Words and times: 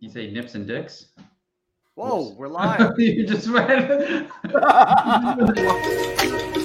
You 0.00 0.10
say 0.10 0.30
nips 0.30 0.54
and 0.54 0.66
dicks? 0.66 1.06
Whoa, 1.94 2.28
Oops. 2.28 2.38
we're 2.38 2.48
live. 2.48 2.92
you 2.98 3.26
just 3.26 3.48
read. 3.48 4.28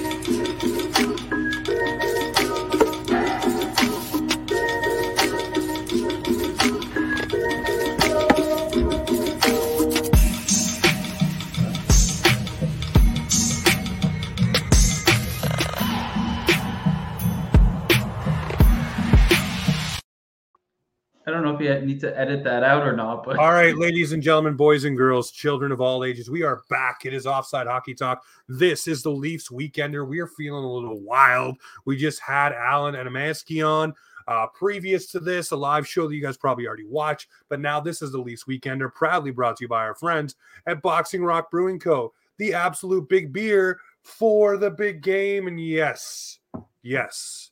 I 21.26 21.30
don't 21.30 21.42
know 21.42 21.54
if 21.54 21.60
you 21.60 21.86
need 21.86 22.00
to 22.00 22.18
edit 22.18 22.44
that 22.44 22.62
out 22.62 22.86
or 22.86 22.94
not. 22.94 23.24
But 23.24 23.38
all 23.38 23.52
right, 23.52 23.76
ladies 23.76 24.12
and 24.12 24.22
gentlemen, 24.22 24.56
boys 24.56 24.84
and 24.84 24.96
girls, 24.96 25.30
children 25.30 25.72
of 25.72 25.80
all 25.80 26.04
ages, 26.04 26.28
we 26.28 26.42
are 26.42 26.62
back. 26.68 27.06
It 27.06 27.14
is 27.14 27.26
offside 27.26 27.66
hockey 27.66 27.94
talk. 27.94 28.22
This 28.46 28.86
is 28.86 29.02
the 29.02 29.10
Leafs 29.10 29.48
weekender. 29.48 30.06
We 30.06 30.20
are 30.20 30.26
feeling 30.26 30.64
a 30.64 30.70
little 30.70 31.00
wild. 31.00 31.56
We 31.86 31.96
just 31.96 32.20
had 32.20 32.52
Alan 32.52 32.94
and 32.94 33.08
Amansky 33.08 33.66
on. 33.66 33.94
Uh, 34.26 34.46
previous 34.54 35.06
to 35.12 35.20
this, 35.20 35.50
a 35.50 35.56
live 35.56 35.86
show 35.86 36.08
that 36.08 36.14
you 36.14 36.22
guys 36.22 36.36
probably 36.36 36.66
already 36.66 36.86
watched, 36.86 37.28
but 37.48 37.60
now 37.60 37.78
this 37.78 38.00
is 38.00 38.10
the 38.12 38.18
Leafs 38.18 38.44
Weekender, 38.44 38.92
proudly 38.92 39.30
brought 39.30 39.56
to 39.58 39.64
you 39.64 39.68
by 39.68 39.82
our 39.82 39.94
friends 39.94 40.34
at 40.66 40.80
Boxing 40.80 41.22
Rock 41.22 41.50
Brewing 41.50 41.78
Co., 41.78 42.12
the 42.38 42.54
absolute 42.54 43.08
big 43.08 43.32
beer 43.32 43.78
for 44.02 44.56
the 44.56 44.70
big 44.70 45.02
game. 45.02 45.46
And 45.46 45.60
yes, 45.60 46.38
yes, 46.82 47.50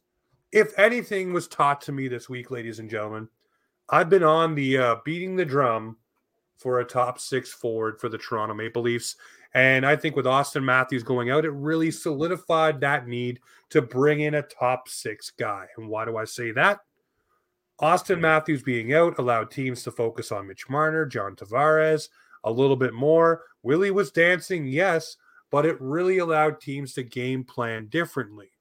if 0.50 0.78
anything 0.78 1.32
was 1.32 1.46
taught 1.46 1.82
to 1.82 1.92
me 1.92 2.08
this 2.08 2.28
week, 2.28 2.50
ladies 2.50 2.78
and 2.78 2.88
gentlemen, 2.88 3.28
I've 3.88 4.08
been 4.08 4.22
on 4.22 4.54
the 4.54 4.78
uh, 4.78 4.96
beating 5.04 5.36
the 5.36 5.44
drum 5.44 5.96
for 6.56 6.80
a 6.80 6.84
top 6.84 7.18
six 7.18 7.52
forward 7.52 8.00
for 8.00 8.08
the 8.08 8.18
Toronto 8.18 8.54
Maple 8.54 8.82
Leafs. 8.82 9.16
And 9.54 9.84
I 9.84 9.96
think 9.96 10.16
with 10.16 10.26
Auston 10.26 10.64
Matthews 10.64 11.02
going 11.02 11.30
out, 11.30 11.44
it 11.44 11.50
really 11.50 11.90
solidified 11.90 12.80
that 12.80 13.06
need 13.06 13.40
to 13.70 13.82
bring 13.82 14.20
in 14.20 14.34
a 14.34 14.42
top 14.42 14.88
six 14.88 15.30
guy. 15.30 15.66
And 15.76 15.88
why 15.88 16.04
do 16.04 16.16
I 16.16 16.24
say 16.24 16.52
that? 16.52 16.80
Auston 17.80 18.20
Matthews 18.20 18.62
being 18.62 18.94
out 18.94 19.18
allowed 19.18 19.50
teams 19.50 19.82
to 19.82 19.90
focus 19.90 20.30
on 20.30 20.46
Mitch 20.46 20.68
Marner, 20.70 21.04
John 21.04 21.34
Tavares, 21.34 22.08
a 22.44 22.50
little 22.50 22.76
bit 22.76 22.94
more. 22.94 23.42
Willie 23.62 23.90
was 23.90 24.12
dancing, 24.12 24.66
yes, 24.66 25.16
but 25.50 25.66
it 25.66 25.80
really 25.80 26.18
allowed 26.18 26.60
teams 26.60 26.94
to 26.94 27.02
game 27.02 27.44
plan 27.44 27.86
differently. 27.86 28.52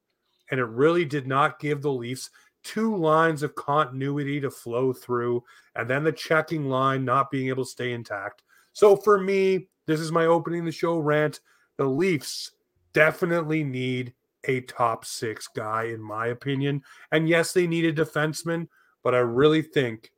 And 0.50 0.60
it 0.60 0.66
really 0.66 1.06
did 1.06 1.28
not 1.28 1.60
give 1.60 1.82
the 1.82 1.92
Leafs 1.92 2.32
two 2.64 2.96
lines 2.96 3.44
of 3.44 3.56
continuity 3.56 4.40
to 4.42 4.52
flow 4.52 4.94
through, 4.94 5.44
and 5.76 5.90
then 5.90 6.04
the 6.04 6.12
checking 6.12 6.70
line 6.70 7.06
not 7.06 7.32
being 7.32 7.50
able 7.50 7.64
to 7.64 7.70
stay 7.70 7.94
intact. 7.94 8.44
So 8.74 8.96
for 8.96 9.20
me, 9.20 9.68
this 9.88 10.00
is 10.00 10.12
my 10.12 10.26
opening 10.26 10.66
the 10.66 10.72
show 10.72 10.98
rant. 10.98 11.40
The 11.78 11.86
Leafs 11.86 12.52
definitely 12.94 13.64
need 13.64 14.14
a 14.46 14.62
top 14.62 15.06
six 15.06 15.48
guy, 15.48 15.86
in 15.86 16.02
my 16.02 16.28
opinion. 16.28 16.82
And 17.12 17.28
yes, 17.28 17.54
they 17.54 17.68
need 17.68 17.86
a 17.86 17.94
defenseman, 17.94 18.68
but 19.04 19.16
I 19.16 19.20
really 19.20 19.62
think 19.62 20.12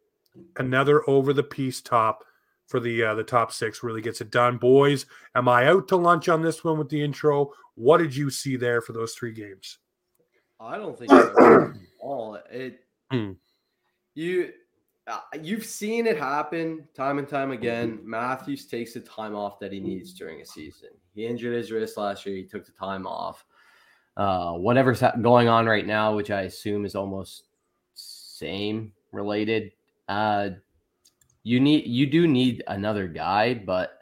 another 0.58 1.08
over 1.10 1.34
the 1.34 1.44
piece 1.44 1.82
top 1.82 2.24
for 2.68 2.80
the 2.80 3.04
uh, 3.04 3.16
the 3.16 3.24
top 3.24 3.52
six 3.52 3.84
really 3.84 4.02
gets 4.02 4.22
it 4.22 4.32
done. 4.32 4.58
Boys, 4.58 5.06
am 5.36 5.48
I 5.48 5.68
out 5.68 5.88
to 5.90 5.96
lunch 5.96 6.30
on 6.30 6.42
this 6.42 6.64
one 6.64 6.78
with 6.78 6.90
the 6.90 7.04
intro? 7.04 7.52
What 7.76 7.98
did 7.98 8.16
you 8.16 8.30
see 8.30 8.56
there 8.56 8.82
for 8.82 8.94
those 8.94 9.14
three 9.14 9.34
games? 9.34 9.80
I 10.60 10.78
don't 10.78 10.98
think 10.98 11.12
all. 12.04 12.38
It 12.52 12.82
mm. 13.12 13.36
you 14.14 14.52
uh, 15.08 15.20
you've 15.42 15.66
seen 15.66 16.08
it 16.08 16.18
happen 16.18 16.88
time 16.94 17.18
and 17.18 17.28
time 17.28 17.52
again. 17.52 18.00
Matthews 18.04 18.66
takes 18.68 18.94
the 18.94 19.02
time 19.02 19.36
off 19.36 19.60
that 19.60 19.72
he 19.72 19.80
needs 19.80 20.14
during 20.14 20.42
a 20.42 20.46
season. 20.46 20.90
He 21.16 21.26
injured 21.26 21.56
his 21.56 21.72
wrist 21.72 21.98
last 21.98 22.26
year. 22.26 22.36
He 22.36 22.44
took 22.44 22.66
the 22.66 22.72
time 22.72 23.06
off. 23.06 23.46
Uh, 24.16 24.54
whatever's 24.54 25.04
going 25.22 25.48
on 25.48 25.66
right 25.66 25.86
now, 25.86 26.16
which 26.16 26.32
I 26.32 26.42
assume 26.42 26.86
is 26.86 26.96
almost 26.96 27.44
same 27.94 28.94
related. 29.12 29.72
Uh, 30.08 30.50
you 31.44 31.60
need 31.60 31.86
you 31.88 32.06
do 32.08 32.28
need 32.28 32.64
another 32.68 33.08
guy, 33.08 33.54
but 33.54 34.00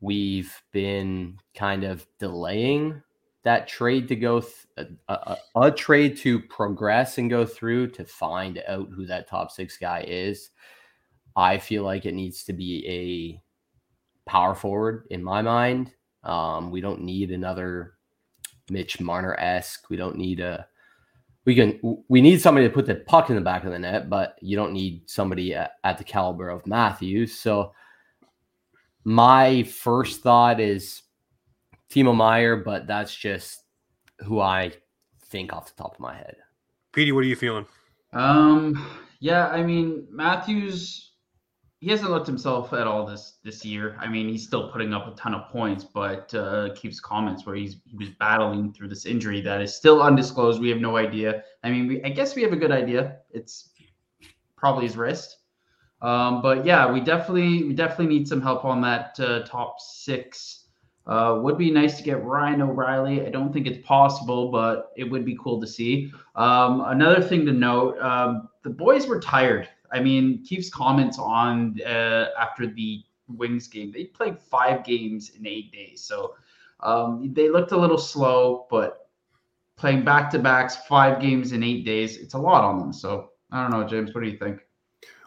we've 0.00 0.54
been 0.72 1.38
kind 1.54 1.84
of 1.84 2.06
delaying 2.18 3.02
that 3.42 3.68
trade 3.68 4.08
to 4.08 4.16
go 4.16 4.40
th- 4.40 4.88
a, 5.08 5.14
a, 5.14 5.36
a, 5.56 5.70
trade 5.70 6.16
to 6.18 6.38
progress 6.40 7.18
and 7.18 7.30
go 7.30 7.46
through 7.46 7.88
to 7.88 8.04
find 8.04 8.62
out 8.68 8.88
who 8.94 9.06
that 9.06 9.28
top 9.28 9.50
six 9.50 9.76
guy 9.76 10.04
is 10.06 10.50
i 11.36 11.56
feel 11.58 11.82
like 11.82 12.06
it 12.06 12.14
needs 12.14 12.44
to 12.44 12.52
be 12.52 12.86
a 12.86 13.42
power 14.30 14.54
forward 14.54 15.06
in 15.10 15.24
my 15.24 15.42
mind. 15.42 15.92
Um, 16.22 16.70
we 16.70 16.80
don't 16.80 17.02
need 17.02 17.32
another 17.32 17.94
mitch 18.70 19.00
marner-esque. 19.00 19.90
We 19.90 19.96
don't 19.96 20.16
need 20.16 20.38
a 20.38 20.66
we 21.46 21.56
can 21.56 21.80
we 22.08 22.20
need 22.20 22.40
somebody 22.40 22.68
to 22.68 22.72
put 22.72 22.86
the 22.86 22.94
puck 22.94 23.28
in 23.28 23.34
the 23.34 23.42
back 23.42 23.64
of 23.64 23.72
the 23.72 23.78
net 23.78 24.10
but 24.10 24.36
you 24.42 24.56
don't 24.56 24.74
need 24.74 25.08
somebody 25.10 25.54
at, 25.54 25.72
at 25.82 25.98
the 25.98 26.04
caliber 26.04 26.48
of 26.48 26.66
matthews. 26.66 27.36
So 27.36 27.72
my 29.02 29.64
first 29.64 30.22
thought 30.22 30.60
is 30.60 31.02
Timo 31.90 32.16
Meier, 32.16 32.56
but 32.56 32.86
that's 32.86 33.14
just 33.14 33.64
who 34.20 34.40
I 34.40 34.72
think 35.26 35.52
off 35.52 35.74
the 35.74 35.82
top 35.82 35.94
of 35.94 36.00
my 36.00 36.14
head. 36.14 36.36
Petey, 36.92 37.12
what 37.12 37.20
are 37.20 37.28
you 37.28 37.36
feeling? 37.36 37.66
Um, 38.12 38.86
yeah, 39.20 39.48
I 39.48 39.62
mean 39.62 40.06
Matthews, 40.10 41.12
he 41.80 41.90
hasn't 41.90 42.10
looked 42.10 42.26
himself 42.26 42.72
at 42.72 42.86
all 42.86 43.06
this 43.06 43.38
this 43.44 43.64
year. 43.64 43.96
I 44.00 44.08
mean, 44.08 44.28
he's 44.28 44.46
still 44.46 44.70
putting 44.70 44.92
up 44.92 45.06
a 45.06 45.16
ton 45.16 45.34
of 45.34 45.50
points, 45.50 45.84
but 45.84 46.32
uh, 46.34 46.70
Keefe's 46.74 47.00
comments 47.00 47.46
where 47.46 47.56
he's 47.56 47.76
he 47.84 47.96
was 47.96 48.10
battling 48.18 48.72
through 48.72 48.88
this 48.88 49.06
injury 49.06 49.40
that 49.42 49.60
is 49.60 49.74
still 49.74 50.02
undisclosed. 50.02 50.60
We 50.60 50.68
have 50.70 50.80
no 50.80 50.96
idea. 50.96 51.42
I 51.64 51.70
mean, 51.70 51.86
we, 51.86 52.02
I 52.02 52.10
guess 52.10 52.34
we 52.34 52.42
have 52.42 52.52
a 52.52 52.56
good 52.56 52.72
idea. 52.72 53.18
It's 53.30 53.70
probably 54.56 54.86
his 54.86 54.96
wrist. 54.96 55.38
Um, 56.02 56.40
but 56.40 56.64
yeah, 56.64 56.90
we 56.90 57.00
definitely 57.00 57.64
we 57.64 57.74
definitely 57.74 58.14
need 58.14 58.28
some 58.28 58.40
help 58.40 58.64
on 58.64 58.80
that 58.82 59.18
uh, 59.20 59.42
top 59.42 59.80
six 59.80 60.60
uh, 61.06 61.38
would 61.42 61.58
be 61.58 61.70
nice 61.70 61.96
to 61.96 62.02
get 62.02 62.22
Ryan 62.24 62.62
O'Reilly. 62.62 63.26
I 63.26 63.30
don't 63.30 63.52
think 63.52 63.66
it's 63.66 63.84
possible, 63.86 64.50
but 64.50 64.92
it 64.96 65.04
would 65.04 65.24
be 65.24 65.36
cool 65.42 65.60
to 65.60 65.66
see. 65.66 66.12
Um, 66.36 66.82
another 66.86 67.22
thing 67.22 67.46
to 67.46 67.52
note: 67.52 67.98
um, 68.00 68.48
the 68.62 68.70
boys 68.70 69.06
were 69.06 69.20
tired. 69.20 69.68
I 69.92 70.00
mean, 70.00 70.44
Keefe's 70.44 70.70
comments 70.70 71.18
on 71.18 71.80
uh, 71.84 72.26
after 72.38 72.66
the 72.66 73.02
Wings 73.28 73.66
game, 73.66 73.92
they 73.92 74.04
played 74.04 74.38
five 74.38 74.84
games 74.84 75.30
in 75.30 75.46
eight 75.46 75.72
days, 75.72 76.02
so 76.02 76.34
um, 76.80 77.32
they 77.34 77.48
looked 77.48 77.72
a 77.72 77.76
little 77.76 77.98
slow. 77.98 78.66
But 78.70 79.08
playing 79.76 80.04
back 80.04 80.30
to 80.30 80.38
backs, 80.38 80.76
five 80.88 81.20
games 81.20 81.52
in 81.52 81.62
eight 81.62 81.84
days, 81.84 82.18
it's 82.18 82.34
a 82.34 82.38
lot 82.38 82.62
on 82.62 82.78
them. 82.78 82.92
So 82.92 83.30
I 83.50 83.62
don't 83.62 83.70
know, 83.70 83.86
James. 83.86 84.14
What 84.14 84.22
do 84.22 84.30
you 84.30 84.36
think? 84.36 84.60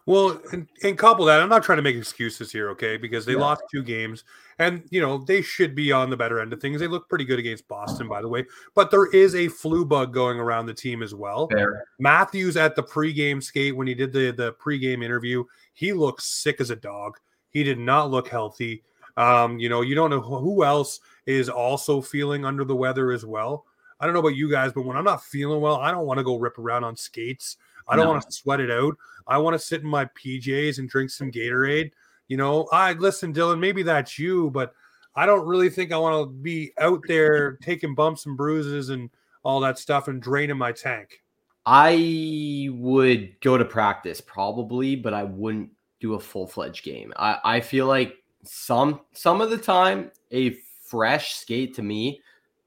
Well, 0.05 0.41
and, 0.51 0.67
and 0.83 0.97
couple 0.97 1.25
that, 1.25 1.41
I'm 1.41 1.49
not 1.49 1.63
trying 1.63 1.77
to 1.77 1.81
make 1.81 1.95
excuses 1.95 2.51
here, 2.51 2.69
okay? 2.71 2.97
Because 2.97 3.25
they 3.25 3.33
yeah. 3.33 3.39
lost 3.39 3.63
two 3.71 3.83
games, 3.83 4.25
and 4.59 4.83
you 4.89 4.99
know 4.99 5.19
they 5.19 5.41
should 5.41 5.75
be 5.75 5.91
on 5.91 6.09
the 6.09 6.17
better 6.17 6.41
end 6.41 6.51
of 6.51 6.59
things. 6.59 6.79
They 6.79 6.87
look 6.87 7.07
pretty 7.07 7.23
good 7.25 7.39
against 7.39 7.67
Boston, 7.67 8.09
by 8.09 8.21
the 8.21 8.27
way. 8.27 8.45
But 8.75 8.91
there 8.91 9.05
is 9.07 9.33
a 9.35 9.47
flu 9.47 9.85
bug 9.85 10.13
going 10.13 10.39
around 10.39 10.65
the 10.65 10.73
team 10.73 11.01
as 11.01 11.15
well. 11.15 11.47
Fair. 11.47 11.85
Matthews 11.99 12.57
at 12.57 12.75
the 12.75 12.83
pregame 12.83 13.41
skate 13.41 13.75
when 13.75 13.87
he 13.87 13.93
did 13.93 14.11
the 14.11 14.31
the 14.31 14.53
pregame 14.53 15.03
interview, 15.03 15.45
he 15.73 15.93
looks 15.93 16.25
sick 16.25 16.59
as 16.59 16.69
a 16.69 16.75
dog. 16.75 17.17
He 17.49 17.63
did 17.63 17.79
not 17.79 18.11
look 18.11 18.27
healthy. 18.27 18.83
Um, 19.15 19.59
you 19.59 19.69
know, 19.69 19.81
you 19.81 19.95
don't 19.95 20.09
know 20.09 20.21
who 20.21 20.63
else 20.63 20.99
is 21.25 21.47
also 21.47 22.01
feeling 22.01 22.45
under 22.45 22.65
the 22.65 22.75
weather 22.75 23.11
as 23.11 23.25
well. 23.25 23.65
I 23.99 24.05
don't 24.05 24.13
know 24.13 24.19
about 24.19 24.35
you 24.35 24.49
guys, 24.49 24.73
but 24.73 24.83
when 24.83 24.97
I'm 24.97 25.05
not 25.05 25.23
feeling 25.23 25.61
well, 25.61 25.77
I 25.77 25.91
don't 25.91 26.05
want 26.05 26.17
to 26.17 26.23
go 26.23 26.37
rip 26.37 26.57
around 26.57 26.83
on 26.83 26.97
skates. 26.97 27.57
I 27.87 27.95
don't 27.95 28.05
no. 28.05 28.11
want 28.11 28.23
to 28.23 28.31
sweat 28.31 28.59
it 28.59 28.71
out. 28.71 28.95
I 29.27 29.37
want 29.37 29.53
to 29.53 29.59
sit 29.59 29.81
in 29.81 29.87
my 29.87 30.05
PJs 30.05 30.79
and 30.79 30.89
drink 30.89 31.09
some 31.09 31.31
Gatorade. 31.31 31.91
You 32.27 32.37
know, 32.37 32.67
I 32.71 32.93
listen, 32.93 33.33
Dylan, 33.33 33.59
maybe 33.59 33.83
that's 33.83 34.17
you, 34.17 34.49
but 34.51 34.73
I 35.15 35.25
don't 35.25 35.45
really 35.45 35.69
think 35.69 35.91
I 35.91 35.97
want 35.97 36.27
to 36.27 36.33
be 36.33 36.71
out 36.79 37.01
there 37.07 37.57
taking 37.57 37.95
bumps 37.95 38.25
and 38.25 38.37
bruises 38.37 38.89
and 38.89 39.09
all 39.43 39.59
that 39.59 39.77
stuff 39.77 40.07
and 40.07 40.21
draining 40.21 40.57
my 40.57 40.71
tank. 40.71 41.21
I 41.65 42.69
would 42.71 43.39
go 43.41 43.57
to 43.57 43.65
practice 43.65 44.19
probably, 44.19 44.95
but 44.95 45.13
I 45.13 45.23
wouldn't 45.23 45.69
do 45.99 46.15
a 46.15 46.19
full 46.19 46.47
fledged 46.47 46.83
game. 46.83 47.13
I, 47.15 47.39
I 47.43 47.59
feel 47.59 47.87
like 47.87 48.17
some 48.43 49.01
some 49.13 49.39
of 49.39 49.49
the 49.49 49.57
time 49.57 50.11
a 50.31 50.51
fresh 50.85 51.35
skate 51.35 51.73
to 51.75 51.81
me 51.81 52.19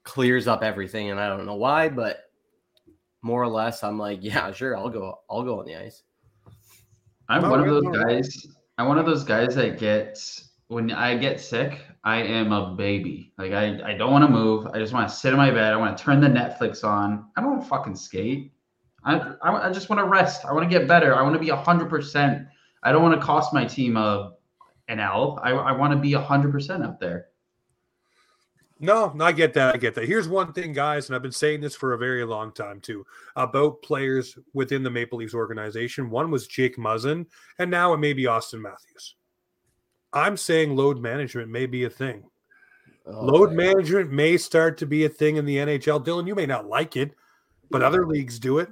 clears 0.03 0.47
up 0.47 0.63
everything, 0.63 1.11
and 1.11 1.19
I 1.19 1.27
don't 1.29 1.45
know 1.45 1.55
why, 1.55 1.89
but 1.89 2.26
more 3.21 3.41
or 3.41 3.47
less, 3.47 3.83
I'm 3.83 3.97
like, 3.97 4.19
yeah, 4.21 4.51
sure, 4.53 4.77
I'll 4.77 4.89
go, 4.89 5.19
I'll 5.29 5.43
go 5.43 5.59
on 5.59 5.65
the 5.65 5.75
ice. 5.75 6.03
I'm 7.29 7.49
one 7.49 7.59
of 7.59 7.67
those 7.67 7.95
guys. 7.95 8.47
I'm 8.77 8.87
one 8.87 8.99
of 8.99 9.05
those 9.05 9.23
guys 9.23 9.55
that 9.55 9.79
gets 9.79 10.47
when 10.67 10.91
I 10.91 11.15
get 11.17 11.39
sick, 11.39 11.81
I 12.03 12.17
am 12.17 12.51
a 12.51 12.73
baby. 12.75 13.33
Like 13.37 13.53
I, 13.53 13.79
I 13.83 13.93
don't 13.93 14.11
want 14.11 14.25
to 14.25 14.29
move. 14.29 14.67
I 14.67 14.79
just 14.79 14.93
want 14.93 15.09
to 15.09 15.15
sit 15.15 15.31
in 15.31 15.37
my 15.37 15.49
bed. 15.49 15.73
I 15.73 15.77
want 15.77 15.97
to 15.97 16.03
turn 16.03 16.19
the 16.19 16.27
Netflix 16.27 16.83
on. 16.83 17.25
I 17.35 17.41
don't 17.41 17.51
want 17.51 17.63
to 17.63 17.69
fucking 17.69 17.95
skate. 17.95 18.51
I, 19.03 19.33
I, 19.41 19.69
I 19.69 19.71
just 19.71 19.89
want 19.89 19.99
to 19.99 20.05
rest. 20.05 20.45
I 20.45 20.53
want 20.53 20.69
to 20.69 20.79
get 20.79 20.87
better. 20.87 21.15
I 21.15 21.21
want 21.21 21.33
to 21.33 21.39
be 21.39 21.49
hundred 21.49 21.89
percent. 21.89 22.47
I 22.83 22.91
don't 22.91 23.01
want 23.01 23.19
to 23.19 23.25
cost 23.25 23.53
my 23.53 23.65
team 23.65 23.97
a 23.97 24.33
an 24.89 24.99
L. 24.99 25.39
I, 25.41 25.51
I 25.51 25.71
want 25.71 25.93
to 25.93 25.99
be 25.99 26.11
hundred 26.11 26.51
percent 26.51 26.83
up 26.83 26.99
there. 26.99 27.27
No, 28.79 29.15
I 29.19 29.31
get 29.31 29.53
that. 29.55 29.73
I 29.73 29.77
get 29.77 29.95
that. 29.95 30.05
Here's 30.05 30.27
one 30.27 30.53
thing, 30.53 30.71
guys, 30.71 31.07
and 31.07 31.15
I've 31.15 31.23
been 31.23 31.31
saying 31.31 31.61
this 31.61 31.75
for 31.75 31.93
a 31.93 31.97
very 31.97 32.23
long 32.23 32.51
time 32.51 32.79
too 32.79 33.05
about 33.35 33.81
players 33.81 34.37
within 34.53 34.83
the 34.83 34.89
Maple 34.89 35.17
Leafs 35.17 35.33
organization. 35.33 36.09
One 36.09 36.29
was 36.29 36.47
Jake 36.47 36.77
Muzzin, 36.77 37.25
and 37.57 37.71
now 37.71 37.93
it 37.93 37.97
may 37.97 38.13
be 38.13 38.23
Auston 38.23 38.61
Matthews. 38.61 39.15
I'm 40.13 40.37
saying 40.37 40.75
load 40.75 40.99
management 40.99 41.49
may 41.49 41.65
be 41.65 41.85
a 41.85 41.89
thing. 41.89 42.23
Oh, 43.05 43.25
load 43.25 43.51
management 43.51 44.11
may 44.11 44.37
start 44.37 44.77
to 44.79 44.85
be 44.85 45.05
a 45.05 45.09
thing 45.09 45.37
in 45.37 45.45
the 45.45 45.57
NHL. 45.57 46.05
Dylan, 46.05 46.27
you 46.27 46.35
may 46.35 46.45
not 46.45 46.67
like 46.67 46.95
it, 46.95 47.15
but 47.71 47.81
other 47.81 48.05
leagues 48.05 48.37
do 48.39 48.59
it. 48.59 48.69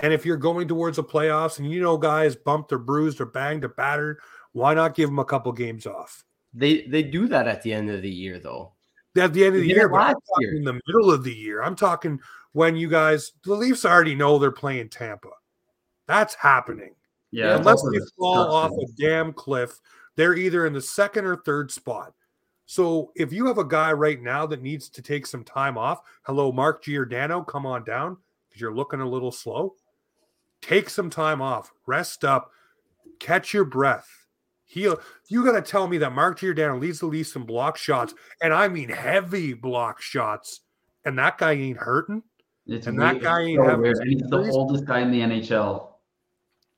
And 0.00 0.12
if 0.12 0.26
you're 0.26 0.36
going 0.36 0.68
towards 0.68 0.96
the 0.96 1.04
playoffs 1.04 1.58
and 1.58 1.70
you 1.70 1.80
know 1.80 1.96
guys 1.96 2.36
bumped 2.36 2.72
or 2.72 2.78
bruised 2.78 3.20
or 3.20 3.26
banged 3.26 3.64
or 3.64 3.68
battered, 3.68 4.18
why 4.52 4.74
not 4.74 4.94
give 4.94 5.08
them 5.08 5.18
a 5.18 5.24
couple 5.24 5.52
games 5.52 5.86
off? 5.86 6.24
They 6.52 6.82
they 6.86 7.02
do 7.02 7.28
that 7.28 7.48
at 7.48 7.62
the 7.62 7.72
end 7.72 7.90
of 7.90 8.02
the 8.02 8.10
year 8.10 8.38
though. 8.38 8.72
At 9.16 9.32
the 9.32 9.44
end 9.44 9.56
of 9.56 9.62
the 9.62 9.68
year, 9.68 9.88
but 9.88 10.16
year. 10.40 10.56
in 10.56 10.64
the 10.64 10.80
middle 10.86 11.10
of 11.10 11.24
the 11.24 11.34
year. 11.34 11.62
I'm 11.62 11.76
talking 11.76 12.20
when 12.52 12.76
you 12.76 12.88
guys 12.88 13.32
the 13.44 13.54
Leafs 13.54 13.84
already 13.84 14.14
know 14.14 14.38
they're 14.38 14.50
playing 14.50 14.90
Tampa. 14.90 15.30
That's 16.06 16.34
happening. 16.34 16.94
Yeah, 17.30 17.56
unless 17.56 17.82
they 17.82 17.98
fall 18.16 18.52
off 18.52 18.70
a 18.72 18.86
damn 19.00 19.32
cliff 19.32 19.80
they're 20.16 20.34
either 20.34 20.66
in 20.66 20.72
the 20.72 20.80
second 20.80 21.26
or 21.26 21.36
third 21.36 21.70
spot. 21.70 22.12
So 22.64 23.12
if 23.14 23.32
you 23.32 23.46
have 23.46 23.58
a 23.58 23.64
guy 23.64 23.92
right 23.92 24.20
now 24.20 24.46
that 24.46 24.62
needs 24.62 24.88
to 24.88 25.02
take 25.02 25.26
some 25.26 25.44
time 25.44 25.78
off, 25.78 26.00
hello, 26.22 26.50
Mark 26.50 26.82
Giordano, 26.82 27.42
come 27.42 27.64
on 27.64 27.84
down 27.84 28.16
because 28.48 28.60
you're 28.60 28.74
looking 28.74 29.00
a 29.00 29.08
little 29.08 29.30
slow. 29.30 29.74
Take 30.62 30.90
some 30.90 31.10
time 31.10 31.40
off, 31.40 31.72
rest 31.86 32.24
up, 32.24 32.50
catch 33.20 33.54
your 33.54 33.64
breath. 33.64 34.25
Heal. 34.66 35.00
You 35.28 35.44
got 35.44 35.52
to 35.52 35.62
tell 35.62 35.86
me 35.86 35.98
that 35.98 36.12
Mark 36.12 36.40
Giordano 36.40 36.76
leads 36.76 37.00
the 37.00 37.06
Leafs 37.06 37.36
in 37.36 37.44
block 37.44 37.76
shots, 37.76 38.14
and 38.42 38.52
I 38.52 38.68
mean 38.68 38.88
heavy 38.88 39.54
block 39.54 40.00
shots, 40.00 40.60
and 41.04 41.18
that 41.18 41.38
guy 41.38 41.52
ain't 41.52 41.78
hurting. 41.78 42.22
It's 42.66 42.86
and 42.86 42.98
weird. 42.98 43.16
that 43.16 43.22
guy 43.22 43.42
ain't 43.42 43.60
so 43.60 43.68
having. 43.68 43.94
He's 44.06 44.22
the 44.22 44.50
oldest 44.50 44.84
guy 44.84 45.00
in 45.00 45.10
the 45.12 45.20
NHL. 45.20 45.88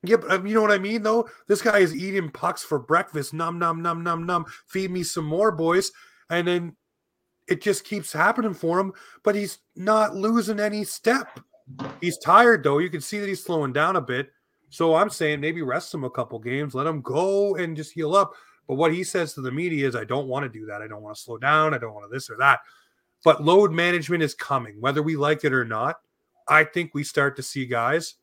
Yeah, 0.02 0.16
but 0.16 0.30
um, 0.30 0.46
you 0.46 0.54
know 0.54 0.62
what 0.62 0.70
I 0.70 0.78
mean, 0.78 1.02
though. 1.02 1.28
This 1.48 1.62
guy 1.62 1.78
is 1.78 1.96
eating 1.96 2.30
pucks 2.30 2.62
for 2.62 2.78
breakfast. 2.78 3.34
Num 3.34 3.58
num 3.58 3.82
num 3.82 4.04
num 4.04 4.26
num. 4.26 4.44
Feed 4.66 4.90
me 4.90 5.02
some 5.02 5.24
more, 5.24 5.50
boys. 5.50 5.90
And 6.30 6.46
then 6.46 6.76
it 7.48 7.62
just 7.62 7.84
keeps 7.84 8.12
happening 8.12 8.54
for 8.54 8.78
him. 8.78 8.92
But 9.24 9.34
he's 9.34 9.58
not 9.74 10.14
losing 10.14 10.60
any 10.60 10.84
step. 10.84 11.40
He's 12.00 12.18
tired 12.18 12.62
though. 12.62 12.78
You 12.78 12.90
can 12.90 13.00
see 13.00 13.18
that 13.18 13.28
he's 13.28 13.42
slowing 13.42 13.72
down 13.72 13.96
a 13.96 14.00
bit. 14.00 14.30
So 14.70 14.94
I'm 14.94 15.10
saying 15.10 15.40
maybe 15.40 15.62
rest 15.62 15.94
him 15.94 16.04
a 16.04 16.10
couple 16.10 16.38
games, 16.38 16.74
let 16.74 16.86
him 16.86 17.00
go 17.00 17.56
and 17.56 17.76
just 17.76 17.92
heal 17.92 18.14
up. 18.14 18.34
But 18.66 18.74
what 18.74 18.92
he 18.92 19.02
says 19.02 19.32
to 19.34 19.40
the 19.40 19.50
media 19.50 19.88
is, 19.88 19.96
I 19.96 20.04
don't 20.04 20.28
want 20.28 20.44
to 20.44 20.58
do 20.58 20.66
that. 20.66 20.82
I 20.82 20.88
don't 20.88 21.02
want 21.02 21.16
to 21.16 21.22
slow 21.22 21.38
down. 21.38 21.72
I 21.72 21.78
don't 21.78 21.94
want 21.94 22.04
to 22.04 22.14
this 22.14 22.28
or 22.28 22.36
that. 22.36 22.60
But 23.24 23.42
load 23.42 23.72
management 23.72 24.22
is 24.22 24.34
coming, 24.34 24.80
whether 24.80 25.02
we 25.02 25.16
like 25.16 25.44
it 25.44 25.52
or 25.52 25.64
not. 25.64 25.96
I 26.46 26.64
think 26.64 26.94
we 26.94 27.02
start 27.02 27.36
to 27.36 27.42
see 27.42 27.66
guys 27.66 28.14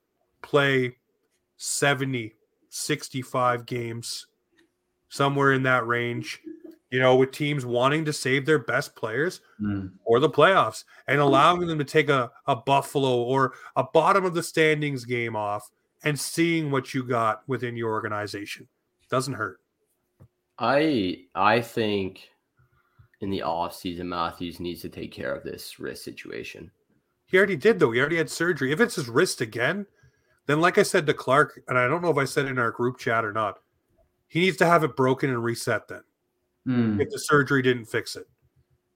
play 0.41 0.97
70, 1.57 2.33
65 2.69 3.65
games, 3.65 4.27
somewhere 5.09 5.53
in 5.53 5.63
that 5.63 5.85
range, 5.87 6.41
you 6.91 6.99
know, 6.99 7.15
with 7.15 7.31
teams 7.31 7.65
wanting 7.65 8.05
to 8.05 8.13
save 8.13 8.45
their 8.45 8.59
best 8.59 8.95
players 8.95 9.41
mm. 9.61 9.91
or 10.05 10.19
the 10.19 10.29
playoffs 10.29 10.85
and 11.07 11.19
allowing 11.19 11.67
them 11.67 11.79
to 11.79 11.83
take 11.83 12.09
a, 12.09 12.31
a 12.47 12.55
Buffalo 12.55 13.23
or 13.23 13.53
a 13.75 13.83
bottom 13.83 14.25
of 14.25 14.33
the 14.33 14.43
standings 14.43 15.05
game 15.05 15.35
off 15.35 15.71
and 16.05 16.17
seeing 16.17 16.71
what 16.71 16.93
you 16.93 17.03
got 17.03 17.41
within 17.47 17.75
your 17.75 17.91
organization. 17.91 18.67
Doesn't 19.09 19.33
hurt. 19.33 19.59
I 20.57 21.25
I 21.35 21.59
think 21.59 22.29
in 23.19 23.29
the 23.29 23.41
off 23.41 23.75
season 23.75 24.07
Matthews 24.07 24.59
needs 24.59 24.81
to 24.81 24.89
take 24.89 25.11
care 25.11 25.33
of 25.33 25.43
this 25.43 25.79
wrist 25.79 26.03
situation. 26.03 26.71
He 27.25 27.37
already 27.37 27.57
did 27.57 27.79
though. 27.79 27.91
He 27.91 27.99
already 27.99 28.17
had 28.17 28.29
surgery. 28.29 28.71
If 28.71 28.79
it's 28.79 28.95
his 28.95 29.09
wrist 29.09 29.41
again, 29.41 29.85
then, 30.47 30.61
like 30.61 30.77
I 30.77 30.83
said 30.83 31.07
to 31.07 31.13
Clark, 31.13 31.61
and 31.67 31.77
I 31.77 31.87
don't 31.87 32.01
know 32.01 32.11
if 32.11 32.17
I 32.17 32.25
said 32.25 32.45
in 32.45 32.59
our 32.59 32.71
group 32.71 32.99
chat 32.99 33.25
or 33.25 33.33
not, 33.33 33.59
he 34.27 34.41
needs 34.41 34.57
to 34.57 34.65
have 34.65 34.83
it 34.83 34.95
broken 34.95 35.29
and 35.29 35.43
reset 35.43 35.87
then. 35.87 36.03
Mm. 36.67 37.01
If 37.01 37.09
the 37.09 37.19
surgery 37.19 37.61
didn't 37.61 37.85
fix 37.85 38.15
it. 38.15 38.27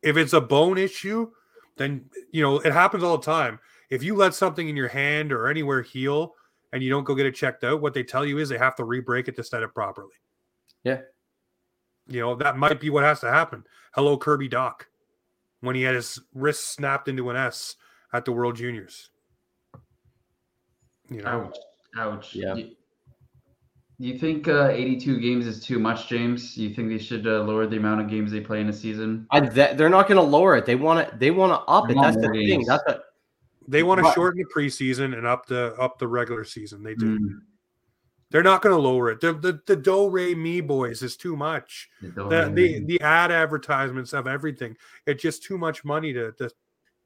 If 0.02 0.16
it's 0.16 0.34
a 0.34 0.42
bone 0.42 0.78
issue, 0.78 1.32
then 1.78 2.06
you 2.32 2.42
know 2.42 2.60
it 2.60 2.72
happens 2.72 3.04
all 3.04 3.18
the 3.18 3.26
time. 3.26 3.60
If 3.90 4.04
you 4.04 4.16
let 4.16 4.36
something 4.36 4.70
in 4.70 4.76
your 4.76 4.88
hand 4.88 5.32
or 5.32 5.48
anywhere 5.48 5.82
heal 5.82 6.36
and 6.72 6.84
you 6.84 6.90
don't 6.90 7.04
go 7.04 7.16
get 7.16 7.26
it 7.26 7.36
checked 7.36 7.64
out, 7.64 7.82
what 7.82 7.94
they 7.94 8.04
tell 8.04 8.26
you 8.26 8.38
is 8.38 8.50
they 8.50 8.58
have 8.58 8.76
to 8.76 8.84
re-break 8.84 9.28
it 9.28 9.36
to 9.36 9.44
set 9.44 9.64
it 9.64 9.74
properly. 9.74 10.14
Yeah. 10.84 11.02
You 12.08 12.22
know, 12.22 12.36
that 12.36 12.58
might 12.58 12.80
be 12.80 12.90
what 12.90 13.04
has 13.04 13.20
to 13.22 13.32
happen. 13.32 13.64
Hello, 13.94 14.18
Kirby 14.18 14.50
Dach, 14.50 14.82
when 15.62 15.76
he 15.76 15.84
had 15.84 15.96
his 15.96 16.20
wrist 16.34 16.74
snapped 16.74 17.08
into 17.08 17.30
an 17.30 17.36
S 17.36 17.76
at 18.14 18.26
the 18.26 18.32
World 18.32 18.56
Juniors. 18.56 19.10
You 21.10 21.22
know, 21.22 21.28
ouch, 21.28 21.58
ouch. 21.98 22.36
Yeah. 22.36 22.54
Do, 22.54 22.70
you 23.98 24.18
think 24.18 24.48
uh, 24.48 24.70
82 24.70 25.20
games 25.20 25.46
is 25.46 25.64
too 25.64 25.78
much, 25.78 26.08
James? 26.08 26.56
You 26.56 26.74
think 26.74 26.90
they 26.90 26.98
should 26.98 27.28
uh, 27.28 27.44
lower 27.44 27.68
the 27.68 27.78
amount 27.78 28.00
of 28.00 28.10
games 28.10 28.32
they 28.32 28.40
play 28.40 28.62
in 28.62 28.70
a 28.70 28.74
season? 28.74 29.28
I, 29.32 29.42
they're 29.42 29.90
not 29.90 30.08
going 30.08 30.18
to 30.18 30.24
lower 30.24 30.56
it. 30.56 30.66
They 30.66 30.76
want 30.76 31.10
to. 31.10 31.18
They 31.18 31.32
want 31.32 31.52
to 31.52 31.60
up 31.70 31.90
it. 31.90 31.98
That's 32.00 32.16
the 32.16 32.30
games. 32.30 32.50
thing. 32.50 32.66
That's 32.66 32.84
a, 32.88 33.02
They 33.70 33.84
want 33.84 34.04
to 34.04 34.12
shorten 34.14 34.42
the 34.42 34.50
preseason 34.54 35.18
and 35.18 35.28
up 35.28 35.46
the 35.46 35.76
up 35.76 36.00
the 36.00 36.08
regular 36.08 36.44
season. 36.44 36.84
They 36.84 36.96
do. 36.96 37.20
Mm. 37.20 37.40
They're 38.32 38.44
not 38.44 38.62
going 38.62 38.76
to 38.76 38.82
lower 38.82 39.10
it. 39.12 39.22
The 39.22 39.34
the, 39.34 39.62
the 39.66 39.76
Do 39.76 40.10
Re 40.10 40.36
Mi 40.36 40.62
boys 40.62 41.02
is 41.02 41.16
too 41.16 41.36
much. 41.36 41.90
The, 42.02 42.52
the 42.54 42.84
the 42.86 43.02
ad 43.02 43.32
advertisements 43.32 44.14
of 44.14 44.28
everything. 44.28 44.76
It's 45.06 45.22
just 45.22 45.44
too 45.44 45.58
much 45.58 45.84
money 45.86 46.14
to, 46.14 46.32
to 46.34 46.50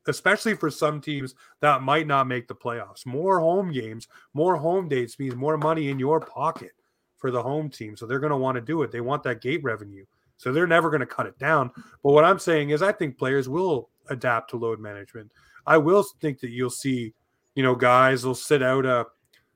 especially 0.07 0.53
for 0.53 0.69
some 0.69 1.01
teams 1.01 1.35
that 1.61 1.81
might 1.81 2.07
not 2.07 2.27
make 2.27 2.47
the 2.47 2.55
playoffs. 2.55 3.05
More 3.05 3.39
home 3.39 3.71
games, 3.71 4.07
more 4.33 4.55
home 4.55 4.87
dates 4.87 5.19
means 5.19 5.35
more 5.35 5.57
money 5.57 5.89
in 5.89 5.99
your 5.99 6.19
pocket 6.19 6.71
for 7.17 7.31
the 7.31 7.41
home 7.41 7.69
team. 7.69 7.95
So 7.95 8.05
they're 8.05 8.19
going 8.19 8.31
to 8.31 8.37
want 8.37 8.55
to 8.55 8.61
do 8.61 8.83
it. 8.83 8.91
They 8.91 9.01
want 9.01 9.23
that 9.23 9.41
gate 9.41 9.63
revenue. 9.63 10.05
So 10.37 10.51
they're 10.51 10.67
never 10.67 10.89
going 10.89 10.99
to 10.99 11.05
cut 11.05 11.25
it 11.25 11.39
down. 11.39 11.71
But 12.03 12.11
what 12.11 12.25
I'm 12.25 12.39
saying 12.39 12.71
is, 12.71 12.81
I 12.81 12.91
think 12.91 13.17
players 13.17 13.47
will 13.47 13.89
adapt 14.09 14.49
to 14.49 14.57
load 14.57 14.79
management. 14.79 15.31
I 15.65 15.77
will 15.77 16.03
think 16.21 16.39
that 16.41 16.49
you'll 16.49 16.69
see, 16.69 17.13
you 17.55 17.63
know, 17.63 17.75
guys 17.75 18.25
will 18.25 18.35
sit 18.35 18.61
out 18.61 18.85
a 18.85 19.05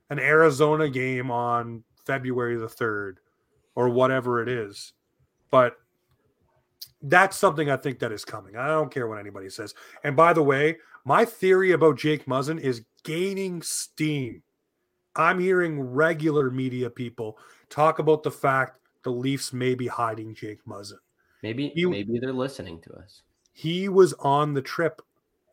an 0.10 0.20
Arizona 0.20 0.90
game 0.90 1.30
on 1.30 1.84
February 2.06 2.56
the 2.56 2.68
3rd 2.68 3.16
or 3.76 3.90
whatever 3.90 4.42
it 4.42 4.48
is. 4.48 4.94
But 5.52 5.78
that's 7.02 7.38
something 7.38 7.70
I 7.70 7.78
think 7.78 8.00
that 8.00 8.12
is 8.12 8.26
coming. 8.26 8.56
I 8.56 8.68
don't 8.68 8.92
care 8.92 9.08
what 9.08 9.20
anybody 9.20 9.50
says. 9.50 9.74
And 10.04 10.16
by 10.16 10.34
the 10.34 10.44
way, 10.44 10.78
my 11.06 11.26
theory 11.26 11.72
about 11.72 11.98
Jake 11.98 12.26
Muzzin 12.26 12.60
is 12.60 12.86
gaining 13.04 13.62
steam. 13.62 14.42
I'm 15.16 15.40
hearing 15.40 15.80
regular 15.80 16.52
media 16.52 16.90
people 16.90 17.38
talk 17.70 18.00
about 18.00 18.24
the 18.24 18.32
fact 18.32 18.80
the 19.04 19.12
Leafs 19.12 19.54
may 19.54 19.76
be 19.76 19.88
hiding 19.88 20.34
Jake 20.34 20.64
Muzzin. 20.66 21.00
Maybe 21.44 21.72
he, 21.76 21.86
maybe 21.86 22.20
they're 22.20 22.34
listening 22.34 22.82
to 22.82 22.94
us. 22.94 23.24
He 23.54 23.90
was 23.90 24.14
on 24.14 24.54
the 24.54 24.62
trip. 24.62 25.02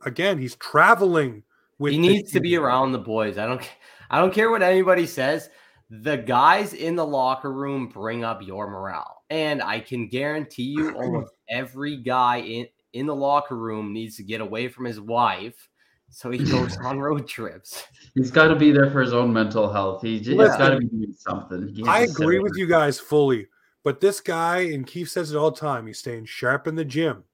Again, 0.04 0.38
he's 0.38 0.56
traveling 0.56 1.42
with 1.78 1.92
He 1.92 1.98
needs 1.98 2.32
to 2.32 2.40
be 2.40 2.56
around 2.56 2.92
the 2.92 2.98
boys. 2.98 3.38
I 3.38 3.46
don't 3.46 3.62
I 4.10 4.18
don't 4.18 4.32
care 4.32 4.50
what 4.50 4.62
anybody 4.62 5.06
says. 5.06 5.50
The 5.90 6.16
guys 6.16 6.72
in 6.72 6.96
the 6.96 7.06
locker 7.06 7.52
room 7.52 7.88
bring 7.88 8.24
up 8.24 8.42
your 8.42 8.68
morale. 8.68 9.22
And 9.30 9.62
I 9.62 9.80
can 9.80 10.08
guarantee 10.08 10.74
you 10.76 10.90
almost 10.96 11.32
every 11.48 11.96
guy 11.96 12.38
in, 12.38 12.66
in 12.92 13.06
the 13.06 13.14
locker 13.14 13.56
room 13.56 13.92
needs 13.92 14.16
to 14.16 14.22
get 14.22 14.40
away 14.40 14.68
from 14.68 14.84
his 14.84 15.00
wife 15.00 15.68
so 16.10 16.30
he 16.30 16.38
goes 16.38 16.76
on 16.84 17.00
road 17.00 17.26
trips. 17.26 17.84
He's 18.14 18.30
got 18.30 18.48
to 18.48 18.56
be 18.56 18.70
there 18.70 18.90
for 18.90 19.00
his 19.00 19.12
own 19.12 19.32
mental 19.32 19.72
health. 19.72 20.02
He, 20.02 20.18
has 20.18 20.56
got 20.56 20.70
to 20.70 20.78
be 20.78 20.86
doing 20.86 21.14
something. 21.18 21.76
I 21.86 22.00
agree 22.00 22.38
with 22.38 22.52
you 22.56 22.66
guys 22.66 23.00
fully, 23.00 23.48
but 23.82 24.00
this 24.00 24.20
guy 24.20 24.60
and 24.60 24.86
Keefe 24.86 25.10
says 25.10 25.32
it 25.32 25.36
all 25.36 25.50
the 25.50 25.60
time. 25.60 25.86
He's 25.86 25.98
staying 25.98 26.26
sharp 26.26 26.66
in 26.66 26.76
the 26.76 26.84
gym. 26.84 27.24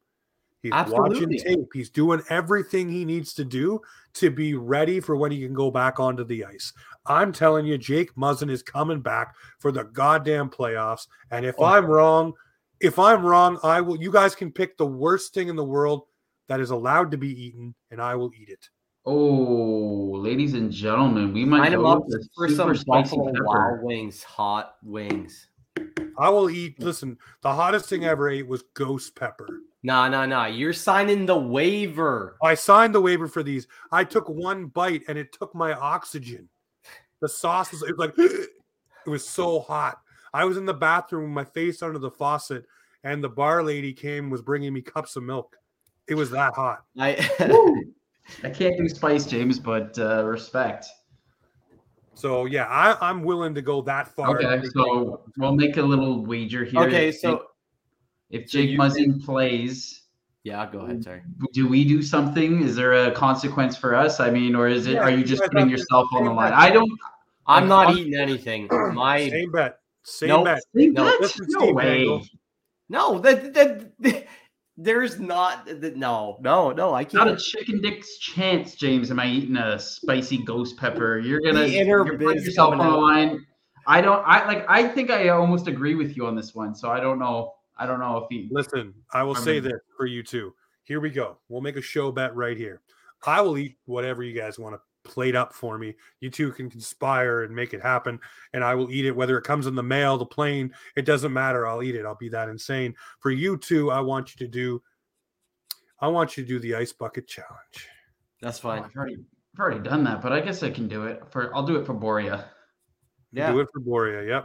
He's 0.62 0.72
watching 0.72 1.30
tape. 1.30 1.70
He's 1.72 1.88
doing 1.88 2.22
everything 2.28 2.88
he 2.88 3.04
needs 3.04 3.32
to 3.34 3.44
do 3.44 3.80
to 4.14 4.30
be 4.30 4.54
ready 4.54 5.00
for 5.00 5.16
when 5.16 5.32
he 5.32 5.40
can 5.40 5.54
go 5.54 5.70
back 5.70 5.98
onto 5.98 6.24
the 6.24 6.44
ice. 6.44 6.72
I'm 7.06 7.32
telling 7.32 7.64
you, 7.64 7.78
Jake 7.78 8.14
Muzzin 8.14 8.50
is 8.50 8.62
coming 8.62 9.00
back 9.00 9.34
for 9.58 9.72
the 9.72 9.84
goddamn 9.84 10.50
playoffs. 10.50 11.06
And 11.30 11.46
if 11.46 11.54
oh. 11.58 11.64
I'm 11.64 11.86
wrong, 11.86 12.34
if 12.80 12.98
I'm 12.98 13.24
wrong, 13.24 13.58
I 13.62 13.80
will. 13.80 13.96
You 13.96 14.10
guys 14.10 14.34
can 14.34 14.52
pick 14.52 14.76
the 14.76 14.86
worst 14.86 15.32
thing 15.32 15.48
in 15.48 15.56
the 15.56 15.64
world 15.64 16.02
that 16.48 16.60
is 16.60 16.70
allowed 16.70 17.10
to 17.12 17.16
be 17.16 17.28
eaten, 17.28 17.74
and 17.90 18.00
I 18.00 18.14
will 18.16 18.30
eat 18.38 18.48
it. 18.48 18.68
Oh, 19.06 20.12
ladies 20.18 20.54
and 20.54 20.70
gentlemen, 20.70 21.32
we 21.32 21.44
might 21.44 21.70
go 21.72 21.86
up 21.86 22.02
for 22.36 22.48
some 22.48 22.76
Buffalo 22.86 23.32
Wild 23.34 23.82
Wings 23.82 24.22
hot 24.22 24.76
wings. 24.82 25.48
I 26.20 26.28
will 26.28 26.50
eat. 26.50 26.78
Listen, 26.78 27.16
the 27.40 27.52
hottest 27.52 27.88
thing 27.88 28.04
I 28.04 28.08
ever 28.08 28.28
ate 28.28 28.46
was 28.46 28.62
ghost 28.74 29.16
pepper. 29.16 29.48
No, 29.82 30.06
no, 30.06 30.26
no. 30.26 30.44
You're 30.44 30.74
signing 30.74 31.24
the 31.24 31.38
waiver. 31.38 32.36
I 32.42 32.54
signed 32.54 32.94
the 32.94 33.00
waiver 33.00 33.26
for 33.26 33.42
these. 33.42 33.66
I 33.90 34.04
took 34.04 34.28
one 34.28 34.66
bite 34.66 35.02
and 35.08 35.16
it 35.16 35.32
took 35.32 35.54
my 35.54 35.72
oxygen. 35.72 36.50
The 37.22 37.28
sauce 37.28 37.72
was, 37.72 37.82
it 37.82 37.96
was 37.96 37.98
like, 37.98 38.14
it 38.18 38.50
was 39.08 39.26
so 39.26 39.60
hot. 39.60 39.98
I 40.34 40.44
was 40.44 40.58
in 40.58 40.66
the 40.66 40.74
bathroom 40.74 41.24
with 41.24 41.32
my 41.32 41.44
face 41.44 41.82
under 41.82 41.98
the 41.98 42.10
faucet, 42.10 42.66
and 43.02 43.24
the 43.24 43.28
bar 43.28 43.62
lady 43.62 43.94
came 43.94 44.28
was 44.28 44.42
bringing 44.42 44.74
me 44.74 44.82
cups 44.82 45.16
of 45.16 45.22
milk. 45.22 45.56
It 46.06 46.14
was 46.14 46.30
that 46.32 46.54
hot. 46.54 46.84
I 46.98 47.14
I 48.44 48.50
can't 48.50 48.76
do 48.76 48.88
spice, 48.88 49.24
James, 49.24 49.58
but 49.58 49.98
uh, 49.98 50.24
respect. 50.24 50.86
So 52.14 52.44
yeah, 52.44 52.64
I, 52.64 52.96
I'm 53.00 53.22
willing 53.22 53.54
to 53.54 53.62
go 53.62 53.82
that 53.82 54.08
far. 54.08 54.36
Okay, 54.36 54.66
so 54.74 55.22
we'll 55.38 55.54
make 55.54 55.76
a 55.76 55.82
little 55.82 56.24
wager 56.24 56.64
here. 56.64 56.80
Okay, 56.82 57.12
so 57.12 57.46
if 58.30 58.48
Jake 58.48 58.76
so 58.76 58.82
Muzzin 58.82 59.24
plays, 59.24 60.02
yeah, 60.44 60.68
go 60.70 60.80
ahead. 60.80 61.04
Sorry. 61.04 61.22
Do 61.52 61.68
we 61.68 61.84
do 61.84 62.02
something? 62.02 62.62
Is 62.62 62.76
there 62.76 63.06
a 63.06 63.12
consequence 63.12 63.76
for 63.76 63.94
us? 63.94 64.20
I 64.20 64.30
mean, 64.30 64.54
or 64.54 64.68
is 64.68 64.86
it? 64.86 64.94
Yeah, 64.94 65.00
are 65.00 65.10
you 65.10 65.24
just 65.24 65.42
putting 65.44 65.68
yourself 65.68 66.08
on 66.12 66.24
the 66.24 66.32
line? 66.32 66.52
I 66.52 66.70
don't. 66.70 66.90
I'm 67.46 67.68
not 67.68 67.96
eating 67.96 68.14
anything. 68.14 68.68
My 68.92 69.28
same 69.28 69.50
bet. 69.50 69.78
Same 70.02 70.28
nope. 70.28 70.44
bet. 70.44 70.62
Same 70.74 70.92
no, 70.92 71.04
bet? 71.04 71.20
Listen, 71.20 71.46
no 71.48 71.72
way. 71.72 72.22
No, 72.88 73.18
that, 73.20 73.54
that, 73.54 74.26
there's 74.82 75.20
not 75.20 75.68
no, 75.96 76.38
no, 76.40 76.70
no. 76.72 76.94
I 76.94 77.04
can't. 77.04 77.26
Not 77.26 77.28
a 77.28 77.36
chicken 77.36 77.80
dick's 77.80 78.18
chance, 78.18 78.74
James. 78.74 79.10
Am 79.10 79.20
I 79.20 79.26
eating 79.26 79.56
a 79.56 79.78
spicy 79.78 80.38
ghost 80.38 80.78
pepper? 80.78 81.18
You're 81.18 81.40
gonna 81.40 81.66
you're 81.66 82.18
putting 82.18 82.42
yourself 82.42 82.72
on 82.72 82.78
the 82.78 82.96
line. 82.96 83.46
I 83.86 84.00
don't. 84.00 84.22
I 84.26 84.46
like. 84.46 84.64
I 84.68 84.88
think 84.88 85.10
I 85.10 85.28
almost 85.28 85.66
agree 85.68 85.94
with 85.94 86.16
you 86.16 86.26
on 86.26 86.34
this 86.34 86.54
one. 86.54 86.74
So 86.74 86.90
I 86.90 87.00
don't 87.00 87.18
know. 87.18 87.52
I 87.76 87.86
don't 87.86 88.00
know 88.00 88.16
if 88.18 88.24
he. 88.30 88.48
Listen, 88.50 88.94
I 89.12 89.22
will 89.22 89.36
I 89.36 89.40
say 89.40 89.60
this 89.60 89.80
for 89.96 90.06
you 90.06 90.22
too. 90.22 90.54
Here 90.84 91.00
we 91.00 91.10
go. 91.10 91.38
We'll 91.48 91.60
make 91.60 91.76
a 91.76 91.82
show 91.82 92.10
bet 92.10 92.34
right 92.34 92.56
here. 92.56 92.80
I 93.26 93.42
will 93.42 93.58
eat 93.58 93.76
whatever 93.84 94.22
you 94.22 94.38
guys 94.38 94.58
want 94.58 94.74
to 94.74 94.80
plate 95.04 95.34
up 95.34 95.52
for 95.52 95.78
me. 95.78 95.94
You 96.20 96.30
two 96.30 96.52
can 96.52 96.70
conspire 96.70 97.44
and 97.44 97.54
make 97.54 97.74
it 97.74 97.82
happen, 97.82 98.18
and 98.52 98.62
I 98.64 98.74
will 98.74 98.90
eat 98.90 99.04
it. 99.04 99.14
Whether 99.14 99.38
it 99.38 99.44
comes 99.44 99.66
in 99.66 99.74
the 99.74 99.82
mail, 99.82 100.18
the 100.18 100.26
plane, 100.26 100.72
it 100.96 101.04
doesn't 101.04 101.32
matter. 101.32 101.66
I'll 101.66 101.82
eat 101.82 101.94
it. 101.94 102.04
I'll 102.04 102.16
be 102.16 102.28
that 102.30 102.48
insane. 102.48 102.94
For 103.20 103.30
you 103.30 103.56
two, 103.56 103.90
I 103.90 104.00
want 104.00 104.34
you 104.34 104.46
to 104.46 104.50
do. 104.50 104.82
I 106.00 106.08
want 106.08 106.36
you 106.36 106.44
to 106.44 106.48
do 106.48 106.58
the 106.58 106.74
ice 106.74 106.92
bucket 106.92 107.26
challenge. 107.26 107.88
That's 108.40 108.58
oh, 108.60 108.62
fine. 108.62 108.82
Oh, 108.82 108.84
I've, 108.86 108.96
already, 108.96 109.16
I've 109.54 109.60
already 109.60 109.80
done 109.80 110.04
that, 110.04 110.22
but 110.22 110.32
I 110.32 110.40
guess 110.40 110.62
I 110.62 110.70
can 110.70 110.88
do 110.88 111.04
it 111.04 111.22
for. 111.30 111.54
I'll 111.54 111.66
do 111.66 111.76
it 111.76 111.86
for 111.86 111.94
Borje. 111.94 112.44
Yeah, 113.32 113.52
do 113.52 113.60
it 113.60 113.68
for 113.72 113.80
Borje. 113.80 114.28
Yep. 114.28 114.44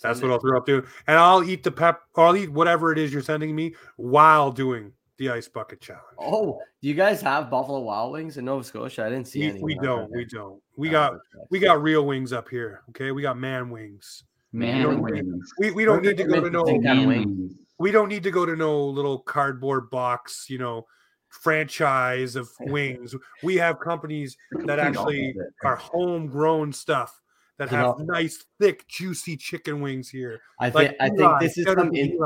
That's 0.00 0.22
what 0.22 0.30
I'll 0.30 0.38
throw 0.38 0.56
up 0.56 0.66
to, 0.66 0.84
and 1.08 1.18
I'll 1.18 1.42
eat 1.42 1.64
the 1.64 1.72
pep. 1.72 2.02
I'll 2.14 2.36
eat 2.36 2.52
whatever 2.52 2.92
it 2.92 2.98
is 2.98 3.12
you're 3.12 3.22
sending 3.22 3.54
me 3.54 3.74
while 3.96 4.52
doing 4.52 4.92
the 5.18 5.28
ice 5.28 5.48
bucket 5.48 5.80
challenge. 5.80 6.04
Oh, 6.18 6.60
do 6.80 6.88
you 6.88 6.94
guys 6.94 7.20
have 7.20 7.50
Buffalo 7.50 7.80
Wild 7.80 8.12
Wings 8.12 8.36
in 8.38 8.44
Nova 8.44 8.64
Scotia? 8.64 9.04
I 9.04 9.10
didn't 9.10 9.26
see 9.26 9.40
we, 9.40 9.46
any. 9.48 9.62
We 9.62 9.74
don't. 9.76 10.10
We 10.10 10.24
don't. 10.24 10.62
We 10.76 10.88
oh, 10.88 10.92
got 10.92 11.14
we 11.50 11.58
got 11.58 11.82
real 11.82 12.06
wings 12.06 12.32
up 12.32 12.48
here. 12.48 12.82
Okay, 12.90 13.10
we 13.10 13.22
got 13.22 13.36
man 13.36 13.70
wings. 13.70 14.24
Man 14.52 14.88
we 14.88 15.12
wings. 15.12 15.52
We, 15.58 15.70
we 15.72 15.84
don't 15.84 16.02
need 16.02 16.16
to 16.16 16.24
go 16.24 16.40
to 16.40 16.50
no. 16.50 16.64
We 17.80 17.92
don't 17.92 18.08
need 18.08 18.22
to 18.24 18.30
go 18.30 18.46
to 18.46 18.56
no 18.56 18.84
little 18.84 19.18
cardboard 19.18 19.90
box. 19.90 20.46
You 20.48 20.58
know, 20.58 20.86
franchise 21.28 22.36
of 22.36 22.48
wings. 22.60 23.14
We 23.42 23.56
have 23.56 23.80
companies 23.80 24.36
that 24.64 24.78
actually 24.78 25.34
are 25.64 25.76
homegrown 25.76 26.72
stuff 26.72 27.20
that 27.58 27.68
have 27.70 27.98
nice, 27.98 28.44
thick, 28.60 28.86
juicy 28.86 29.36
chicken 29.36 29.80
wings 29.80 30.08
here. 30.08 30.40
I 30.60 30.70
think 30.70 30.94
I 31.00 31.08
think 31.08 31.40
this 31.40 31.58
is 31.58 31.66
some 31.66 31.92
in, 31.92 32.18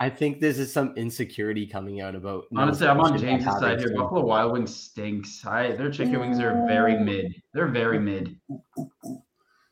I 0.00 0.10
think 0.10 0.40
this 0.40 0.58
is 0.58 0.72
some 0.72 0.92
insecurity 0.96 1.66
coming 1.66 2.02
out 2.02 2.14
about. 2.14 2.44
Honestly, 2.54 2.86
I'm 2.86 3.00
on 3.00 3.18
James' 3.18 3.44
side 3.44 3.80
here. 3.80 3.94
Buffalo 3.96 4.24
Wild 4.24 4.52
Wings 4.52 4.74
stinks. 4.76 5.44
I 5.46 5.72
their 5.72 5.90
chicken 5.90 6.20
wings 6.20 6.38
are 6.40 6.64
very 6.66 6.98
mid. 6.98 7.42
They're 7.54 7.68
very 7.68 7.98
mid. 7.98 8.38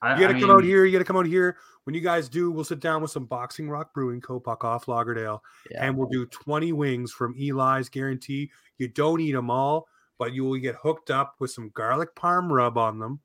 I, 0.01 0.15
you 0.15 0.21
gotta 0.21 0.37
I 0.37 0.41
come 0.41 0.51
out 0.51 0.65
here. 0.65 0.87
You 0.87 0.93
gotta 0.93 1.05
come 1.05 1.19
out 1.19 1.27
here. 1.27 1.59
When 1.85 1.95
you 1.95 2.01
guys 2.01 2.31
do, 2.31 2.51
we'll 2.51 2.65
sit 2.65 2.81
down 2.81 3.03
with 3.03 3.11
some 3.11 3.27
Boxing 3.27 3.69
Rock 3.69 3.93
Brewing 3.93 4.23
Co. 4.23 4.41
Puck 4.41 4.65
off 4.65 4.87
Laugardale, 4.87 5.41
yeah. 5.71 5.85
and 5.85 5.97
we'll 5.99 6.09
do 6.09 6.25
20 6.25 6.73
wings 6.73 7.13
from 7.13 7.35
Eli's. 7.39 7.91
Guarantee 7.91 8.51
you 8.79 8.89
don't 8.89 9.21
eat 9.21 9.33
them 9.33 9.51
all, 9.51 9.87
but 10.19 10.33
you 10.33 10.45
will 10.45 10.59
get 10.59 10.77
hooked 10.77 11.11
up 11.11 11.35
with 11.41 11.51
some 11.51 11.71
garlic 11.75 12.15
parm 12.15 12.51
rub 12.51 12.79
on 12.79 12.99
them 12.99 13.21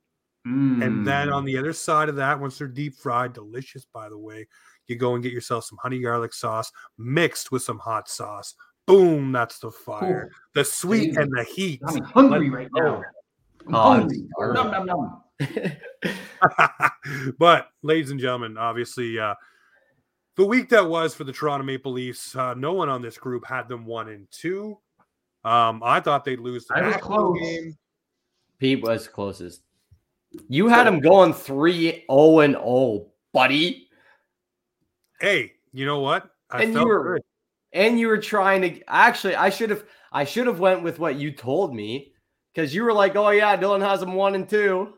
Mm. 0.48 0.84
And 0.84 1.08
then 1.08 1.32
on 1.32 1.44
mm. 1.44 1.48
the 1.48 1.58
other 1.58 1.74
side 1.74 2.10
of 2.10 2.16
that, 2.16 2.40
once 2.40 2.58
they're 2.58 2.68
deep 2.68 2.96
fried, 2.96 3.34
delicious, 3.34 3.86
by 3.86 4.10
the 4.10 4.18
way, 4.18 4.48
you 4.88 4.96
go 4.96 5.14
and 5.14 5.24
get 5.24 5.34
yourself 5.34 5.66
some 5.66 5.78
honey 5.82 6.00
garlic 6.00 6.34
sauce 6.34 6.72
mixed 6.98 7.52
with 7.52 7.62
some 7.62 7.80
hot 7.80 8.10
sauce. 8.10 8.56
Boom, 8.88 9.32
that's 9.32 9.60
the 9.60 9.70
fire. 9.70 10.30
Ooh. 10.32 10.36
The 10.56 10.66
sweet 10.66 11.16
and 11.18 11.32
the 11.32 11.44
heat. 11.44 11.82
I'm 11.86 12.04
hungry 12.04 12.50
right 12.50 12.70
now. 12.74 13.04
I'm 13.68 13.76
oh, 13.76 13.82
hungry. 13.82 14.28
Nom, 14.40 14.72
nom, 14.72 14.86
nom. 14.86 15.22
but, 17.38 17.68
ladies 17.84 18.10
and 18.10 18.20
gentlemen, 18.20 18.58
obviously, 18.58 19.20
uh, 19.20 19.36
the 20.38 20.46
week 20.46 20.70
that 20.70 20.90
was 20.90 21.14
for 21.14 21.24
the 21.24 21.34
Toronto 21.34 21.66
Maple 21.66 21.92
Leafs, 21.92 22.36
uh, 22.36 22.56
no 22.56 22.74
one 22.74 22.90
on 22.90 23.02
this 23.02 23.18
group 23.18 23.46
had 23.46 23.68
them 23.68 23.86
one 23.86 24.10
and 24.10 24.28
two. 24.32 24.80
Um, 25.44 25.82
I 25.84 26.00
thought 26.00 26.26
they'd 26.26 26.40
lose 26.40 26.66
the 26.66 26.76
I 26.76 26.88
was 26.88 26.96
close. 26.98 27.40
game. 27.40 27.78
Pete 28.58 28.82
was 28.82 29.08
closest. 29.08 29.62
You 30.48 30.68
had 30.68 30.88
him 30.88 31.00
going 31.00 31.34
3 31.34 32.06
0 32.10 32.40
and 32.40 32.54
0, 32.54 33.08
buddy. 33.34 33.88
Hey, 35.20 35.54
you 35.74 35.86
know 35.86 36.00
what? 36.00 36.30
I 36.50 36.64
and 36.64 36.74
you 36.74 36.88
were 36.88 37.14
good. 37.16 37.24
and 37.74 38.00
you 38.00 38.08
were 38.08 38.18
trying 38.18 38.62
to 38.62 38.82
actually 38.88 39.36
I 39.36 39.50
should 39.50 39.70
have 39.70 39.84
I 40.12 40.24
should 40.24 40.48
have 40.48 40.60
went 40.60 40.84
with 40.84 41.00
what 41.00 41.16
you 41.16 41.32
told 41.32 41.76
me 41.76 42.14
because 42.54 42.74
you 42.74 42.84
were 42.84 42.94
like, 42.94 43.16
oh 43.16 43.30
yeah, 43.30 43.58
Dylan 43.58 43.82
has 43.82 44.02
him 44.02 44.14
one 44.14 44.36
and 44.36 44.48
two 44.48 44.94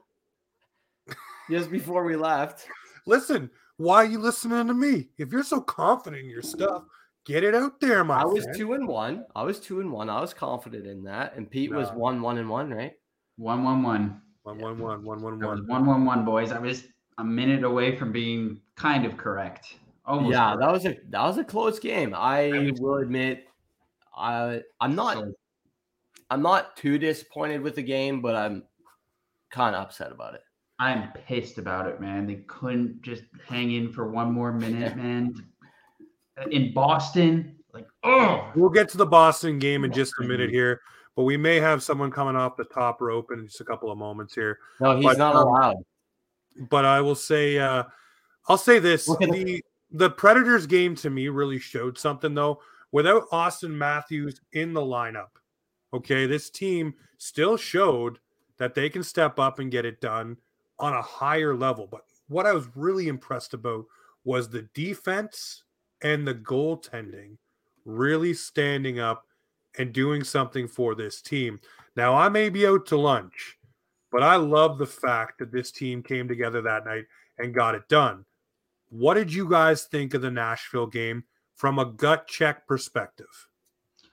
just 1.50 1.71
before 1.71 2.03
we 2.03 2.15
left. 2.15 2.67
Listen, 3.05 3.50
why 3.77 3.97
are 3.97 4.05
you 4.05 4.19
listening 4.19 4.67
to 4.67 4.73
me? 4.73 5.09
If 5.17 5.31
you're 5.31 5.43
so 5.43 5.59
confident 5.59 6.23
in 6.23 6.29
your 6.29 6.41
stuff, 6.41 6.83
get 7.25 7.43
it 7.43 7.55
out 7.55 7.79
there, 7.79 8.03
my 8.03 8.21
I 8.21 8.25
was 8.25 8.47
two 8.55 8.73
and 8.73 8.88
one. 8.88 9.25
I 9.35 9.43
was 9.43 9.59
two 9.59 9.81
and 9.81 9.91
one. 9.91 10.09
I 10.09 10.21
was 10.21 10.33
confident 10.33 10.88
in 10.88 11.03
that. 11.03 11.35
And 11.35 11.50
Pete 11.50 11.71
no. 11.71 11.79
was 11.79 11.89
one, 11.91 12.21
one 12.21 12.38
and 12.38 12.50
one, 12.50 12.69
right? 12.71 12.93
One, 13.38 13.63
one, 13.63 13.83
one. 13.83 14.21
One 14.43 14.60
one 14.60 14.79
one 14.79 15.03
one 15.03 15.21
one 15.21 15.39
one. 15.39 15.67
One 15.67 15.86
one 15.86 16.05
one 16.05 16.25
boys. 16.25 16.51
I 16.51 16.60
was 16.60 16.88
a 17.17 17.24
minute 17.24 17.63
away 17.63 17.95
from 17.95 18.12
being 18.12 18.60
kind 18.75 19.05
of 19.05 19.17
correct. 19.17 19.75
Almost 20.05 20.33
yeah, 20.33 20.55
correct. 20.55 20.60
that 20.60 20.71
was 20.71 20.86
a 20.86 20.98
that 21.10 21.21
was 21.24 21.38
a 21.38 21.43
close 21.43 21.79
game. 21.79 22.13
I 22.15 22.71
will 22.79 22.98
admit, 22.98 23.45
I 24.15 24.62
I'm 24.79 24.95
not 24.95 25.24
I'm 26.31 26.41
not 26.41 26.75
too 26.75 26.98
disappointed 26.98 27.62
with 27.62 27.75
the 27.75 27.83
game, 27.83 28.21
but 28.21 28.36
I'm 28.36 28.63
kind 29.51 29.75
of 29.75 29.83
upset 29.83 30.12
about 30.12 30.33
it. 30.33 30.41
I'm 30.79 31.12
pissed 31.12 31.60
about 31.60 31.88
it, 31.88 32.01
man. 32.01 32.25
They 32.25 32.43
couldn't 32.48 33.03
just 33.03 33.24
hang 33.48 33.71
in 33.71 33.91
for 33.93 34.10
one 34.10 34.31
more 34.31 34.51
minute, 34.51 34.95
man. 34.98 35.36
In 36.50 36.74
Boston, 36.74 37.57
like 37.74 37.86
oh, 38.03 38.50
we'll 38.55 38.71
get 38.71 38.89
to 38.89 38.98
the 38.98 39.05
Boston 39.05 39.60
game 39.60 39.83
in 39.83 39.91
just 39.91 40.13
a 40.19 40.24
minute 40.24 40.50
here 40.50 40.81
but 41.15 41.24
we 41.24 41.38
may 41.38 41.58
have 41.58 41.84
someone 41.84 42.12
coming 42.12 42.36
off 42.36 42.58
the 42.58 42.63
top 42.65 43.01
rope 43.01 43.32
in 43.32 43.46
just 43.46 43.62
a 43.62 43.65
couple 43.65 43.91
of 43.91 43.98
moments 43.98 44.34
here. 44.34 44.60
No, 44.80 44.96
he's 44.96 45.06
but, 45.06 45.18
not 45.18 45.36
um, 45.36 45.48
allowed. 45.48 45.77
But 46.70 46.86
I 46.86 47.01
will 47.01 47.15
say, 47.15 47.58
uh, 47.60 47.84
I'll 48.48 48.58
say 48.58 48.80
this: 48.80 49.06
the 49.06 49.62
the 49.91 50.10
Predators 50.10 50.65
game 50.65 50.96
to 50.96 51.10
me 51.10 51.27
really 51.27 51.60
showed 51.60 51.98
something 51.98 52.34
though. 52.34 52.60
Without 52.91 53.30
Auston 53.30 53.72
Matthews 53.72 54.41
in 54.51 54.74
the 54.74 54.82
lineup, 54.82 55.30
okay, 55.94 56.25
this 56.25 56.50
team 56.50 56.94
still 57.18 57.56
showed 57.56 58.20
that 58.58 58.75
they 58.75 58.89
can 58.89 59.03
step 59.03 59.39
up 59.39 59.60
and 59.60 59.72
get 59.72 59.86
it 59.86 60.01
done 60.01 60.38
on 60.77 60.94
a 60.94 61.01
higher 61.01 61.56
level. 61.56 61.88
But 61.89 62.01
what 62.27 62.46
I 62.46 62.53
was 62.53 62.68
really 62.75 63.08
impressed 63.08 63.53
about 63.53 63.86
was 64.24 64.50
the 64.50 64.68
defense 64.74 65.63
and 66.01 66.27
the 66.27 66.36
goaltending 66.36 67.38
really 67.86 68.34
standing 68.34 69.00
up 69.00 69.25
and 69.77 69.93
doing 69.93 70.23
something 70.23 70.67
for 70.67 70.95
this 70.95 71.21
team. 71.21 71.59
Now, 71.95 72.15
I 72.15 72.29
may 72.29 72.49
be 72.49 72.65
out 72.65 72.85
to 72.87 72.97
lunch, 72.97 73.57
but 74.11 74.23
I 74.23 74.35
love 74.35 74.77
the 74.77 74.85
fact 74.85 75.39
that 75.39 75.51
this 75.51 75.71
team 75.71 76.03
came 76.03 76.27
together 76.27 76.61
that 76.61 76.85
night 76.85 77.05
and 77.37 77.53
got 77.53 77.75
it 77.75 77.87
done. 77.89 78.25
What 78.89 79.13
did 79.13 79.33
you 79.33 79.49
guys 79.49 79.83
think 79.83 80.13
of 80.13 80.21
the 80.21 80.31
Nashville 80.31 80.87
game 80.87 81.23
from 81.55 81.79
a 81.79 81.85
gut 81.85 82.27
check 82.27 82.67
perspective? 82.67 83.47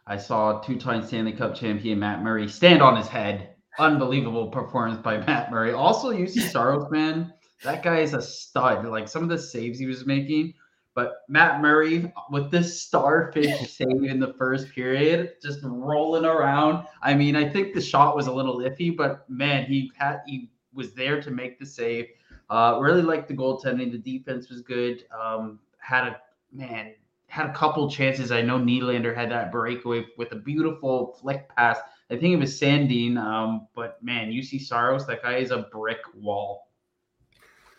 I 0.06 0.16
saw 0.16 0.60
two-time 0.60 1.04
Stanley 1.04 1.32
Cup 1.32 1.54
champion 1.54 1.98
Matt 1.98 2.22
Murray 2.22 2.48
stand 2.48 2.80
on 2.80 2.96
his 2.96 3.08
head. 3.08 3.56
Unbelievable 3.78 4.48
performance 4.48 5.00
by 5.00 5.18
Matt 5.18 5.50
Murray. 5.50 5.72
Also, 5.72 6.10
Juuse 6.10 6.50
Saros, 6.50 6.90
man, 6.90 7.32
that 7.62 7.82
guy 7.82 7.98
is 7.98 8.14
a 8.14 8.22
stud. 8.22 8.86
Like 8.86 9.06
some 9.08 9.22
of 9.22 9.28
the 9.28 9.38
saves 9.38 9.78
he 9.78 9.86
was 9.86 10.06
making. 10.06 10.54
But 10.98 11.22
Matt 11.28 11.60
Murray 11.60 12.12
with 12.28 12.50
this 12.50 12.82
starfish 12.82 13.70
save 13.76 14.02
in 14.02 14.18
the 14.18 14.34
first 14.36 14.68
period, 14.70 15.34
just 15.40 15.60
rolling 15.62 16.24
around. 16.24 16.88
I 17.02 17.14
mean, 17.14 17.36
I 17.36 17.48
think 17.48 17.72
the 17.72 17.80
shot 17.80 18.16
was 18.16 18.26
a 18.26 18.32
little 18.32 18.56
iffy, 18.58 18.96
but 18.96 19.24
man, 19.30 19.66
he 19.66 19.92
had 19.96 20.22
he 20.26 20.50
was 20.74 20.94
there 20.94 21.22
to 21.22 21.30
make 21.30 21.60
the 21.60 21.66
save. 21.66 22.06
Uh, 22.50 22.78
really 22.80 23.02
liked 23.02 23.28
the 23.28 23.34
goaltending. 23.34 23.92
The 23.92 23.98
defense 23.98 24.50
was 24.50 24.60
good. 24.60 25.04
Um, 25.16 25.60
had 25.78 26.08
a 26.08 26.20
man 26.52 26.94
had 27.28 27.46
a 27.46 27.52
couple 27.52 27.88
chances. 27.88 28.32
I 28.32 28.42
know 28.42 28.58
Nylander 28.58 29.14
had 29.14 29.30
that 29.30 29.52
breakaway 29.52 30.04
with 30.16 30.32
a 30.32 30.36
beautiful 30.36 31.16
flick 31.20 31.48
pass. 31.54 31.78
I 32.10 32.16
think 32.16 32.34
it 32.34 32.40
was 32.40 32.58
Sandin. 32.58 33.18
Um, 33.18 33.68
but 33.72 34.02
man, 34.02 34.32
Juuse 34.32 34.62
Saros, 34.62 35.06
that 35.06 35.22
guy 35.22 35.36
is 35.36 35.52
a 35.52 35.68
brick 35.70 36.00
wall. 36.16 36.67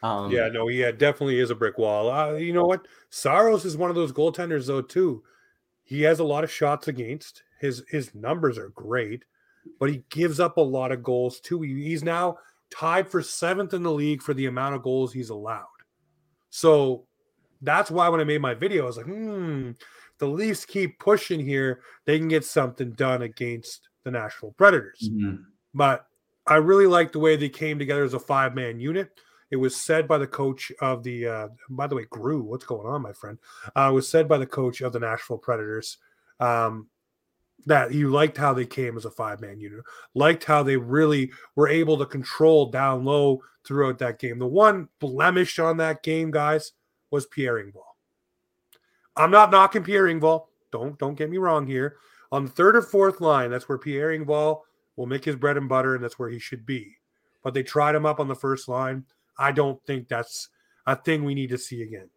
Um, 0.02 0.32
yeah, 0.32 0.48
no, 0.48 0.68
he 0.68 0.80
definitely 0.94 1.40
is 1.40 1.50
a 1.50 1.56
brick 1.56 1.78
wall. 1.78 2.10
Uh, 2.10 2.34
you 2.34 2.54
know 2.54 2.66
what? 2.66 2.88
Saros 3.10 3.66
is 3.66 3.78
one 3.78 3.90
of 3.90 3.96
those 3.96 4.14
goaltenders, 4.14 4.68
though, 4.68 4.82
too. 4.82 5.24
He 5.84 6.04
has 6.04 6.20
a 6.20 6.24
lot 6.24 6.44
of 6.44 6.52
shots 6.52 6.88
against. 6.88 7.44
His 7.60 7.84
his 7.90 8.14
numbers 8.16 8.58
are 8.58 8.70
great, 8.70 9.26
but 9.80 9.90
he 9.90 10.04
gives 10.10 10.40
up 10.40 10.58
a 10.58 10.62
lot 10.62 10.92
of 10.92 11.04
goals 11.04 11.40
too. 11.40 11.62
He, 11.62 11.84
he's 11.84 12.04
now 12.04 12.38
tied 12.72 13.10
for 13.10 13.22
seventh 13.22 13.74
in 13.74 13.84
the 13.84 13.92
league 13.92 14.22
for 14.22 14.34
the 14.34 14.46
amount 14.46 14.76
of 14.76 14.84
goals 14.84 15.12
he's 15.12 15.30
allowed. 15.30 15.66
So 16.52 17.06
that's 17.62 17.92
why 17.92 18.08
when 18.10 18.22
I 18.22 18.24
made 18.24 18.42
my 18.42 18.54
video, 18.54 18.84
I 18.84 18.88
was 18.88 18.98
like, 18.98 19.08
hmm, 19.08 19.72
the 20.20 20.28
Leafs 20.28 20.66
keep 20.66 21.00
pushing 21.00 21.40
here, 21.40 21.82
they 22.06 22.18
can 22.18 22.28
get 22.28 22.46
something 22.46 22.92
done 22.92 23.24
against 23.24 23.90
the 24.04 24.12
Nashville 24.12 24.54
Predators. 24.58 25.10
Mm-hmm. 25.12 25.44
But 25.74 26.06
I 26.46 26.56
really 26.56 26.88
like 26.88 27.12
the 27.12 27.20
way 27.20 27.36
they 27.36 27.50
came 27.50 27.80
together 27.80 28.04
as 28.04 28.14
a 28.14 28.20
five 28.20 28.56
man 28.56 28.80
unit. 28.80 29.10
It 29.52 29.56
was 29.56 29.76
said 29.76 30.08
by 30.08 30.18
the 30.18 30.28
coach 30.28 30.72
of 30.80 31.04
the, 31.04 31.28
uh, 31.28 31.48
by 31.70 31.88
the 31.88 31.96
way, 31.96 32.06
Grew, 32.10 32.44
what's 32.44 32.66
going 32.66 32.88
on, 32.88 33.02
my 33.02 33.14
friend? 33.14 33.38
Uh, 33.76 33.90
it 33.92 33.94
was 33.94 34.08
said 34.08 34.28
by 34.28 34.38
the 34.38 34.46
coach 34.46 34.82
of 34.82 34.94
the 34.94 35.00
Nashville 35.00 35.38
Predators 35.40 35.98
um, 36.40 36.88
that 37.66 37.92
he 37.92 38.06
liked 38.06 38.38
how 38.38 38.54
they 38.54 38.66
came 38.66 38.96
as 38.96 39.06
a 39.06 39.12
five 39.12 39.42
man 39.42 39.60
unit, 39.60 39.82
liked 40.14 40.44
how 40.44 40.64
they 40.64 40.78
really 40.78 41.32
were 41.56 41.68
able 41.68 41.98
to 41.98 42.06
control 42.06 42.70
down 42.70 43.06
low 43.06 43.42
throughout 43.66 44.00
that 44.00 44.20
game. 44.20 44.40
The 44.40 44.48
one 44.48 44.88
blemish 45.00 45.60
on 45.60 45.78
that 45.78 46.04
game, 46.04 46.32
guys, 46.32 46.74
was 47.12 47.26
Pierre 47.26 47.56
Engvall. 47.56 47.84
I'm 49.16 49.32
not 49.32 49.52
knocking 49.52 49.84
Pierre 49.84 50.06
Engvall. 50.06 50.46
Don't 50.72 50.98
don't 51.00 51.18
get 51.18 51.30
me 51.30 51.38
wrong 51.38 51.68
here. 51.68 51.98
On 52.32 52.46
the 52.46 52.52
third 52.52 52.76
or 52.76 52.82
fourth 52.82 53.22
line, 53.22 53.50
that's 53.50 53.68
where 53.68 53.78
Pierre 53.78 54.18
Engvall 54.18 54.62
will 54.96 55.08
make 55.08 55.26
his 55.26 55.36
bread 55.36 55.58
and 55.58 55.68
butter, 55.68 55.96
and 55.96 56.04
that's 56.04 56.20
where 56.20 56.30
he 56.30 56.40
should 56.40 56.66
be. 56.66 56.98
But 57.44 57.54
they 57.54 57.64
tried 57.64 57.96
him 57.96 58.06
up 58.06 58.20
on 58.20 58.28
the 58.28 58.36
first 58.36 58.68
line. 58.68 59.06
I 59.40 59.52
don't 59.52 59.84
think 59.86 60.08
that's 60.08 60.50
a 60.86 60.96
thing 60.96 61.24
we 61.24 61.34
need 61.34 61.50
to 61.50 61.58
see 61.58 61.82
again. 61.82 62.10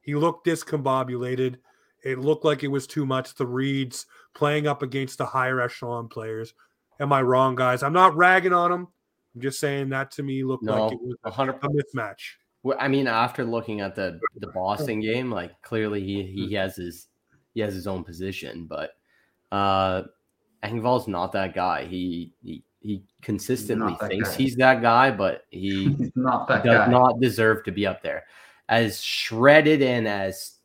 He 0.00 0.14
looked 0.14 0.46
discombobulated. 0.46 1.56
It 2.04 2.18
looked 2.18 2.44
like 2.44 2.62
it 2.62 2.68
was 2.68 2.86
too 2.86 3.06
much. 3.06 3.34
The 3.34 3.46
reads 3.46 4.06
playing 4.34 4.66
up 4.66 4.82
against 4.82 5.18
the 5.18 5.26
higher 5.26 5.60
echelon 5.60 6.08
players. 6.08 6.54
Am 7.00 7.12
I 7.12 7.22
wrong, 7.22 7.54
guys? 7.54 7.82
I'm 7.82 7.92
not 7.92 8.16
ragging 8.16 8.52
on 8.52 8.72
him. 8.72 8.88
I'm 9.34 9.40
just 9.40 9.58
saying 9.58 9.88
that 9.90 10.10
to 10.12 10.22
me 10.22 10.44
looked 10.44 10.64
no, 10.64 10.84
like 10.84 10.92
it 10.92 11.00
was 11.00 11.16
100. 11.22 11.56
a 11.62 11.68
mismatch. 11.68 12.36
I 12.78 12.88
mean, 12.88 13.06
after 13.06 13.44
looking 13.44 13.80
at 13.80 13.94
the 13.94 14.18
the 14.36 14.46
Boston 14.48 15.00
game, 15.00 15.30
like 15.30 15.60
clearly 15.62 16.02
he 16.02 16.22
he 16.22 16.46
mm-hmm. 16.46 16.54
has 16.54 16.76
his 16.76 17.08
he 17.52 17.60
has 17.60 17.74
his 17.74 17.86
own 17.86 18.04
position, 18.04 18.66
but 18.66 18.92
uh 19.52 20.02
Engvall's 20.62 21.08
not 21.08 21.32
that 21.32 21.54
guy. 21.54 21.84
He 21.84 22.32
he 22.42 22.64
he 22.84 23.02
consistently 23.22 23.96
he's 23.98 24.08
thinks 24.08 24.30
guy. 24.30 24.36
he's 24.36 24.56
that 24.56 24.82
guy, 24.82 25.10
but 25.10 25.46
he 25.50 26.12
not 26.14 26.46
does 26.46 26.62
guy. 26.62 26.86
not 26.86 27.18
deserve 27.18 27.64
to 27.64 27.72
be 27.72 27.86
up 27.86 28.02
there. 28.02 28.24
As 28.68 29.02
shredded 29.02 29.82
and 29.82 30.06
as 30.06 30.58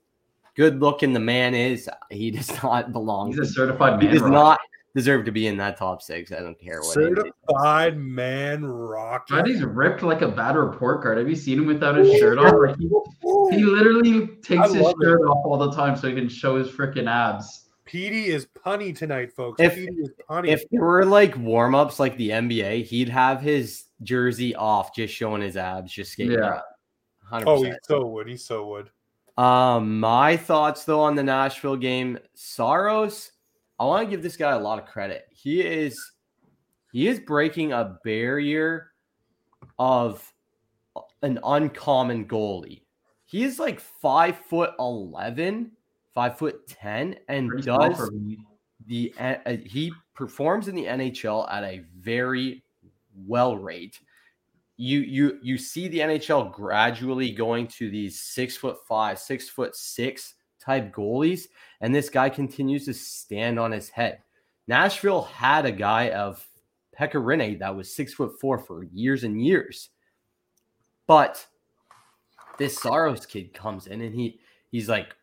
good 0.55 0.81
looking 0.81 1.13
the 1.13 1.19
man 1.21 1.55
is, 1.55 1.89
he 2.11 2.29
does 2.39 2.51
not 2.61 2.91
belong. 2.91 3.29
He's 3.29 3.39
a 3.39 3.45
certified 3.45 3.93
man. 3.93 4.01
He 4.01 4.07
does 4.07 4.21
rock. 4.21 4.31
not 4.31 4.59
deserve 4.93 5.23
to 5.25 5.31
be 5.31 5.47
in 5.47 5.55
that 5.57 5.77
top 5.77 6.01
six. 6.01 6.33
I 6.33 6.41
don't 6.41 6.59
care 6.59 6.81
what. 6.81 6.93
Certified 6.93 7.97
man 7.97 8.65
rock. 8.65 9.29
He's 9.45 9.63
ripped 9.63 10.03
like 10.03 10.21
a 10.21 10.27
bad 10.27 10.57
report 10.57 11.01
card. 11.01 11.19
Have 11.19 11.29
you 11.29 11.37
seen 11.37 11.59
him 11.59 11.67
without 11.67 11.95
his 11.95 12.09
oh, 12.09 12.17
shirt 12.17 12.37
on? 12.37 12.67
Like 12.67 12.77
he, 12.77 13.55
he 13.55 13.63
literally 13.63 14.27
takes 14.43 14.73
his 14.73 14.85
shirt 15.01 15.21
it. 15.21 15.23
off 15.23 15.45
all 15.45 15.57
the 15.57 15.71
time 15.71 15.95
so 15.95 16.09
he 16.09 16.15
can 16.15 16.27
show 16.27 16.57
his 16.57 16.67
freaking 16.67 17.09
abs. 17.09 17.68
Petey 17.89 18.27
is 18.27 18.45
punny 18.45 18.95
tonight, 18.95 19.33
folks. 19.33 19.59
If, 19.59 19.75
if 19.75 20.69
there 20.69 20.81
were 20.81 21.05
like 21.05 21.35
warm 21.35 21.73
ups 21.73 21.99
like 21.99 22.15
the 22.17 22.29
NBA, 22.29 22.83
he'd 22.85 23.09
have 23.09 23.41
his 23.41 23.85
jersey 24.03 24.53
off, 24.53 24.93
just 24.93 25.11
showing 25.11 25.41
his 25.41 25.57
abs, 25.57 25.91
just 25.91 26.11
skating 26.11 26.33
yeah. 26.33 26.61
100%. 27.31 27.43
Oh, 27.47 27.63
he 27.63 27.73
so 27.81 28.05
would. 28.05 28.27
He 28.27 28.37
so 28.37 28.67
would. 28.67 28.91
Um, 29.43 29.99
my 29.99 30.37
thoughts 30.37 30.83
though 30.83 30.99
on 30.99 31.15
the 31.15 31.23
Nashville 31.23 31.77
game, 31.77 32.19
Saros, 32.35 33.31
I 33.79 33.85
want 33.85 34.05
to 34.05 34.11
give 34.11 34.21
this 34.21 34.37
guy 34.37 34.51
a 34.51 34.59
lot 34.59 34.77
of 34.77 34.85
credit. 34.85 35.25
He 35.31 35.61
is 35.61 35.99
he 36.91 37.07
is 37.07 37.19
breaking 37.19 37.73
a 37.73 37.97
barrier 38.03 38.91
of 39.79 40.31
an 41.23 41.39
uncommon 41.43 42.25
goalie. 42.27 42.83
He 43.25 43.43
is 43.43 43.57
like 43.57 43.79
five 43.79 44.37
foot 44.37 44.73
eleven, 44.77 45.71
five 46.19 46.37
foot 46.37 46.67
ten, 46.67 47.15
and 47.29 47.47
Pretty 47.47 47.63
does 47.63 48.11
the 48.87 49.13
uh, 49.17 49.35
he 49.65 49.89
performs 50.13 50.67
in 50.67 50.75
the 50.75 50.83
NHL 50.83 51.49
at 51.49 51.63
a 51.63 51.85
very 51.97 52.61
well 53.25 53.55
rate. 53.55 53.97
You 54.75 54.99
you 54.99 55.39
you 55.41 55.57
see 55.57 55.87
the 55.87 55.99
NHL 55.99 56.51
gradually 56.51 57.31
going 57.31 57.67
to 57.67 57.89
these 57.89 58.19
six 58.19 58.57
foot 58.57 58.85
five, 58.85 59.17
six 59.17 59.47
foot 59.47 59.77
six 59.77 60.35
type 60.59 60.93
goalies, 60.93 61.43
and 61.79 61.95
this 61.95 62.09
guy 62.09 62.27
continues 62.27 62.83
to 62.85 62.93
stand 62.93 63.57
on 63.57 63.71
his 63.71 63.87
head. 63.87 64.19
Nashville 64.67 65.21
had 65.21 65.65
a 65.65 65.71
guy 65.71 66.09
of 66.09 66.45
Pekka 66.99 67.13
Rinne 67.13 67.59
that 67.59 67.73
was 67.73 67.95
six 67.95 68.13
foot 68.13 68.41
four 68.41 68.59
for 68.59 68.83
years 68.83 69.23
and 69.23 69.41
years, 69.41 69.89
but 71.07 71.45
this 72.57 72.77
Saros 72.77 73.25
kid 73.25 73.53
comes 73.53 73.87
in 73.87 74.01
and 74.01 74.13
he 74.13 74.41
he's 74.69 74.89
like, 74.89 75.15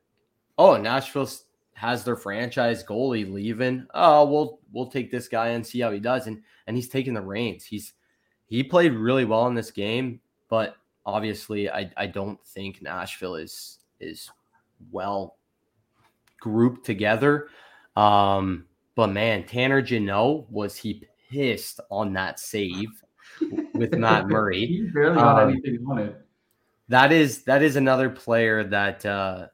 "Oh, 0.59 0.77
Nashville 0.77 1.29
has 1.75 2.05
their 2.05 2.17
franchise 2.17 2.83
goalie 2.85 3.31
leaving. 3.31 3.87
Oh, 3.95 4.25
we'll 4.27 4.61
we'll 4.73 4.87
take 4.87 5.11
this 5.11 5.29
guy 5.29 5.49
and 5.49 5.67
see 5.67 5.81
how 5.81 5.91
he 5.91 6.01
does." 6.01 6.27
And 6.27 6.43
and 6.67 6.77
he's 6.77 6.89
taking 6.89 7.15
the 7.15 7.23
reins. 7.23 7.65
He's 7.65 7.93
he 8.47 8.63
played 8.63 8.93
really 8.93 9.25
well 9.25 9.47
in 9.49 9.55
this 9.55 9.71
game, 9.71 10.21
but 10.49 10.77
obviously, 11.05 11.71
I 11.71 11.91
I 11.97 12.07
don't 12.07 12.43
think 12.47 12.83
Nashville 12.83 13.37
is 13.37 13.79
is 14.01 14.31
well 14.91 15.37
grouped 16.41 16.85
together. 16.85 17.49
Um, 17.97 18.67
but 18.95 19.09
man, 19.09 19.45
Tanner 19.45 19.83
Jeannot 19.83 20.51
was 20.51 20.77
he 20.77 21.07
pissed 21.31 21.81
on 21.91 22.13
that 22.15 22.39
save 22.39 22.89
with 23.75 23.95
Matt 23.95 24.29
Murray. 24.29 24.67
he 24.67 24.83
barely 24.93 25.17
got 25.17 25.43
um, 25.43 25.51
anything 25.51 25.85
on 25.89 25.99
it. 25.99 26.21
That 26.89 27.13
is 27.13 27.43
that 27.45 27.63
is 27.63 27.77
another 27.77 28.09
player 28.11 28.65
that 28.65 29.05
uh, 29.05 29.49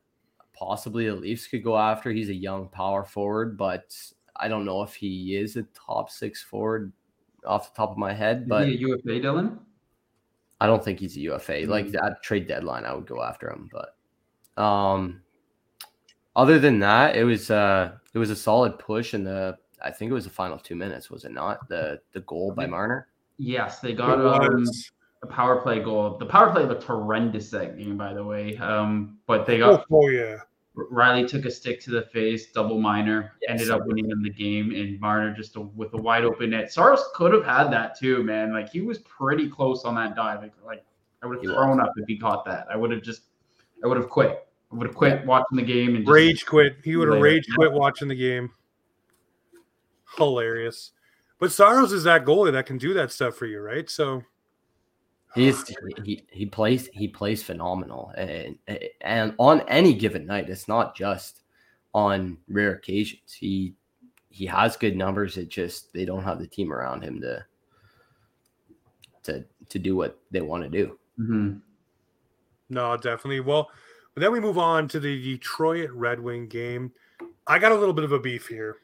possibly 0.62 1.06
the 1.06 1.14
Leafs 1.14 1.48
could 1.48 1.64
go 1.64 1.76
after. 1.76 2.12
He's 2.12 2.28
a 2.28 2.34
young 2.34 2.68
power 2.68 3.04
forward, 3.04 3.58
but 3.58 3.94
I 4.36 4.46
don't 4.46 4.64
know 4.64 4.82
if 4.82 4.94
he 4.94 5.36
is 5.36 5.56
a 5.56 5.64
top 5.74 6.08
six 6.08 6.40
forward 6.42 6.92
off 7.44 7.72
the 7.72 7.76
top 7.76 7.90
of 7.90 7.98
my 7.98 8.12
head. 8.12 8.48
But 8.48 8.68
is 8.68 8.78
he 8.78 8.84
a 8.84 8.88
UFA, 8.88 9.20
Dylan? 9.20 9.58
I 10.60 10.66
don't 10.66 10.84
think 10.84 11.00
he's 11.00 11.16
a 11.16 11.20
UFA. 11.20 11.52
Mm-hmm. 11.52 11.70
Like 11.70 11.88
hmm. 11.88 11.96
at 11.96 12.22
trade 12.22 12.46
deadline, 12.46 12.84
I 12.84 12.94
would 12.94 13.06
go 13.06 13.22
after 13.22 13.50
him, 13.50 13.68
but 13.72 14.62
um, 14.62 15.20
other 16.36 16.60
than 16.60 16.78
that, 16.78 17.16
it 17.16 17.24
was 17.24 17.50
uh, 17.50 17.92
it 18.14 18.18
was 18.18 18.30
a 18.30 18.36
solid 18.36 18.78
push 18.78 19.14
in 19.14 19.24
the. 19.24 19.58
I 19.84 19.90
think 19.90 20.12
it 20.12 20.14
was 20.14 20.24
the 20.24 20.30
final 20.30 20.58
two 20.58 20.76
minutes, 20.76 21.10
was 21.10 21.24
it 21.24 21.32
not? 21.32 21.68
The 21.68 22.00
the 22.12 22.20
goal 22.20 22.52
by 22.52 22.66
Marner. 22.66 23.08
Yes, 23.38 23.80
they 23.80 23.94
got 23.94 24.20
um, 24.20 24.64
a 25.24 25.26
power 25.26 25.60
play 25.60 25.80
goal. 25.80 26.16
The 26.18 26.26
power 26.26 26.52
play 26.52 26.64
looked 26.64 26.84
horrendous 26.84 27.50
that 27.50 27.76
game, 27.76 27.96
by 27.96 28.14
the 28.14 28.22
way. 28.22 28.56
Um, 28.58 29.18
but 29.26 29.44
they 29.44 29.58
got. 29.58 29.84
Oh, 29.90 30.04
oh 30.04 30.08
yeah. 30.08 30.36
Rielly 30.76 31.28
took 31.28 31.44
a 31.44 31.50
stick 31.50 31.80
to 31.82 31.90
the 31.90 32.02
face, 32.02 32.50
double 32.50 32.80
minor, 32.80 33.34
yes, 33.42 33.50
ended 33.50 33.70
up 33.70 33.82
winning 33.84 34.10
in 34.10 34.22
the 34.22 34.30
game, 34.30 34.72
and 34.74 34.98
Marner 35.00 35.34
just 35.34 35.56
a, 35.56 35.60
with 35.60 35.92
a 35.92 35.98
wide 35.98 36.24
open 36.24 36.50
net. 36.50 36.72
Saros 36.72 37.04
could 37.14 37.34
have 37.34 37.44
had 37.44 37.70
that 37.70 37.98
too, 37.98 38.22
man. 38.22 38.52
Like 38.52 38.70
he 38.70 38.80
was 38.80 38.98
pretty 39.00 39.50
close 39.50 39.84
on 39.84 39.94
that 39.96 40.16
dive. 40.16 40.40
Like, 40.40 40.54
like 40.64 40.84
I 41.22 41.26
would 41.26 41.44
have 41.44 41.54
thrown 41.54 41.76
was. 41.76 41.88
up 41.88 41.92
if 41.98 42.06
he 42.08 42.16
caught 42.16 42.46
that. 42.46 42.66
I 42.70 42.76
would 42.76 42.90
have 42.90 43.02
just, 43.02 43.24
I 43.84 43.86
would 43.86 43.98
have 43.98 44.08
quit. 44.08 44.48
I 44.72 44.76
would 44.76 44.86
have 44.86 44.96
quit 44.96 45.26
watching 45.26 45.56
the 45.56 45.62
game 45.62 45.94
and 45.94 46.08
rage 46.08 46.46
quit. 46.46 46.76
He 46.82 46.96
would 46.96 47.08
have 47.08 47.20
rage 47.20 47.46
quit 47.54 47.72
watching 47.72 48.08
the 48.08 48.14
game. 48.14 48.50
Hilarious. 50.16 50.92
But 51.38 51.52
Saros 51.52 51.92
is 51.92 52.04
that 52.04 52.24
goalie 52.24 52.52
that 52.52 52.64
can 52.64 52.78
do 52.78 52.94
that 52.94 53.12
stuff 53.12 53.34
for 53.34 53.44
you, 53.44 53.60
right? 53.60 53.90
So 53.90 54.22
he's 55.34 55.64
he 56.04 56.24
he 56.30 56.46
plays 56.46 56.88
he 56.92 57.08
plays 57.08 57.42
phenomenal, 57.42 58.12
and 58.16 58.58
and 59.00 59.34
on 59.38 59.60
any 59.68 59.94
given 59.94 60.26
night, 60.26 60.48
it's 60.48 60.68
not 60.68 60.94
just 60.94 61.42
on 61.94 62.38
rare 62.48 62.72
occasions. 62.74 63.32
He 63.32 63.74
he 64.28 64.46
has 64.46 64.76
good 64.76 64.96
numbers. 64.96 65.36
It 65.36 65.48
just 65.48 65.92
they 65.92 66.04
don't 66.04 66.24
have 66.24 66.38
the 66.38 66.46
team 66.46 66.72
around 66.72 67.02
him 67.02 67.20
to 67.20 67.44
to 69.24 69.44
to 69.68 69.78
do 69.78 69.96
what 69.96 70.18
they 70.30 70.40
want 70.40 70.64
to 70.64 70.68
do. 70.68 70.98
Mm-hmm. 71.18 71.58
No, 72.70 72.96
definitely. 72.96 73.40
Well, 73.40 73.68
then 74.16 74.32
we 74.32 74.40
move 74.40 74.58
on 74.58 74.88
to 74.88 75.00
the 75.00 75.22
Detroit 75.22 75.90
Red 75.90 76.20
Wing 76.20 76.48
game. 76.48 76.92
I 77.46 77.58
got 77.58 77.72
a 77.72 77.76
little 77.76 77.94
bit 77.94 78.04
of 78.04 78.12
a 78.12 78.18
beef 78.18 78.46
here. 78.46 78.76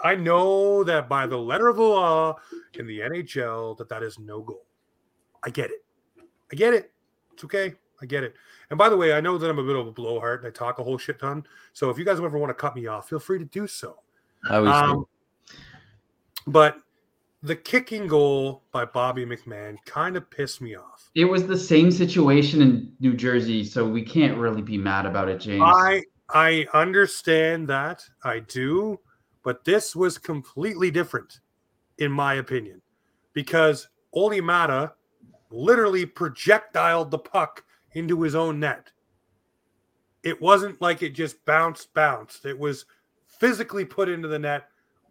I 0.00 0.14
know 0.14 0.84
that 0.84 1.08
by 1.08 1.26
the 1.26 1.38
letter 1.38 1.68
of 1.68 1.76
the 1.76 1.82
law 1.82 2.36
in 2.74 2.86
the 2.86 3.00
NHL 3.00 3.76
that 3.78 3.88
that 3.88 4.02
is 4.02 4.18
no 4.18 4.42
goal. 4.42 4.66
I 5.44 5.50
get 5.50 5.70
it. 5.70 5.84
I 6.52 6.56
get 6.56 6.74
it. 6.74 6.92
It's 7.32 7.44
okay. 7.44 7.74
I 8.00 8.06
get 8.06 8.24
it. 8.24 8.34
And 8.70 8.78
by 8.78 8.88
the 8.88 8.96
way, 8.96 9.12
I 9.12 9.20
know 9.20 9.38
that 9.38 9.48
I'm 9.48 9.58
a 9.58 9.64
bit 9.64 9.76
of 9.76 9.86
a 9.86 9.92
blowhard 9.92 10.40
and 10.40 10.48
I 10.48 10.50
talk 10.50 10.78
a 10.78 10.82
whole 10.82 10.98
shit 10.98 11.18
ton. 11.18 11.46
So 11.72 11.90
if 11.90 11.98
you 11.98 12.04
guys 12.04 12.18
ever 12.18 12.38
want 12.38 12.50
to 12.50 12.54
cut 12.54 12.74
me 12.74 12.86
off, 12.86 13.08
feel 13.08 13.18
free 13.18 13.38
to 13.38 13.44
do 13.44 13.66
so. 13.66 13.98
Um, 14.50 15.06
but 16.46 16.78
the 17.42 17.56
kicking 17.56 18.06
goal 18.06 18.62
by 18.72 18.84
Bobby 18.84 19.24
McMann 19.24 19.76
kind 19.84 20.16
of 20.16 20.28
pissed 20.30 20.60
me 20.60 20.76
off. 20.76 21.10
It 21.14 21.26
was 21.26 21.46
the 21.46 21.58
same 21.58 21.90
situation 21.90 22.62
in 22.62 22.92
New 23.00 23.14
Jersey, 23.14 23.64
so 23.64 23.86
we 23.86 24.02
can't 24.02 24.38
really 24.38 24.62
be 24.62 24.78
mad 24.78 25.06
about 25.06 25.28
it, 25.28 25.40
James. 25.40 25.62
I 25.64 26.02
I 26.30 26.66
understand 26.72 27.68
that. 27.68 28.02
I 28.22 28.40
do, 28.40 28.98
but 29.42 29.64
this 29.64 29.94
was 29.94 30.16
completely 30.16 30.90
different 30.90 31.40
in 31.98 32.10
my 32.10 32.34
opinion 32.34 32.80
because 33.34 33.88
Olli 34.12 34.40
Maatta 34.40 34.92
literally 35.54 36.04
projectiled 36.04 37.10
the 37.10 37.18
puck 37.18 37.64
into 37.92 38.22
his 38.22 38.34
own 38.34 38.60
net. 38.60 38.90
It 40.22 40.40
wasn't 40.40 40.80
like 40.80 41.02
it 41.02 41.10
just 41.10 41.44
bounced, 41.44 41.92
bounced. 41.94 42.44
It 42.44 42.58
was 42.58 42.86
physically 43.26 43.84
put 43.84 44.08
into 44.08 44.28
the 44.28 44.38
net 44.38 44.68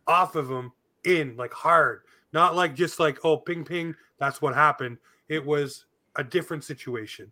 off 0.07 0.35
of 0.35 0.49
him 0.49 0.71
in 1.05 1.37
like 1.37 1.53
hard, 1.53 2.01
not 2.33 2.55
like 2.55 2.75
just 2.75 2.99
like, 2.99 3.19
oh, 3.23 3.37
ping, 3.37 3.63
ping. 3.63 3.95
That's 4.17 4.41
what 4.41 4.55
happened. 4.55 4.97
It 5.29 5.45
was 5.45 5.85
a 6.15 6.23
different 6.23 6.63
situation. 6.63 7.31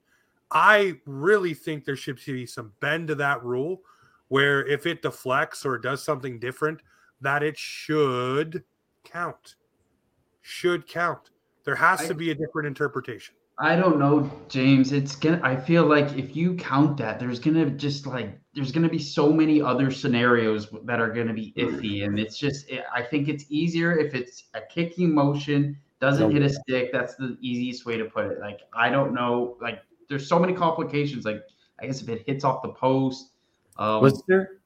I 0.51 0.99
really 1.05 1.53
think 1.53 1.85
there 1.85 1.95
should 1.95 2.19
be 2.25 2.45
some 2.45 2.73
bend 2.79 3.07
to 3.07 3.15
that 3.15 3.43
rule 3.43 3.81
where 4.27 4.65
if 4.65 4.85
it 4.85 5.01
deflects 5.01 5.65
or 5.65 5.77
does 5.77 6.03
something 6.03 6.39
different, 6.39 6.81
that 7.19 7.43
it 7.43 7.57
should 7.57 8.63
count. 9.03 9.55
Should 10.41 10.87
count. 10.87 11.31
There 11.63 11.75
has 11.75 12.01
I, 12.01 12.07
to 12.07 12.13
be 12.13 12.31
a 12.31 12.35
different 12.35 12.67
interpretation. 12.67 13.35
I 13.59 13.75
don't 13.75 13.99
know, 13.99 14.31
James. 14.49 14.91
It's 14.91 15.15
gonna. 15.15 15.39
I 15.43 15.55
feel 15.55 15.85
like 15.85 16.17
if 16.17 16.35
you 16.35 16.55
count 16.55 16.97
that, 16.97 17.19
there's 17.19 17.39
gonna 17.39 17.69
just 17.69 18.07
like 18.07 18.39
there's 18.55 18.71
gonna 18.71 18.89
be 18.89 18.99
so 18.99 19.31
many 19.31 19.61
other 19.61 19.91
scenarios 19.91 20.67
that 20.85 20.99
are 20.99 21.11
gonna 21.11 21.33
be 21.33 21.53
iffy, 21.57 22.03
and 22.05 22.17
it's 22.17 22.37
just. 22.37 22.71
I 22.93 23.03
think 23.03 23.27
it's 23.27 23.45
easier 23.49 23.97
if 23.97 24.15
it's 24.15 24.45
a 24.55 24.61
kicking 24.61 25.13
motion 25.13 25.77
doesn't 26.01 26.31
hit 26.31 26.41
a 26.41 26.49
stick. 26.49 26.91
That's 26.91 27.15
the 27.15 27.37
easiest 27.39 27.85
way 27.85 27.97
to 27.97 28.05
put 28.05 28.25
it. 28.25 28.39
Like 28.39 28.61
I 28.73 28.89
don't 28.89 29.13
know. 29.13 29.55
Like 29.61 29.83
there's 30.09 30.27
so 30.27 30.39
many 30.39 30.53
complications. 30.53 31.23
Like 31.23 31.43
I 31.79 31.85
guess 31.85 32.01
if 32.01 32.09
it 32.09 32.23
hits 32.25 32.43
off 32.43 32.63
the 32.63 32.69
post, 32.69 33.29
um, 33.77 34.01
was 34.01 34.23
there 34.27 34.57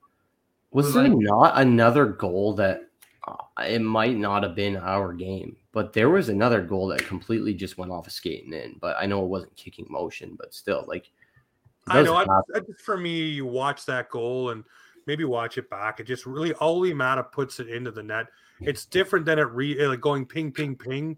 was 0.71 0.93
there 0.93 1.03
like, 1.03 1.13
not 1.15 1.57
another 1.57 2.05
goal 2.05 2.53
that 2.55 2.81
uh, 3.27 3.35
it 3.67 3.81
might 3.81 4.17
not 4.17 4.43
have 4.43 4.55
been 4.55 4.77
our 4.77 5.13
game? 5.13 5.57
But 5.75 5.91
there 5.91 6.09
was 6.09 6.29
another 6.29 6.61
goal 6.61 6.87
that 6.87 7.05
completely 7.05 7.53
just 7.53 7.77
went 7.77 7.91
off 7.91 8.05
a 8.05 8.07
of 8.07 8.13
skating 8.13 8.53
in. 8.53 8.77
But 8.79 8.95
I 8.97 9.05
know 9.05 9.25
it 9.25 9.27
wasn't 9.27 9.57
kicking 9.57 9.85
motion, 9.89 10.37
but 10.39 10.53
still, 10.53 10.85
like 10.87 11.11
I 11.89 12.01
know. 12.01 12.15
I, 12.15 12.23
I, 12.23 12.61
for 12.81 12.95
me, 12.95 13.23
you 13.27 13.45
watch 13.45 13.85
that 13.87 14.09
goal 14.09 14.51
and 14.51 14.63
maybe 15.05 15.25
watch 15.25 15.57
it 15.57 15.69
back. 15.69 15.99
It 15.99 16.05
just 16.05 16.25
really 16.25 16.53
only 16.61 16.93
Maatta 16.93 17.29
puts 17.29 17.59
it 17.59 17.67
into 17.67 17.91
the 17.91 18.01
net. 18.01 18.27
It's 18.61 18.85
different 18.85 19.25
than 19.25 19.37
it 19.37 19.51
re 19.51 19.85
like 19.85 19.99
going 19.99 20.25
ping, 20.25 20.53
ping, 20.53 20.77
ping. 20.77 21.17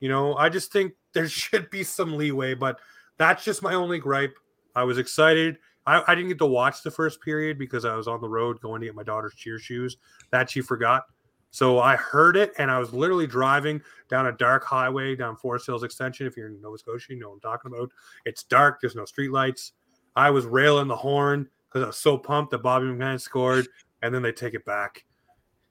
You 0.00 0.08
know, 0.08 0.34
I 0.34 0.48
just 0.48 0.72
think 0.72 0.94
there 1.12 1.28
should 1.28 1.70
be 1.70 1.84
some 1.84 2.16
leeway, 2.16 2.54
but 2.54 2.80
that's 3.18 3.44
just 3.44 3.62
my 3.62 3.74
only 3.74 4.00
gripe. 4.00 4.34
I 4.74 4.82
was 4.82 4.98
excited. 4.98 5.58
I, 5.86 6.02
I 6.08 6.16
didn't 6.16 6.30
get 6.30 6.38
to 6.38 6.46
watch 6.46 6.82
the 6.82 6.90
first 6.90 7.20
period 7.20 7.56
because 7.56 7.84
I 7.84 7.94
was 7.94 8.08
on 8.08 8.20
the 8.20 8.28
road 8.28 8.60
going 8.60 8.80
to 8.80 8.88
get 8.88 8.96
my 8.96 9.04
daughter's 9.04 9.34
cheer 9.36 9.60
shoes. 9.60 9.96
That 10.32 10.50
she 10.50 10.60
forgot. 10.60 11.04
So 11.52 11.80
I 11.80 11.96
heard 11.96 12.36
it, 12.36 12.54
and 12.58 12.70
I 12.70 12.78
was 12.78 12.94
literally 12.94 13.26
driving 13.26 13.82
down 14.08 14.26
a 14.26 14.32
dark 14.32 14.64
highway 14.64 15.14
down 15.14 15.36
Forest 15.36 15.66
Hills 15.66 15.82
Extension. 15.82 16.26
If 16.26 16.34
you're 16.34 16.46
in 16.48 16.60
Nova 16.62 16.78
Scotia, 16.78 17.12
you 17.12 17.20
know 17.20 17.28
what 17.28 17.34
I'm 17.34 17.40
talking 17.40 17.70
about. 17.72 17.90
It's 18.24 18.42
dark. 18.42 18.80
There's 18.80 18.96
no 18.96 19.04
streetlights. 19.04 19.72
I 20.16 20.30
was 20.30 20.46
railing 20.46 20.88
the 20.88 20.96
horn 20.96 21.48
because 21.68 21.84
I 21.84 21.86
was 21.88 21.98
so 21.98 22.16
pumped 22.16 22.52
that 22.52 22.62
Bobby 22.62 22.86
McMann 22.86 23.20
scored, 23.20 23.68
and 24.00 24.14
then 24.14 24.22
they 24.22 24.32
take 24.32 24.54
it 24.54 24.64
back. 24.64 25.04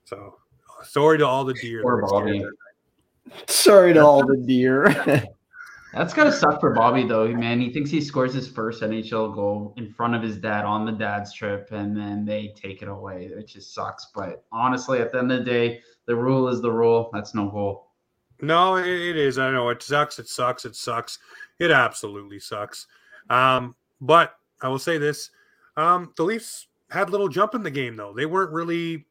So 0.05 0.37
sorry 0.83 1.17
to 1.17 1.25
all 1.25 1.43
the 1.43 1.55
deer. 1.55 1.81
Poor 1.81 2.05
Bobby. 2.07 2.45
Sorry 3.47 3.93
to 3.95 3.99
all 4.05 4.23
the 4.25 4.37
deer. 4.37 5.25
That's 5.93 6.13
gotta 6.13 6.31
suck 6.31 6.61
for 6.61 6.73
Bobby 6.73 7.05
though, 7.05 7.27
man. 7.27 7.59
He 7.59 7.71
thinks 7.71 7.89
he 7.89 7.99
scores 7.99 8.33
his 8.33 8.47
first 8.47 8.81
NHL 8.81 9.35
goal 9.35 9.73
in 9.75 9.91
front 9.91 10.15
of 10.15 10.21
his 10.21 10.37
dad 10.37 10.63
on 10.63 10.85
the 10.85 10.91
dad's 10.91 11.33
trip, 11.33 11.69
and 11.71 11.95
then 11.95 12.23
they 12.23 12.53
take 12.55 12.81
it 12.81 12.87
away. 12.87 13.25
It 13.25 13.47
just 13.47 13.73
sucks. 13.73 14.07
But 14.15 14.45
honestly, 14.51 14.99
at 14.99 15.11
the 15.11 15.19
end 15.19 15.31
of 15.31 15.39
the 15.39 15.51
day, 15.51 15.81
the 16.05 16.15
rule 16.15 16.47
is 16.47 16.61
the 16.61 16.71
rule. 16.71 17.09
That's 17.11 17.35
no 17.35 17.49
goal. 17.49 17.87
No, 18.41 18.77
it 18.77 18.87
is. 19.17 19.37
I 19.37 19.51
know 19.51 19.69
it 19.69 19.83
sucks. 19.83 20.17
It 20.17 20.27
sucks. 20.27 20.65
It 20.65 20.75
sucks. 20.75 21.19
It 21.59 21.71
absolutely 21.71 22.39
sucks. 22.39 22.87
Um, 23.29 23.75
but 23.99 24.35
I 24.61 24.69
will 24.69 24.79
say 24.79 24.97
this: 24.97 25.29
um, 25.75 26.13
the 26.15 26.23
Leafs 26.23 26.67
had 26.89 27.09
little 27.09 27.27
jump 27.27 27.53
in 27.53 27.63
the 27.63 27.71
game, 27.71 27.97
though. 27.97 28.13
They 28.13 28.25
weren't 28.25 28.51
really, 28.51 29.05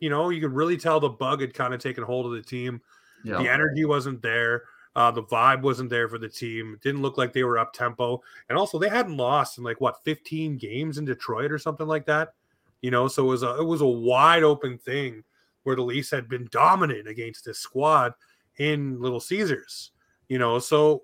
you 0.00 0.10
know, 0.10 0.30
you 0.30 0.40
could 0.40 0.52
really 0.52 0.76
tell 0.76 0.98
the 0.98 1.08
bug 1.08 1.40
had 1.40 1.54
kind 1.54 1.72
of 1.72 1.80
taken 1.80 2.02
hold 2.02 2.26
of 2.26 2.32
the 2.32 2.42
team. 2.42 2.80
Yeah. 3.24 3.38
The 3.38 3.48
energy 3.48 3.84
wasn't 3.84 4.22
there. 4.22 4.64
Uh, 4.96 5.10
the 5.10 5.22
vibe 5.22 5.62
wasn't 5.62 5.88
there 5.88 6.08
for 6.08 6.18
the 6.18 6.28
team. 6.28 6.78
Didn't 6.82 7.02
look 7.02 7.16
like 7.16 7.32
they 7.32 7.44
were 7.44 7.58
up 7.58 7.72
tempo, 7.72 8.22
and 8.48 8.58
also 8.58 8.78
they 8.78 8.88
hadn't 8.88 9.16
lost 9.16 9.58
in 9.58 9.64
like 9.64 9.80
what 9.80 10.02
15 10.04 10.56
games 10.56 10.98
in 10.98 11.04
Detroit 11.04 11.52
or 11.52 11.58
something 11.58 11.86
like 11.86 12.06
that. 12.06 12.34
You 12.82 12.90
know, 12.90 13.08
so 13.08 13.24
it 13.24 13.28
was 13.28 13.42
a 13.42 13.60
it 13.60 13.64
was 13.64 13.82
a 13.82 13.86
wide 13.86 14.42
open 14.42 14.78
thing 14.78 15.22
where 15.62 15.76
the 15.76 15.82
Leafs 15.82 16.10
had 16.10 16.28
been 16.28 16.48
dominant 16.50 17.06
against 17.06 17.44
this 17.44 17.58
squad 17.58 18.14
in 18.58 19.00
Little 19.00 19.20
Caesars. 19.20 19.92
You 20.28 20.38
know, 20.38 20.58
so 20.58 21.02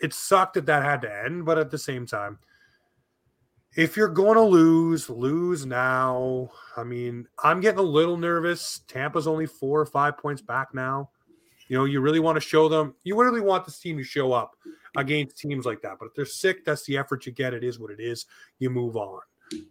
it 0.00 0.12
sucked 0.12 0.54
that 0.54 0.66
that 0.66 0.82
had 0.82 1.02
to 1.02 1.24
end, 1.24 1.44
but 1.44 1.58
at 1.58 1.70
the 1.70 1.78
same 1.78 2.06
time, 2.06 2.38
if 3.76 3.96
you're 3.96 4.08
going 4.08 4.36
to 4.36 4.42
lose, 4.42 5.10
lose 5.10 5.66
now. 5.66 6.50
I 6.76 6.84
mean, 6.84 7.26
I'm 7.42 7.60
getting 7.60 7.80
a 7.80 7.82
little 7.82 8.16
nervous. 8.16 8.80
Tampa's 8.86 9.26
only 9.26 9.46
four 9.46 9.80
or 9.80 9.86
five 9.86 10.18
points 10.18 10.42
back 10.42 10.74
now. 10.74 11.10
You 11.68 11.78
know, 11.78 11.84
you 11.84 12.00
really 12.00 12.20
want 12.20 12.36
to 12.36 12.40
show 12.40 12.68
them, 12.68 12.94
you 13.04 13.18
really 13.20 13.40
want 13.40 13.64
this 13.64 13.78
team 13.78 13.96
to 13.96 14.04
show 14.04 14.32
up 14.32 14.56
against 14.96 15.38
teams 15.38 15.64
like 15.64 15.80
that. 15.82 15.96
But 15.98 16.06
if 16.06 16.14
they're 16.14 16.26
sick, 16.26 16.64
that's 16.64 16.84
the 16.84 16.96
effort 16.96 17.26
you 17.26 17.32
get. 17.32 17.54
It 17.54 17.64
is 17.64 17.78
what 17.78 17.90
it 17.90 18.00
is. 18.00 18.26
You 18.58 18.70
move 18.70 18.96
on, 18.96 19.20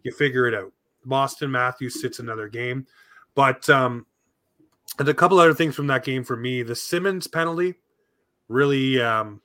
you 0.03 0.12
figure 0.12 0.47
it 0.47 0.53
out. 0.53 0.71
Boston 1.06 1.51
Matthews 1.51 2.01
sits 2.01 2.19
another 2.19 2.47
game. 2.47 2.88
But 3.36 3.69
um, 3.69 4.06
and 4.99 5.08
a 5.10 5.13
couple 5.13 5.39
other 5.39 5.53
things 5.53 5.75
from 5.75 5.88
that 5.88 6.03
game 6.03 6.23
for 6.23 6.36
me. 6.36 6.63
The 6.63 6.75
Simmonds 6.75 7.27
penalty 7.27 7.75
really, 8.47 9.01
um, 9.01 9.41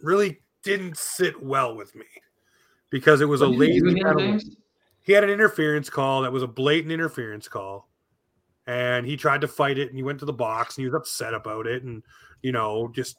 really 0.00 0.40
didn't 0.62 0.96
sit 0.96 1.42
well 1.42 1.76
with 1.76 1.94
me 1.94 2.06
because 2.90 3.20
it 3.20 3.26
was 3.26 3.40
what 3.40 3.50
a 3.50 3.52
lazy 3.52 4.00
penalty. 4.00 4.56
He 5.02 5.12
had 5.12 5.22
an 5.22 5.30
interference 5.30 5.88
call 5.88 6.22
that 6.22 6.32
was 6.32 6.42
a 6.42 6.48
blatant 6.48 6.92
interference 6.92 7.46
call 7.46 7.88
and 8.66 9.06
he 9.06 9.16
tried 9.16 9.40
to 9.40 9.48
fight 9.48 9.78
it 9.78 9.88
and 9.88 9.96
he 9.96 10.02
went 10.02 10.18
to 10.18 10.24
the 10.24 10.32
box 10.32 10.76
and 10.76 10.82
he 10.82 10.90
was 10.90 11.00
upset 11.00 11.34
about 11.34 11.66
it 11.66 11.82
and 11.84 12.02
you 12.42 12.52
know 12.52 12.90
just 12.94 13.16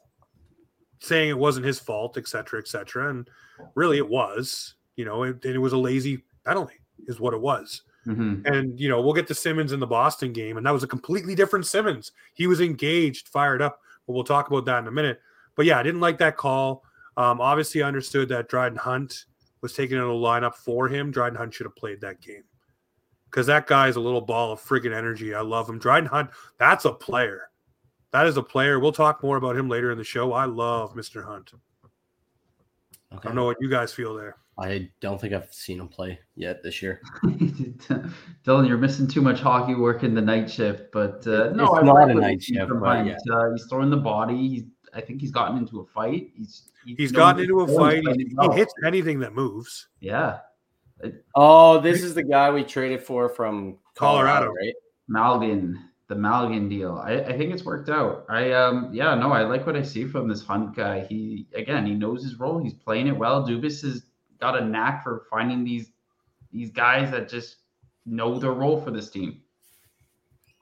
saying 1.00 1.30
it 1.30 1.38
wasn't 1.38 1.64
his 1.64 1.78
fault 1.78 2.16
etc 2.16 2.58
etc 2.60 3.10
and 3.10 3.28
really 3.74 3.98
it 3.98 4.08
was 4.08 4.74
you 4.96 5.04
know 5.04 5.22
it, 5.22 5.44
it 5.44 5.58
was 5.58 5.72
a 5.72 5.78
lazy 5.78 6.22
penalty 6.44 6.76
is 7.06 7.20
what 7.20 7.34
it 7.34 7.40
was. 7.40 7.82
Mm-hmm. 8.06 8.46
and 8.46 8.80
you 8.80 8.88
know 8.88 9.02
we'll 9.02 9.12
get 9.12 9.26
to 9.26 9.34
simmonds 9.34 9.72
in 9.72 9.80
the 9.80 9.86
boston 9.86 10.32
game 10.32 10.56
and 10.56 10.64
that 10.64 10.72
was 10.72 10.82
a 10.82 10.88
completely 10.88 11.34
different 11.34 11.66
simmonds. 11.66 12.12
He 12.34 12.46
was 12.46 12.60
engaged 12.60 13.28
fired 13.28 13.60
up 13.60 13.80
but 14.06 14.14
we'll 14.14 14.24
talk 14.24 14.48
about 14.48 14.64
that 14.64 14.78
in 14.78 14.86
a 14.86 14.92
minute. 14.92 15.20
But 15.56 15.66
yeah 15.66 15.78
i 15.78 15.82
didn't 15.82 16.00
like 16.00 16.18
that 16.18 16.36
call. 16.36 16.84
Um, 17.16 17.40
obviously 17.40 17.82
i 17.82 17.88
understood 17.88 18.28
that 18.30 18.48
dryden 18.48 18.78
hunt 18.78 19.26
was 19.60 19.72
taken 19.74 19.98
in 19.98 20.04
the 20.04 20.10
lineup 20.10 20.54
for 20.54 20.88
him. 20.88 21.10
Dryden 21.10 21.36
hunt 21.36 21.52
should 21.52 21.66
have 21.66 21.76
played 21.76 22.00
that 22.00 22.20
game 22.20 22.44
because 23.30 23.46
that 23.46 23.66
guy's 23.66 23.96
a 23.96 24.00
little 24.00 24.20
ball 24.20 24.52
of 24.52 24.60
friggin' 24.60 24.94
energy. 24.94 25.34
I 25.34 25.40
love 25.40 25.68
him. 25.68 25.78
Dryden 25.78 26.08
Hunt, 26.08 26.30
that's 26.58 26.84
a 26.84 26.92
player. 26.92 27.50
That 28.12 28.26
is 28.26 28.36
a 28.36 28.42
player. 28.42 28.78
We'll 28.78 28.92
talk 28.92 29.22
more 29.22 29.36
about 29.36 29.56
him 29.56 29.68
later 29.68 29.90
in 29.92 29.98
the 29.98 30.04
show. 30.04 30.32
I 30.32 30.46
love 30.46 30.94
Mr. 30.94 31.24
Hunt. 31.24 31.52
Okay. 33.12 33.20
I 33.22 33.26
don't 33.26 33.34
know 33.34 33.44
what 33.44 33.58
you 33.60 33.68
guys 33.68 33.92
feel 33.92 34.14
there. 34.14 34.36
I 34.58 34.90
don't 35.00 35.20
think 35.20 35.32
I've 35.32 35.52
seen 35.52 35.78
him 35.78 35.88
play 35.88 36.18
yet 36.34 36.62
this 36.62 36.82
year. 36.82 37.00
Dylan, 37.24 38.66
you're 38.66 38.76
missing 38.76 39.06
too 39.06 39.22
much 39.22 39.40
hockey 39.40 39.74
work 39.74 40.02
in 40.02 40.14
the 40.14 40.20
night 40.20 40.50
shift. 40.50 40.90
But 40.92 41.24
uh, 41.26 41.50
no, 41.54 41.64
it's 41.64 41.74
I 41.74 41.82
not 41.82 42.10
a 42.10 42.14
night 42.14 42.42
shift. 42.42 42.70
But 42.80 43.06
yeah. 43.06 43.16
uh, 43.32 43.52
he's 43.52 43.66
throwing 43.66 43.90
the 43.90 43.98
body. 43.98 44.48
He's, 44.48 44.64
I 44.92 45.00
think 45.00 45.20
he's 45.20 45.30
gotten 45.30 45.58
into 45.58 45.80
a 45.80 45.86
fight. 45.86 46.30
He's 46.34 46.70
he's, 46.84 46.96
he's 46.96 47.12
gotten 47.12 47.42
into 47.42 47.60
a 47.60 47.68
fight. 47.68 48.02
He, 48.16 48.34
he 48.40 48.56
hits 48.56 48.74
anything 48.84 49.20
that 49.20 49.32
moves. 49.32 49.88
Yeah, 50.00 50.38
Oh, 51.34 51.80
this 51.80 52.02
is 52.02 52.14
the 52.14 52.22
guy 52.22 52.50
we 52.50 52.64
traded 52.64 53.02
for 53.02 53.28
from 53.28 53.78
Colorado, 53.94 54.46
Colorado. 54.46 54.52
right? 54.52 54.74
Malgin, 55.10 55.76
the 56.08 56.14
Malgin 56.14 56.68
deal. 56.68 57.00
I, 57.04 57.20
I 57.20 57.36
think 57.36 57.52
it's 57.52 57.64
worked 57.64 57.88
out. 57.88 58.24
I 58.28 58.52
um 58.52 58.90
yeah, 58.92 59.14
no, 59.14 59.32
I 59.32 59.42
like 59.42 59.66
what 59.66 59.76
I 59.76 59.82
see 59.82 60.04
from 60.04 60.28
this 60.28 60.44
Hunt 60.44 60.74
guy. 60.74 61.06
He 61.08 61.46
again, 61.54 61.86
he 61.86 61.94
knows 61.94 62.22
his 62.22 62.38
role. 62.38 62.58
He's 62.58 62.74
playing 62.74 63.06
it 63.06 63.16
well. 63.16 63.46
Dubas 63.46 63.82
has 63.82 64.02
got 64.40 64.60
a 64.60 64.64
knack 64.64 65.02
for 65.02 65.26
finding 65.30 65.64
these 65.64 65.90
these 66.52 66.70
guys 66.70 67.10
that 67.10 67.28
just 67.28 67.56
know 68.06 68.38
their 68.38 68.52
role 68.52 68.80
for 68.80 68.90
this 68.90 69.10
team. 69.10 69.42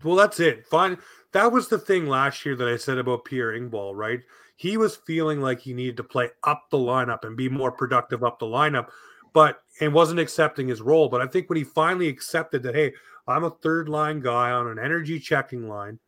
Well, 0.03 0.17
that's 0.17 0.41
it. 0.41 0.67
Fine. 0.67 0.99
That 1.33 1.53
was 1.53 1.69
the 1.69 1.79
thing 1.79 2.07
last 2.07 2.45
year 2.45 2.57
that 2.57 2.69
I 2.69 2.77
said 2.77 2.99
about 2.99 3.25
Pierre 3.25 3.53
Engvall, 3.53 3.95
right? 3.95 4.21
He 4.57 4.77
was 4.77 4.97
feeling 4.97 5.41
like 5.41 5.61
he 5.61 5.75
needed 5.75 5.97
to 5.99 6.05
play 6.05 6.31
up 6.45 6.71
the 6.71 6.79
lineup 6.79 7.25
and 7.25 7.37
be 7.37 7.49
more 7.49 7.73
productive 7.73 8.25
up 8.25 8.39
the 8.39 8.47
lineup, 8.47 8.89
but 9.37 9.65
and 9.83 9.93
wasn't 9.93 10.19
accepting 10.19 10.67
his 10.67 10.81
role. 10.81 11.11
But 11.11 11.21
I 11.21 11.27
think 11.27 11.51
when 11.51 11.59
he 11.59 11.63
finally 11.63 12.09
accepted 12.09 12.63
that, 12.63 12.75
hey, 12.75 12.95
I'm 13.29 13.45
a 13.45 13.51
third 13.51 13.87
line 13.87 14.21
guy 14.21 14.51
on 14.51 14.67
an 14.67 14.79
energy 14.79 15.21
checking 15.21 15.69
line, 15.69 15.99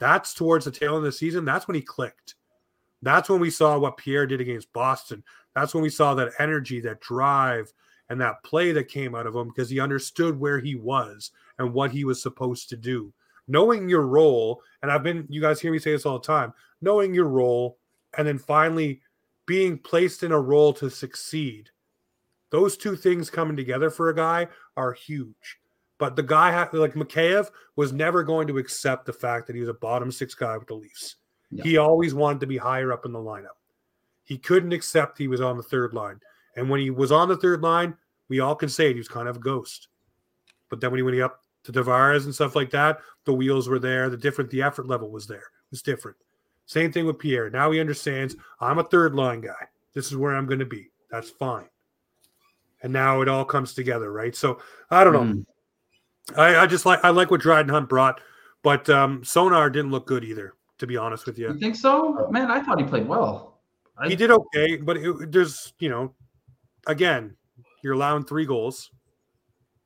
that's 0.00 0.34
towards 0.34 0.64
the 0.64 0.72
tail 0.72 0.96
end 0.96 0.98
of 0.98 1.02
the 1.04 1.12
season. 1.12 1.44
That's 1.44 1.68
when 1.68 1.76
he 1.76 1.80
clicked. 1.80 2.34
That's 3.00 3.28
when 3.28 3.38
we 3.38 3.50
saw 3.50 3.78
what 3.78 3.98
Pierre 3.98 4.26
did 4.26 4.40
against 4.40 4.72
Boston. 4.72 5.22
That's 5.54 5.74
when 5.74 5.84
we 5.84 5.90
saw 5.90 6.14
that 6.14 6.32
energy, 6.40 6.80
that 6.80 7.00
drive, 7.00 7.72
and 8.08 8.20
that 8.20 8.42
play 8.42 8.72
that 8.72 8.88
came 8.88 9.14
out 9.14 9.28
of 9.28 9.36
him 9.36 9.46
because 9.46 9.70
he 9.70 9.78
understood 9.78 10.40
where 10.40 10.58
he 10.58 10.74
was 10.74 11.30
and 11.60 11.72
what 11.72 11.92
he 11.92 12.04
was 12.04 12.20
supposed 12.20 12.68
to 12.70 12.76
do. 12.76 13.12
Knowing 13.46 13.88
your 13.88 14.08
role, 14.08 14.60
and 14.82 14.90
I've 14.90 15.04
been, 15.04 15.24
you 15.28 15.40
guys 15.40 15.60
hear 15.60 15.70
me 15.70 15.78
say 15.78 15.92
this 15.92 16.04
all 16.04 16.18
the 16.18 16.26
time, 16.26 16.52
knowing 16.80 17.14
your 17.14 17.28
role 17.28 17.78
and 18.18 18.26
then 18.26 18.38
finally 18.38 19.02
being 19.46 19.78
placed 19.78 20.24
in 20.24 20.32
a 20.32 20.40
role 20.40 20.72
to 20.72 20.90
succeed. 20.90 21.70
Those 22.52 22.76
two 22.76 22.96
things 22.96 23.30
coming 23.30 23.56
together 23.56 23.88
for 23.88 24.10
a 24.10 24.14
guy 24.14 24.46
are 24.76 24.92
huge. 24.92 25.58
But 25.98 26.16
the 26.16 26.22
guy, 26.22 26.68
like 26.72 26.92
Mikheyev, 26.92 27.50
was 27.76 27.94
never 27.94 28.22
going 28.22 28.46
to 28.48 28.58
accept 28.58 29.06
the 29.06 29.12
fact 29.12 29.46
that 29.46 29.56
he 29.56 29.60
was 29.60 29.70
a 29.70 29.74
bottom 29.74 30.12
six 30.12 30.34
guy 30.34 30.58
with 30.58 30.68
the 30.68 30.74
Leafs. 30.74 31.16
Yeah. 31.50 31.64
He 31.64 31.76
always 31.78 32.12
wanted 32.12 32.40
to 32.40 32.46
be 32.46 32.58
higher 32.58 32.92
up 32.92 33.06
in 33.06 33.12
the 33.12 33.18
lineup. 33.18 33.56
He 34.24 34.36
couldn't 34.36 34.72
accept 34.72 35.16
he 35.16 35.28
was 35.28 35.40
on 35.40 35.56
the 35.56 35.62
third 35.62 35.94
line. 35.94 36.20
And 36.56 36.68
when 36.68 36.80
he 36.80 36.90
was 36.90 37.10
on 37.10 37.28
the 37.28 37.38
third 37.38 37.62
line, 37.62 37.96
we 38.28 38.40
all 38.40 38.54
can 38.54 38.68
say 38.68 38.90
it, 38.90 38.94
he 38.94 38.98
was 38.98 39.08
kind 39.08 39.28
of 39.28 39.36
a 39.36 39.40
ghost. 39.40 39.88
But 40.68 40.80
then 40.80 40.90
when 40.90 40.98
he 40.98 41.02
went 41.02 41.20
up 41.20 41.40
to 41.64 41.72
Tavares 41.72 42.24
and 42.24 42.34
stuff 42.34 42.54
like 42.54 42.70
that, 42.70 42.98
the 43.24 43.32
wheels 43.32 43.68
were 43.68 43.78
there. 43.78 44.10
The 44.10 44.16
different, 44.16 44.50
the 44.50 44.62
effort 44.62 44.86
level 44.86 45.10
was 45.10 45.26
there. 45.26 45.38
It 45.38 45.70
was 45.70 45.82
different. 45.82 46.18
Same 46.66 46.92
thing 46.92 47.06
with 47.06 47.18
Pierre. 47.18 47.48
Now 47.48 47.70
he 47.70 47.80
understands 47.80 48.36
I'm 48.60 48.78
a 48.78 48.84
third 48.84 49.14
line 49.14 49.40
guy. 49.40 49.68
This 49.94 50.08
is 50.08 50.16
where 50.16 50.34
I'm 50.34 50.46
going 50.46 50.58
to 50.58 50.66
be. 50.66 50.90
That's 51.10 51.30
fine. 51.30 51.68
And 52.82 52.92
now 52.92 53.20
it 53.20 53.28
all 53.28 53.44
comes 53.44 53.74
together, 53.74 54.12
right? 54.12 54.34
So 54.34 54.60
I 54.90 55.04
don't 55.04 55.12
know. 55.12 55.20
Mm. 55.20 55.44
I, 56.36 56.62
I, 56.62 56.66
just 56.66 56.86
like 56.86 57.04
I 57.04 57.10
like 57.10 57.30
what 57.30 57.40
Dryden 57.40 57.68
Hunt 57.68 57.88
brought, 57.88 58.20
but 58.62 58.88
um, 58.90 59.24
Sonar 59.24 59.70
didn't 59.70 59.90
look 59.90 60.06
good 60.06 60.24
either. 60.24 60.54
To 60.78 60.86
be 60.86 60.96
honest 60.96 61.26
with 61.26 61.38
you, 61.38 61.46
you 61.48 61.60
think 61.60 61.76
so? 61.76 62.26
Man, 62.32 62.50
I 62.50 62.60
thought 62.60 62.80
he 62.80 62.84
played 62.84 63.06
well. 63.06 63.60
I... 63.96 64.08
He 64.08 64.16
did 64.16 64.32
okay, 64.32 64.76
but 64.78 64.96
it, 64.96 65.30
there's 65.30 65.72
you 65.78 65.88
know, 65.88 66.12
again, 66.88 67.36
you're 67.84 67.92
allowing 67.92 68.24
three 68.24 68.46
goals. 68.46 68.90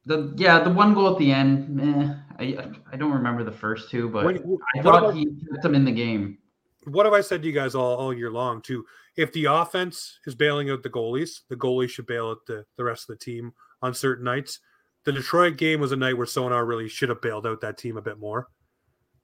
The 0.06 0.32
yeah, 0.36 0.60
the 0.60 0.70
one 0.70 0.94
goal 0.94 1.12
at 1.12 1.18
the 1.18 1.30
end, 1.30 1.68
meh, 1.68 2.14
I 2.38 2.70
I 2.90 2.96
don't 2.96 3.12
remember 3.12 3.44
the 3.44 3.52
first 3.52 3.90
two, 3.90 4.08
but 4.08 4.24
when, 4.24 4.58
I 4.74 4.82
thought 4.82 5.04
about, 5.04 5.14
he 5.14 5.26
kept 5.26 5.62
them 5.62 5.74
in 5.74 5.84
the 5.84 5.92
game. 5.92 6.38
What 6.84 7.04
have 7.04 7.12
I 7.12 7.20
said 7.20 7.42
to 7.42 7.48
you 7.48 7.52
guys 7.52 7.74
all, 7.74 7.96
all 7.96 8.14
year 8.14 8.30
long 8.30 8.62
too? 8.62 8.86
If 9.16 9.32
the 9.32 9.46
offense 9.46 10.18
is 10.26 10.34
bailing 10.34 10.70
out 10.70 10.82
the 10.82 10.90
goalies, 10.90 11.40
the 11.48 11.56
goalies 11.56 11.88
should 11.88 12.06
bail 12.06 12.28
out 12.28 12.46
the, 12.46 12.64
the 12.76 12.84
rest 12.84 13.08
of 13.08 13.18
the 13.18 13.24
team 13.24 13.52
on 13.80 13.94
certain 13.94 14.24
nights. 14.24 14.60
The 15.04 15.12
Detroit 15.12 15.56
game 15.56 15.80
was 15.80 15.92
a 15.92 15.96
night 15.96 16.18
where 16.18 16.26
Sonar 16.26 16.66
really 16.66 16.88
should 16.88 17.08
have 17.08 17.22
bailed 17.22 17.46
out 17.46 17.60
that 17.60 17.78
team 17.78 17.96
a 17.96 18.02
bit 18.02 18.18
more. 18.18 18.48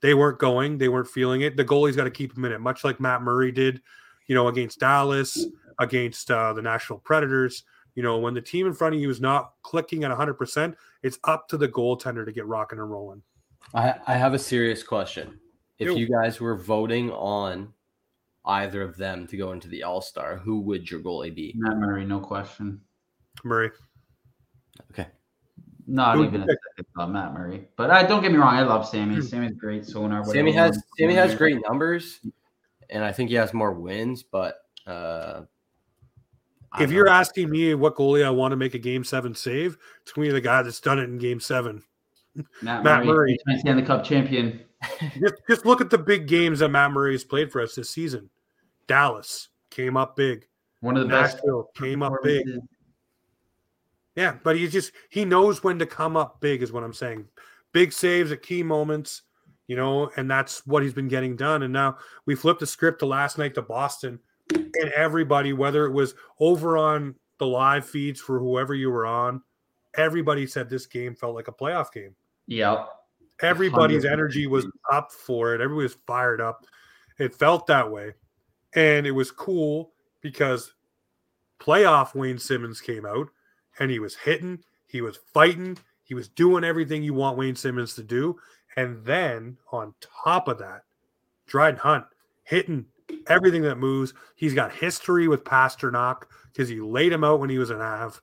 They 0.00 0.14
weren't 0.14 0.38
going, 0.38 0.78
they 0.78 0.88
weren't 0.88 1.08
feeling 1.08 1.42
it. 1.42 1.56
The 1.56 1.64
goalie's 1.64 1.96
got 1.96 2.04
to 2.04 2.10
keep 2.10 2.34
them 2.34 2.44
in 2.44 2.52
it, 2.52 2.60
much 2.60 2.84
like 2.84 3.00
Matt 3.00 3.22
Murray 3.22 3.52
did, 3.52 3.80
you 4.26 4.34
know, 4.34 4.48
against 4.48 4.80
Dallas, 4.80 5.46
against 5.78 6.30
uh, 6.30 6.52
the 6.52 6.62
National 6.62 6.98
Predators. 6.98 7.64
You 7.94 8.02
know, 8.02 8.18
when 8.18 8.32
the 8.32 8.40
team 8.40 8.66
in 8.66 8.72
front 8.72 8.94
of 8.94 9.00
you 9.00 9.10
is 9.10 9.20
not 9.20 9.52
clicking 9.62 10.04
at 10.04 10.10
100%, 10.10 10.74
it's 11.02 11.18
up 11.24 11.48
to 11.48 11.56
the 11.56 11.68
goaltender 11.68 12.24
to 12.24 12.32
get 12.32 12.46
rocking 12.46 12.78
and 12.78 12.90
rolling. 12.90 13.22
I, 13.74 13.94
I 14.06 14.14
have 14.14 14.34
a 14.34 14.38
serious 14.38 14.82
question. 14.82 15.38
If 15.78 15.88
Ew. 15.88 15.96
you 15.96 16.08
guys 16.08 16.40
were 16.40 16.56
voting 16.56 17.10
on 17.10 17.72
either 18.44 18.82
of 18.82 18.96
them 18.96 19.26
to 19.28 19.36
go 19.36 19.52
into 19.52 19.68
the 19.68 19.82
All 19.82 20.00
Star, 20.00 20.36
who 20.36 20.60
would 20.60 20.90
your 20.90 21.00
goalie 21.00 21.34
be? 21.34 21.54
Matt 21.56 21.78
Murray, 21.78 22.04
no 22.04 22.20
question. 22.20 22.80
Murray. 23.44 23.70
Okay. 24.90 25.06
Not 25.86 26.16
who 26.16 26.24
even 26.24 26.42
a 26.42 26.46
second 26.46 26.86
thought, 26.96 27.10
Matt 27.10 27.34
Murray. 27.34 27.68
But 27.76 27.90
I 27.90 28.04
don't 28.04 28.22
get 28.22 28.32
me 28.32 28.38
wrong, 28.38 28.54
I 28.54 28.62
love 28.62 28.88
Sammy. 28.88 29.16
Hmm. 29.16 29.22
Sammy's 29.22 29.56
great. 29.56 29.84
So 29.84 30.04
in 30.04 30.12
our 30.12 30.24
Sammy 30.24 30.52
has 30.52 30.82
Sammy 30.98 31.14
has 31.14 31.34
great 31.34 31.58
numbers, 31.68 32.20
and 32.90 33.04
I 33.04 33.12
think 33.12 33.30
he 33.30 33.36
has 33.36 33.52
more 33.52 33.72
wins. 33.72 34.22
But 34.22 34.56
uh, 34.86 35.42
if 36.78 36.90
you're 36.90 37.06
know. 37.06 37.12
asking 37.12 37.50
me 37.50 37.74
what 37.74 37.96
goalie 37.96 38.24
I 38.24 38.30
want 38.30 38.52
to 38.52 38.56
make 38.56 38.74
a 38.74 38.78
game 38.78 39.04
seven 39.04 39.34
save, 39.34 39.76
it's 40.02 40.16
me 40.16 40.30
the 40.30 40.40
guy 40.40 40.62
that's 40.62 40.80
done 40.80 40.98
it 40.98 41.04
in 41.04 41.18
game 41.18 41.40
seven. 41.40 41.82
Matt, 42.62 42.82
Matt 42.84 43.04
Murray, 43.04 43.38
Murray. 43.46 43.58
Stanley 43.58 43.82
Cup 43.82 44.04
champion. 44.04 44.60
Just, 45.20 45.34
just 45.48 45.66
look 45.66 45.80
at 45.80 45.90
the 45.90 45.98
big 45.98 46.26
games 46.26 46.60
that 46.60 46.68
Matt 46.68 46.92
Murray 46.92 47.12
has 47.12 47.24
played 47.24 47.52
for 47.52 47.60
us 47.60 47.74
this 47.74 47.90
season. 47.90 48.30
Dallas 48.86 49.48
came 49.70 49.96
up 49.96 50.16
big. 50.16 50.46
One 50.80 50.96
of 50.96 51.08
the 51.08 51.14
Nashville 51.14 51.70
best 51.74 51.84
came 51.84 52.02
up 52.02 52.14
big. 52.22 52.46
Yeah, 54.16 54.36
but 54.42 54.56
he 54.56 54.68
just 54.68 54.92
he 55.10 55.24
knows 55.24 55.62
when 55.62 55.78
to 55.78 55.86
come 55.86 56.16
up 56.16 56.40
big, 56.40 56.62
is 56.62 56.72
what 56.72 56.84
I'm 56.84 56.92
saying. 56.92 57.26
Big 57.72 57.92
saves 57.92 58.32
at 58.32 58.42
key 58.42 58.62
moments, 58.62 59.22
you 59.66 59.76
know, 59.76 60.10
and 60.16 60.30
that's 60.30 60.66
what 60.66 60.82
he's 60.82 60.92
been 60.92 61.08
getting 61.08 61.36
done. 61.36 61.62
And 61.62 61.72
now 61.72 61.96
we 62.26 62.34
flipped 62.34 62.60
the 62.60 62.66
script 62.66 62.98
to 62.98 63.06
last 63.06 63.38
night 63.38 63.54
to 63.54 63.62
Boston 63.62 64.18
and 64.52 64.92
everybody, 64.94 65.52
whether 65.52 65.86
it 65.86 65.92
was 65.92 66.14
over 66.40 66.76
on 66.76 67.14
the 67.38 67.46
live 67.46 67.86
feeds 67.86 68.20
for 68.20 68.38
whoever 68.38 68.74
you 68.74 68.90
were 68.90 69.06
on, 69.06 69.42
everybody 69.96 70.46
said 70.46 70.68
this 70.68 70.86
game 70.86 71.14
felt 71.14 71.34
like 71.34 71.48
a 71.48 71.52
playoff 71.52 71.92
game. 71.92 72.14
Yeah. 72.46 72.84
Everybody's 73.42 74.04
100%. 74.04 74.12
energy 74.12 74.46
was 74.46 74.66
up 74.90 75.12
for 75.12 75.54
it. 75.54 75.60
Everybody 75.60 75.84
was 75.84 75.96
fired 76.06 76.40
up. 76.40 76.64
It 77.18 77.34
felt 77.34 77.66
that 77.66 77.90
way. 77.90 78.12
And 78.74 79.06
it 79.06 79.10
was 79.10 79.30
cool 79.30 79.92
because 80.20 80.74
playoff 81.60 82.14
Wayne 82.14 82.38
Simmonds 82.38 82.80
came 82.80 83.04
out 83.04 83.28
and 83.78 83.90
he 83.90 83.98
was 83.98 84.16
hitting, 84.16 84.60
he 84.86 85.00
was 85.00 85.18
fighting, 85.32 85.76
he 86.04 86.14
was 86.14 86.28
doing 86.28 86.64
everything 86.64 87.02
you 87.02 87.14
want 87.14 87.38
Wayne 87.38 87.56
Simmonds 87.56 87.94
to 87.94 88.02
do. 88.02 88.38
And 88.76 89.04
then 89.04 89.58
on 89.70 89.94
top 90.24 90.48
of 90.48 90.58
that, 90.58 90.82
Dryden 91.46 91.80
Hunt 91.80 92.06
hitting 92.44 92.86
everything 93.26 93.62
that 93.62 93.76
moves. 93.76 94.14
He's 94.36 94.54
got 94.54 94.72
history 94.72 95.28
with 95.28 95.44
Pastrnak 95.44 96.22
because 96.52 96.68
he 96.68 96.80
laid 96.80 97.12
him 97.12 97.24
out 97.24 97.40
when 97.40 97.50
he 97.50 97.58
was 97.58 97.70
an 97.70 97.80
Av, 97.80 98.20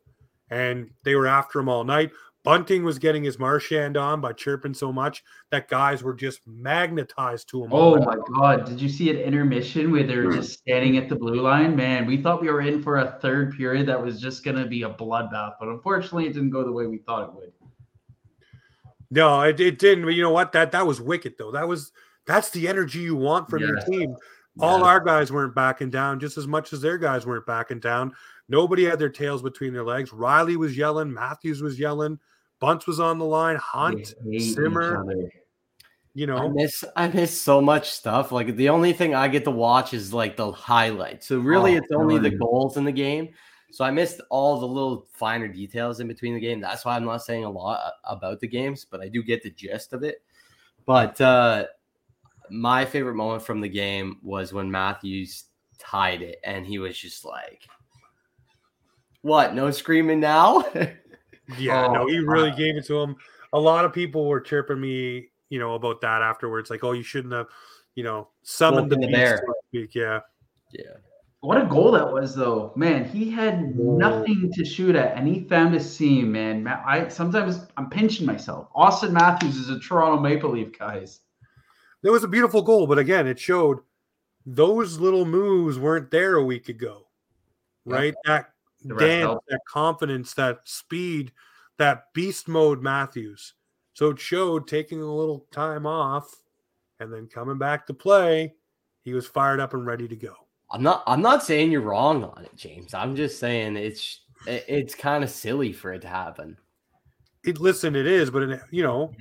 and 0.49 0.89
they 1.03 1.15
were 1.15 1.27
after 1.27 1.59
him 1.59 1.69
all 1.69 1.83
night. 1.83 2.11
Bunting 2.49 2.83
was 2.83 2.97
getting 2.97 3.23
his 3.23 3.37
Marchand 3.37 3.95
on 3.95 4.21
by 4.21 4.33
chirping 4.33 4.73
so 4.73 4.91
much 4.91 5.23
that 5.51 5.67
guys 5.67 6.01
were 6.01 6.15
just 6.15 6.41
magnetized 6.47 7.47
to 7.49 7.63
him. 7.63 7.69
Oh 7.71 7.97
my 7.97 8.15
god! 8.35 8.65
Did 8.65 8.81
you 8.81 8.89
see 8.89 9.11
an 9.11 9.17
intermission 9.17 9.91
where 9.91 10.01
they 10.01 10.15
were 10.15 10.31
hmm. 10.31 10.37
just 10.37 10.53
standing 10.53 10.97
at 10.97 11.09
the 11.09 11.15
blue 11.15 11.41
line? 11.41 11.75
Man, 11.75 12.07
we 12.07 12.19
thought 12.19 12.41
we 12.41 12.49
were 12.49 12.61
in 12.61 12.81
for 12.81 12.97
a 12.97 13.19
third 13.21 13.55
period 13.55 13.85
that 13.85 14.03
was 14.03 14.19
just 14.19 14.43
going 14.43 14.57
to 14.57 14.65
be 14.65 14.81
a 14.81 14.89
bloodbath, 14.89 15.57
but 15.59 15.69
unfortunately, 15.69 16.25
it 16.25 16.33
didn't 16.33 16.49
go 16.49 16.63
the 16.63 16.71
way 16.71 16.87
we 16.87 16.97
thought 16.97 17.29
it 17.29 17.35
would. 17.35 17.53
No, 19.11 19.41
it, 19.41 19.59
it 19.59 19.77
didn't. 19.77 20.05
But 20.05 20.15
you 20.15 20.23
know 20.23 20.31
what? 20.31 20.51
That 20.53 20.71
that 20.71 20.87
was 20.87 20.99
wicked 20.99 21.35
though. 21.37 21.51
That 21.51 21.67
was 21.67 21.91
that's 22.25 22.49
the 22.49 22.67
energy 22.67 23.01
you 23.01 23.15
want 23.15 23.47
from 23.47 23.61
yes. 23.61 23.69
your 23.69 23.79
team. 23.81 24.15
All 24.59 24.83
our 24.83 24.99
guys 24.99 25.31
weren't 25.31 25.53
backing 25.53 25.91
down 25.91 26.19
just 26.19 26.35
as 26.35 26.47
much 26.47 26.73
as 26.73 26.81
their 26.81 26.97
guys 26.97 27.27
weren't 27.27 27.45
backing 27.45 27.79
down. 27.79 28.15
Nobody 28.47 28.85
had 28.85 28.97
their 28.97 29.09
tails 29.09 29.43
between 29.43 29.71
their 29.71 29.85
legs. 29.85 30.09
Rielly 30.09 30.55
was 30.55 30.75
yelling, 30.75 31.13
Matthews 31.13 31.61
was 31.61 31.79
yelling, 31.79 32.17
Bunce 32.59 32.85
was 32.85 32.99
on 32.99 33.19
the 33.19 33.25
line, 33.25 33.55
Hunt, 33.55 34.13
Simmer. 34.37 35.05
You 36.13 36.27
know, 36.27 36.37
I 36.37 36.47
miss 36.49 36.83
I 36.95 37.07
miss 37.07 37.39
so 37.39 37.61
much 37.61 37.91
stuff. 37.91 38.31
Like 38.31 38.55
the 38.55 38.69
only 38.69 38.93
thing 38.93 39.15
I 39.15 39.27
get 39.27 39.45
to 39.45 39.51
watch 39.51 39.93
is 39.93 40.13
like 40.13 40.35
the 40.35 40.51
highlights. 40.51 41.27
So 41.27 41.39
really, 41.39 41.75
oh, 41.75 41.77
it's 41.77 41.91
only 41.91 42.17
the 42.17 42.31
goals 42.31 42.77
in 42.77 42.83
the 42.83 42.91
game. 42.91 43.29
So 43.71 43.85
I 43.85 43.91
missed 43.91 44.19
all 44.29 44.59
the 44.59 44.65
little 44.65 45.07
finer 45.13 45.47
details 45.47 45.99
in 45.99 46.07
between 46.07 46.33
the 46.33 46.39
game. 46.39 46.59
That's 46.59 46.83
why 46.83 46.95
I'm 46.95 47.05
not 47.05 47.23
saying 47.23 47.45
a 47.45 47.49
lot 47.49 47.93
about 48.03 48.39
the 48.39 48.47
games, 48.47 48.85
but 48.89 49.01
I 49.01 49.07
do 49.07 49.21
get 49.21 49.43
the 49.43 49.51
gist 49.51 49.93
of 49.93 50.03
it. 50.03 50.23
But 50.85 51.21
uh 51.21 51.65
my 52.49 52.83
favorite 52.83 53.15
moment 53.15 53.43
from 53.43 53.61
the 53.61 53.69
game 53.69 54.17
was 54.23 54.51
when 54.51 54.71
Matthews 54.71 55.45
tied 55.77 56.23
it 56.23 56.37
and 56.43 56.65
he 56.65 56.79
was 56.79 56.97
just 56.97 57.23
like, 57.23 57.67
What? 59.21 59.53
No 59.53 59.69
screaming 59.69 60.19
now? 60.19 60.65
yeah, 61.57 61.87
oh, 61.87 61.93
no, 61.93 62.07
he 62.07 62.19
really 62.19 62.51
gave 62.51 62.77
it 62.77 62.85
to 62.87 62.99
him. 62.99 63.15
A 63.53 63.59
lot 63.59 63.85
of 63.85 63.93
people 63.93 64.27
were 64.27 64.39
chirping 64.39 64.79
me, 64.79 65.29
you 65.49 65.59
know, 65.59 65.73
about 65.73 66.01
that 66.01 66.21
afterwards. 66.21 66.69
Like, 66.69 66.83
oh, 66.83 66.91
you 66.91 67.03
shouldn't 67.03 67.33
have, 67.33 67.47
you 67.95 68.03
know, 68.03 68.27
summoned 68.43 68.91
the, 68.91 68.97
the 68.97 69.07
bear. 69.07 69.43
Yeah. 69.71 70.19
Yeah. 70.71 70.83
What 71.41 71.61
a 71.61 71.65
goal 71.65 71.91
that 71.93 72.11
was, 72.11 72.35
though, 72.35 72.73
man. 72.75 73.05
He 73.05 73.29
had 73.29 73.73
nothing 73.75 74.51
to 74.53 74.65
shoot 74.65 74.95
at, 74.95 75.17
and 75.17 75.25
he 75.25 75.45
found 75.45 75.73
a 75.73 75.79
seam, 75.79 76.33
man. 76.33 76.67
I 76.67 77.07
sometimes 77.07 77.65
I'm 77.77 77.89
pinching 77.89 78.25
myself. 78.25 78.67
Auston 78.75 79.11
Matthews 79.11 79.55
is 79.55 79.69
a 79.69 79.79
Toronto 79.79 80.21
Maple 80.21 80.51
Leaf, 80.51 80.77
guys. 80.77 81.21
It 82.03 82.09
was 82.09 82.25
a 82.25 82.27
beautiful 82.27 82.61
goal, 82.61 82.87
but 82.87 82.99
again, 82.99 83.25
it 83.25 83.39
showed 83.39 83.79
those 84.45 84.99
little 84.99 85.25
moves 85.25 85.79
weren't 85.79 86.11
there 86.11 86.35
a 86.35 86.43
week 86.43 86.67
ago, 86.67 87.07
right? 87.85 88.13
That 88.25 88.51
dance, 88.87 89.39
that 89.47 89.61
confidence, 89.67 90.33
that 90.35 90.59
speed, 90.65 91.31
that 91.77 92.05
beast 92.13 92.47
mode 92.47 92.81
Matthews. 92.81 93.53
So 93.93 94.09
it 94.09 94.19
showed 94.19 94.67
taking 94.67 95.01
a 95.01 95.13
little 95.13 95.45
time 95.51 95.85
off 95.85 96.33
and 96.99 97.11
then 97.13 97.27
coming 97.27 97.57
back 97.57 97.87
to 97.87 97.93
play, 97.93 98.53
he 99.03 99.13
was 99.13 99.27
fired 99.27 99.59
up 99.59 99.73
and 99.73 99.85
ready 99.85 100.07
to 100.07 100.15
go. 100.15 100.33
I'm 100.71 100.83
not 100.83 101.03
I'm 101.07 101.21
not 101.21 101.43
saying 101.43 101.71
you're 101.71 101.81
wrong 101.81 102.23
on 102.23 102.45
it, 102.45 102.55
James. 102.55 102.93
I'm 102.93 103.15
just 103.15 103.39
saying 103.39 103.75
it's 103.75 104.21
it's 104.45 104.95
kind 104.95 105.23
of 105.23 105.29
silly 105.29 105.73
for 105.73 105.93
it 105.93 106.01
to 106.03 106.07
happen. 106.07 106.57
It 107.43 107.59
listen, 107.59 107.95
it 107.95 108.05
is, 108.05 108.29
but 108.29 108.43
it, 108.43 108.61
you 108.69 108.83
know, 108.83 109.11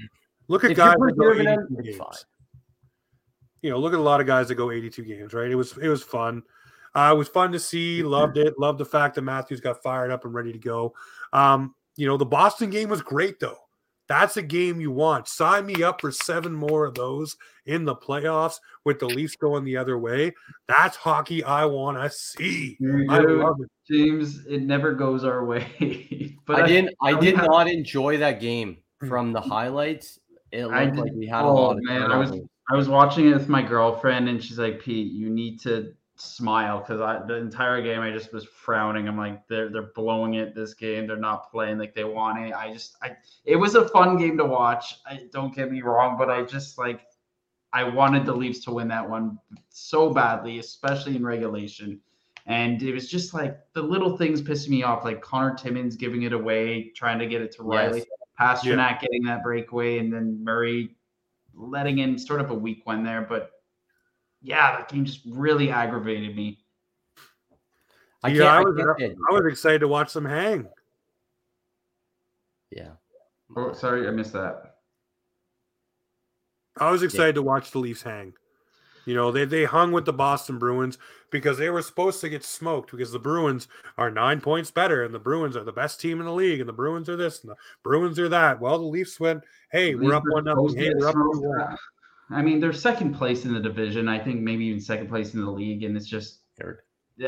look 0.49 0.64
at 0.64 0.73
if 0.73 0.77
guys 0.77 0.97
that 0.99 1.16
go 1.16 1.33
82 1.33 1.83
games. 1.83 1.97
Fine. 1.97 2.09
You 3.62 3.71
know, 3.71 3.79
look 3.79 3.92
at 3.92 3.99
a 3.99 4.03
lot 4.03 4.21
of 4.21 4.27
guys 4.27 4.49
that 4.49 4.57
go 4.57 4.71
82 4.71 5.03
games, 5.03 5.33
right? 5.33 5.51
It 5.51 5.55
was 5.55 5.77
it 5.79 5.88
was 5.88 6.03
fun. 6.03 6.42
Uh, 6.94 7.12
it 7.14 7.18
was 7.18 7.29
fun 7.29 7.53
to 7.53 7.59
see. 7.59 8.03
Loved 8.03 8.38
it. 8.38 8.59
Loved 8.59 8.79
the 8.79 8.85
fact 8.85 9.14
that 9.14 9.22
Matthews 9.22 9.61
got 9.61 9.83
fired 9.83 10.11
up 10.11 10.24
and 10.24 10.35
ready 10.35 10.53
to 10.53 10.59
go. 10.59 10.94
Um, 11.33 11.74
you 11.96 12.07
know, 12.07 12.16
the 12.16 12.27
Boston 12.27 12.70
game 12.70 12.88
was 12.88 13.03
great 13.03 13.40
though. 13.40 13.59
That's 14.09 14.38
a 14.38 14.42
game 14.42 14.81
you 14.81 14.90
want. 14.90 15.29
Sign 15.29 15.66
me 15.66 15.83
up 15.83 16.01
for 16.01 16.11
seven 16.11 16.55
more 16.55 16.87
of 16.87 16.94
those 16.94 17.37
in 17.66 17.85
the 17.85 17.94
playoffs 17.94 18.59
with 18.87 18.98
the 18.98 19.07
Leafs 19.07 19.37
going 19.37 19.64
the 19.64 19.77
other 19.77 19.98
way. 19.98 20.35
That's 20.66 20.96
hockey 20.96 21.44
I 21.44 21.66
want 21.66 21.98
to 21.98 22.09
see. 22.09 22.79
I 23.11 23.18
love 23.18 23.57
it. 23.61 23.70
James, 23.90 24.46
it 24.46 24.62
never 24.62 24.94
goes 24.94 25.24
our 25.24 25.44
way. 25.44 26.37
but 26.46 26.62
I, 26.62 26.66
didn't 26.66 26.94
I, 27.03 27.20
did 27.20 27.37
not 27.37 27.68
enjoy 27.68 28.16
that 28.16 28.40
game 28.40 28.79
hmm. 29.01 29.09
from 29.09 29.33
the 29.33 29.42
highlights. 29.42 30.18
It 30.53 30.64
looked 30.64 30.96
like 30.96 31.12
we 31.12 31.27
had 31.27 31.42
oh, 31.42 31.51
a 31.51 31.53
lot 31.53 31.77
of 31.77 31.83
man, 31.83 32.11
I 32.11 32.16
was 32.16 32.33
I 32.70 32.77
was 32.77 32.88
watching 32.88 33.29
it 33.29 33.35
with 33.35 33.48
my 33.48 33.62
girlfriend 33.62 34.31
and 34.31 34.42
she's 34.42 34.59
like, 34.59 34.81
Pete, 34.81 35.12
you 35.12 35.29
need 35.29 35.61
to 35.61 35.92
smile 36.21 36.81
because 36.81 37.01
I 37.01 37.25
the 37.27 37.37
entire 37.37 37.83
game 37.83 38.01
I 38.01 38.11
just 38.11 38.33
was 38.33 38.45
frowning. 38.45 39.09
I'm 39.09 39.17
like, 39.17 39.47
they're 39.49 39.69
they're 39.71 39.93
blowing 39.95 40.35
it 40.35 40.55
this 40.55 40.75
game. 40.75 41.07
They're 41.07 41.17
not 41.17 41.51
playing 41.51 41.79
like 41.79 41.95
they 41.95 42.05
want 42.05 42.39
it. 42.47 42.53
I 42.53 42.73
just 42.73 42.97
I 43.03 43.17
it 43.45 43.57
was 43.57 43.75
a 43.75 43.89
fun 43.89 44.17
game 44.17 44.37
to 44.39 44.45
watch. 44.45 44.97
I 45.07 45.29
don't 45.33 45.55
get 45.55 45.71
me 45.71 45.83
wrong, 45.83 46.17
but 46.19 46.31
I 46.31 46.43
just 46.43 46.79
like 46.79 47.03
I 47.73 47.85
wanted 47.85 48.25
the 48.25 48.35
Leafs 48.35 48.61
to 48.65 48.73
win 48.73 48.89
that 48.89 49.09
one 49.09 49.39
so 49.69 50.13
badly, 50.13 50.59
especially 50.59 51.17
in 51.17 51.25
regulation. 51.25 52.01
And 52.47 52.83
it 52.83 52.95
was 52.95 53.11
just 53.11 53.35
like 53.35 53.59
the 53.75 53.83
little 53.83 54.17
things 54.17 54.41
pissing 54.41 54.71
me 54.71 54.83
off, 54.83 55.05
like 55.05 55.21
Connor 55.21 55.55
Timmins 55.55 55.97
giving 55.97 56.23
it 56.23 56.33
away, 56.33 56.93
trying 56.97 57.19
to 57.19 57.27
get 57.27 57.43
it 57.43 57.53
to 57.53 57.63
Rielly, 57.63 57.99
yes. 57.99 58.07
Pastrnak 58.41 58.77
yeah. 58.77 58.99
getting 59.01 59.23
that 59.25 59.43
breakaway, 59.43 59.99
and 59.99 60.11
then 60.11 60.43
Murray 60.43 60.97
letting 61.55 61.99
in 61.99 62.19
sort 62.19 62.41
of 62.41 62.51
a 62.51 62.55
weak 62.55 62.87
one 62.87 63.05
there. 63.05 63.27
But 63.29 63.51
yeah, 64.49 64.79
that 64.79 64.89
game 64.89 65.05
just 65.05 65.21
really 65.27 65.71
aggravated 65.71 66.35
me. 66.35 66.59
I 68.23 68.29
yeah, 68.29 68.45
I, 68.45 68.61
was, 68.63 68.77
I, 68.79 69.05
uh, 69.05 69.09
I 69.31 69.35
was 69.35 69.53
excited 69.53 69.81
to 69.81 69.89
watch 69.89 70.15
them 70.15 70.25
hang. 70.25 70.67
Yeah. 72.71 72.93
Oh, 73.55 73.75
sorry, 73.75 74.09
I 74.09 74.11
missed 74.11 74.33
that. 74.33 74.77
I 76.81 76.91
was 76.91 77.03
excited 77.03 77.37
yeah. 77.37 77.41
to 77.41 77.43
watch 77.43 77.71
the 77.73 77.79
Leafs 77.79 78.03
hang. 78.03 78.33
You 79.05 79.15
know, 79.15 79.31
they, 79.31 79.45
they 79.45 79.65
hung 79.65 79.93
with 79.93 80.07
the 80.07 80.13
Boston 80.13 80.59
Bruins 80.59 80.97
because 81.31 81.59
they 81.59 81.69
were 81.69 81.83
supposed 81.83 82.21
to 82.23 82.29
get 82.29 82.45
smoked 82.45 82.91
because 82.91 83.13
the 83.13 83.19
Bruins 83.19 83.69
are 83.99 84.11
nine 84.11 84.41
points 84.41 84.71
better 84.71 85.05
and 85.05 85.15
the 85.15 85.19
Bruins 85.19 85.57
are 85.57 85.65
the 85.65 85.73
best 85.73 86.01
team 86.01 86.21
in 86.21 86.27
the 86.27 86.33
league 86.33 86.61
and 86.61 86.69
the 86.69 86.75
Bruins 86.75 87.09
are 87.09 87.17
this 87.17 87.43
and 87.43 87.51
the 87.51 87.57
Bruins 87.83 88.19
are 88.19 88.29
that. 88.31 88.61
Well, 88.61 88.79
the 88.79 88.85
Leafs 88.85 89.21
went, 89.21 89.45
hey, 89.73 89.95
we're 89.95 90.15
up 90.15 90.25
one 90.31 90.45
nothing. 90.45 90.77
Hey, 90.77 90.93
we're 90.95 91.09
up 91.09 91.15
two 91.15 91.41
one. 91.41 91.77
I 92.31 92.43
mean, 92.43 92.61
they're 92.61 92.73
second 92.73 93.14
place 93.14 93.45
in 93.45 93.55
the 93.55 93.61
division. 93.61 94.09
I 94.09 94.19
think 94.19 94.41
maybe 94.41 94.67
even 94.67 94.81
second 94.81 95.09
place 95.09 95.35
in 95.35 95.45
the 95.45 95.51
league, 95.51 95.83
and 95.85 95.97
it's 95.97 96.07
just 96.07 96.41
third. 96.59 96.83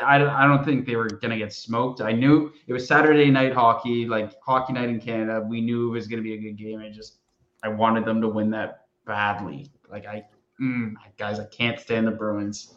I 0.04 0.18
don't, 0.18 0.28
I 0.28 0.46
don't 0.46 0.64
think 0.64 0.86
they 0.86 0.94
were 0.94 1.08
going 1.08 1.30
to 1.30 1.36
get 1.36 1.52
smoked. 1.52 2.00
I 2.00 2.12
knew 2.12 2.52
it 2.66 2.72
was 2.72 2.86
Saturday 2.86 3.30
night 3.30 3.52
hockey, 3.52 4.06
like 4.06 4.32
hockey 4.40 4.72
night 4.72 4.88
in 4.88 5.00
Canada. 5.00 5.44
We 5.44 5.60
knew 5.60 5.88
it 5.88 5.92
was 5.92 6.06
going 6.06 6.18
to 6.18 6.22
be 6.22 6.34
a 6.34 6.38
good 6.38 6.56
game. 6.56 6.78
I 6.78 6.90
just, 6.90 7.16
I 7.64 7.68
wanted 7.68 8.04
them 8.04 8.20
to 8.20 8.28
win 8.28 8.50
that 8.50 8.86
badly. 9.04 9.72
Like, 9.90 10.06
I, 10.06 10.24
mm, 10.60 10.94
guys, 11.18 11.40
I 11.40 11.46
can't 11.46 11.80
stand 11.80 12.06
the 12.06 12.12
Bruins. 12.12 12.74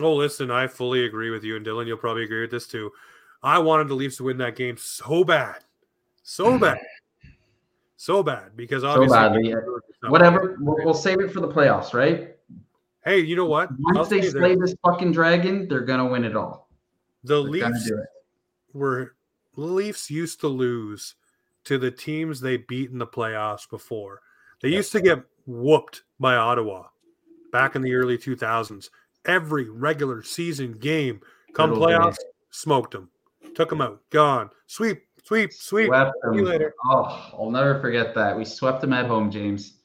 Oh, 0.00 0.14
listen, 0.14 0.50
I 0.50 0.66
fully 0.66 1.04
agree 1.04 1.30
with 1.30 1.44
you. 1.44 1.56
And 1.56 1.64
Dylan, 1.64 1.86
you'll 1.86 1.98
probably 1.98 2.24
agree 2.24 2.40
with 2.40 2.50
this 2.50 2.66
too. 2.66 2.90
I 3.42 3.58
wanted 3.58 3.88
the 3.88 3.94
Leafs 3.94 4.16
to 4.16 4.24
win 4.24 4.38
that 4.38 4.56
game 4.56 4.76
so 4.76 5.22
bad. 5.22 5.64
So 6.24 6.58
bad 6.58 6.78
so 7.96 8.22
bad 8.22 8.56
because 8.56 8.84
obviously 8.84 9.16
so 9.16 9.30
badly. 9.30 9.54
Whatever, 10.08 10.56
we'll, 10.60 10.76
we'll, 10.84 10.94
save 10.94 11.20
it 11.20 11.32
for 11.32 11.40
the 11.40 11.48
playoffs, 11.48 11.94
right? 11.94 12.36
Hey, 13.04 13.20
you 13.20 13.36
know 13.36 13.46
what? 13.46 13.70
Once 13.78 13.98
I'll 13.98 14.04
they 14.04 14.22
slay 14.22 14.56
this 14.56 14.74
fucking 14.84 15.12
dragon, 15.12 15.68
they're 15.68 15.80
gonna 15.80 16.06
win 16.06 16.24
it 16.24 16.36
all. 16.36 16.68
The 17.24 17.42
they're 17.42 17.50
Leafs 17.50 17.90
were 18.72 19.14
Leafs 19.56 20.10
used 20.10 20.40
to 20.40 20.48
lose 20.48 21.14
to 21.64 21.78
the 21.78 21.90
teams 21.90 22.40
they 22.40 22.56
beat 22.56 22.90
in 22.90 22.98
the 22.98 23.06
playoffs 23.06 23.68
before. 23.68 24.20
They 24.62 24.68
used 24.68 24.92
to 24.92 25.00
get 25.00 25.22
whooped 25.46 26.02
by 26.20 26.36
Ottawa 26.36 26.84
back 27.52 27.74
in 27.74 27.82
the 27.82 27.94
early 27.94 28.18
2000s. 28.18 28.90
Every 29.24 29.68
regular 29.68 30.22
season 30.22 30.72
game, 30.72 31.20
come 31.52 31.72
Little 31.72 31.86
playoffs, 31.86 32.18
smoked 32.50 32.92
them, 32.92 33.10
took 33.54 33.70
them 33.70 33.80
out, 33.80 34.00
gone, 34.10 34.50
sweep, 34.66 35.05
Sweep, 35.26 35.52
sweep. 35.52 35.88
Swept 35.88 36.12
them. 36.22 36.34
See 36.34 36.40
you 36.40 36.46
later. 36.46 36.74
Oh, 36.84 37.32
I'll 37.36 37.50
never 37.50 37.80
forget 37.80 38.14
that. 38.14 38.36
We 38.36 38.44
swept 38.44 38.80
them 38.80 38.92
at 38.92 39.06
home, 39.06 39.28
James. 39.28 39.78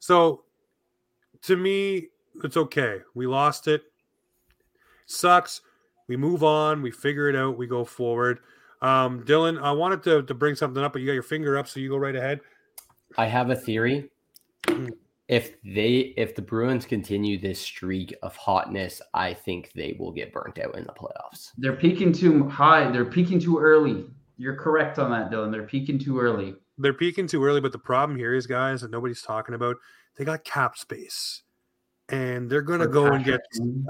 So 0.00 0.42
to 1.42 1.56
me, 1.56 2.08
it's 2.42 2.56
okay. 2.56 2.98
We 3.14 3.28
lost 3.28 3.68
it. 3.68 3.82
Sucks. 5.06 5.60
We 6.08 6.16
move 6.16 6.42
on. 6.42 6.82
We 6.82 6.90
figure 6.90 7.28
it 7.28 7.36
out. 7.36 7.56
We 7.56 7.68
go 7.68 7.84
forward. 7.84 8.40
Um, 8.82 9.22
Dylan, 9.22 9.62
I 9.62 9.70
wanted 9.70 10.02
to, 10.02 10.22
to 10.24 10.34
bring 10.34 10.56
something 10.56 10.82
up, 10.82 10.92
but 10.92 11.02
you 11.02 11.06
got 11.06 11.12
your 11.12 11.22
finger 11.22 11.56
up, 11.56 11.68
so 11.68 11.78
you 11.78 11.88
go 11.88 11.96
right 11.96 12.16
ahead. 12.16 12.40
I 13.16 13.26
have 13.26 13.50
a 13.50 13.56
theory. 13.56 14.10
Mm. 14.64 14.90
if 15.28 15.52
they 15.62 16.14
if 16.16 16.34
the 16.34 16.42
Bruins 16.42 16.86
continue 16.86 17.38
this 17.38 17.60
streak 17.60 18.12
of 18.22 18.34
hotness, 18.34 19.00
I 19.12 19.34
think 19.34 19.70
they 19.74 19.94
will 20.00 20.10
get 20.10 20.32
burnt 20.32 20.58
out 20.58 20.76
in 20.76 20.84
the 20.84 20.92
playoffs. 20.92 21.52
They're 21.58 21.76
peaking 21.76 22.12
too 22.12 22.48
high. 22.48 22.90
They're 22.90 23.04
peaking 23.04 23.38
too 23.38 23.58
early. 23.58 24.06
You're 24.36 24.56
correct 24.56 24.98
on 24.98 25.10
that, 25.10 25.30
Dylan. 25.30 25.52
They're 25.52 25.62
peaking 25.62 25.98
too 25.98 26.18
early. 26.18 26.54
They're 26.76 26.92
peaking 26.92 27.28
too 27.28 27.44
early, 27.44 27.60
but 27.60 27.72
the 27.72 27.78
problem 27.78 28.18
here 28.18 28.34
is, 28.34 28.46
guys, 28.46 28.80
that 28.80 28.90
nobody's 28.90 29.22
talking 29.22 29.54
about. 29.54 29.76
They 30.16 30.24
got 30.24 30.44
cap 30.44 30.76
space, 30.76 31.42
and 32.08 32.50
they're 32.50 32.62
going 32.62 32.80
to 32.80 32.88
go 32.88 33.06
and 33.06 33.24
get 33.24 33.40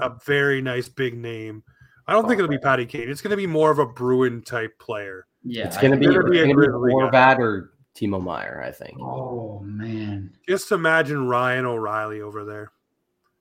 a 0.01 0.11
very 0.25 0.61
nice 0.61 0.87
big 0.87 1.17
name. 1.17 1.63
I 2.07 2.13
don't 2.13 2.25
oh, 2.25 2.27
think 2.27 2.39
it'll 2.39 2.49
be 2.49 2.59
Patty 2.59 2.85
Kane. 2.85 3.09
It's 3.09 3.21
going 3.21 3.31
to 3.31 3.37
be 3.37 3.47
more 3.47 3.71
of 3.71 3.79
a 3.79 3.85
Bruin 3.85 4.43
type 4.43 4.77
player. 4.77 5.25
Yeah, 5.43 5.65
it's 5.65 5.77
going 5.77 5.91
to 5.91 5.97
be, 5.97 6.05
gonna 6.05 6.29
be, 6.29 6.37
Horvat 6.37 7.39
or 7.39 7.73
Timo 7.95 8.21
Meier, 8.21 8.61
I 8.63 8.71
think. 8.71 8.99
Oh 8.99 9.61
man! 9.63 10.31
Just 10.47 10.71
imagine 10.71 11.27
Ryan 11.27 11.65
O'Reilly 11.65 12.21
over 12.21 12.43
there. 12.45 12.71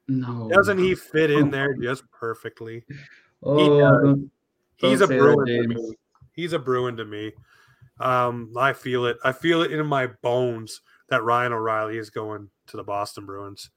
No, 0.09 0.51
doesn't 0.53 0.79
he 0.79 0.95
fit 0.95 1.31
in 1.31 1.51
there 1.51 1.75
just 1.75 2.05
perfectly? 2.11 2.85
Oh, 3.43 4.17
he 4.77 4.89
He's 4.89 5.01
a 5.01 5.07
Bruin 5.07 5.95
he's 6.35 6.53
a 6.53 6.59
Bruin 6.59 6.97
to 6.97 7.05
me. 7.05 7.33
Um, 8.01 8.53
I 8.57 8.73
feel 8.73 9.07
it. 9.07 9.17
I 9.25 9.33
feel 9.33 9.63
it 9.63 9.73
in 9.73 9.87
my 9.87 10.09
bones 10.23 10.81
that 11.09 11.23
Ryan 11.23 11.53
O'Reilly 11.53 11.99
is 11.99 12.11
going 12.11 12.49
to 12.67 12.77
the 12.77 12.85
Boston 12.85 13.27
Bruins. 13.27 13.71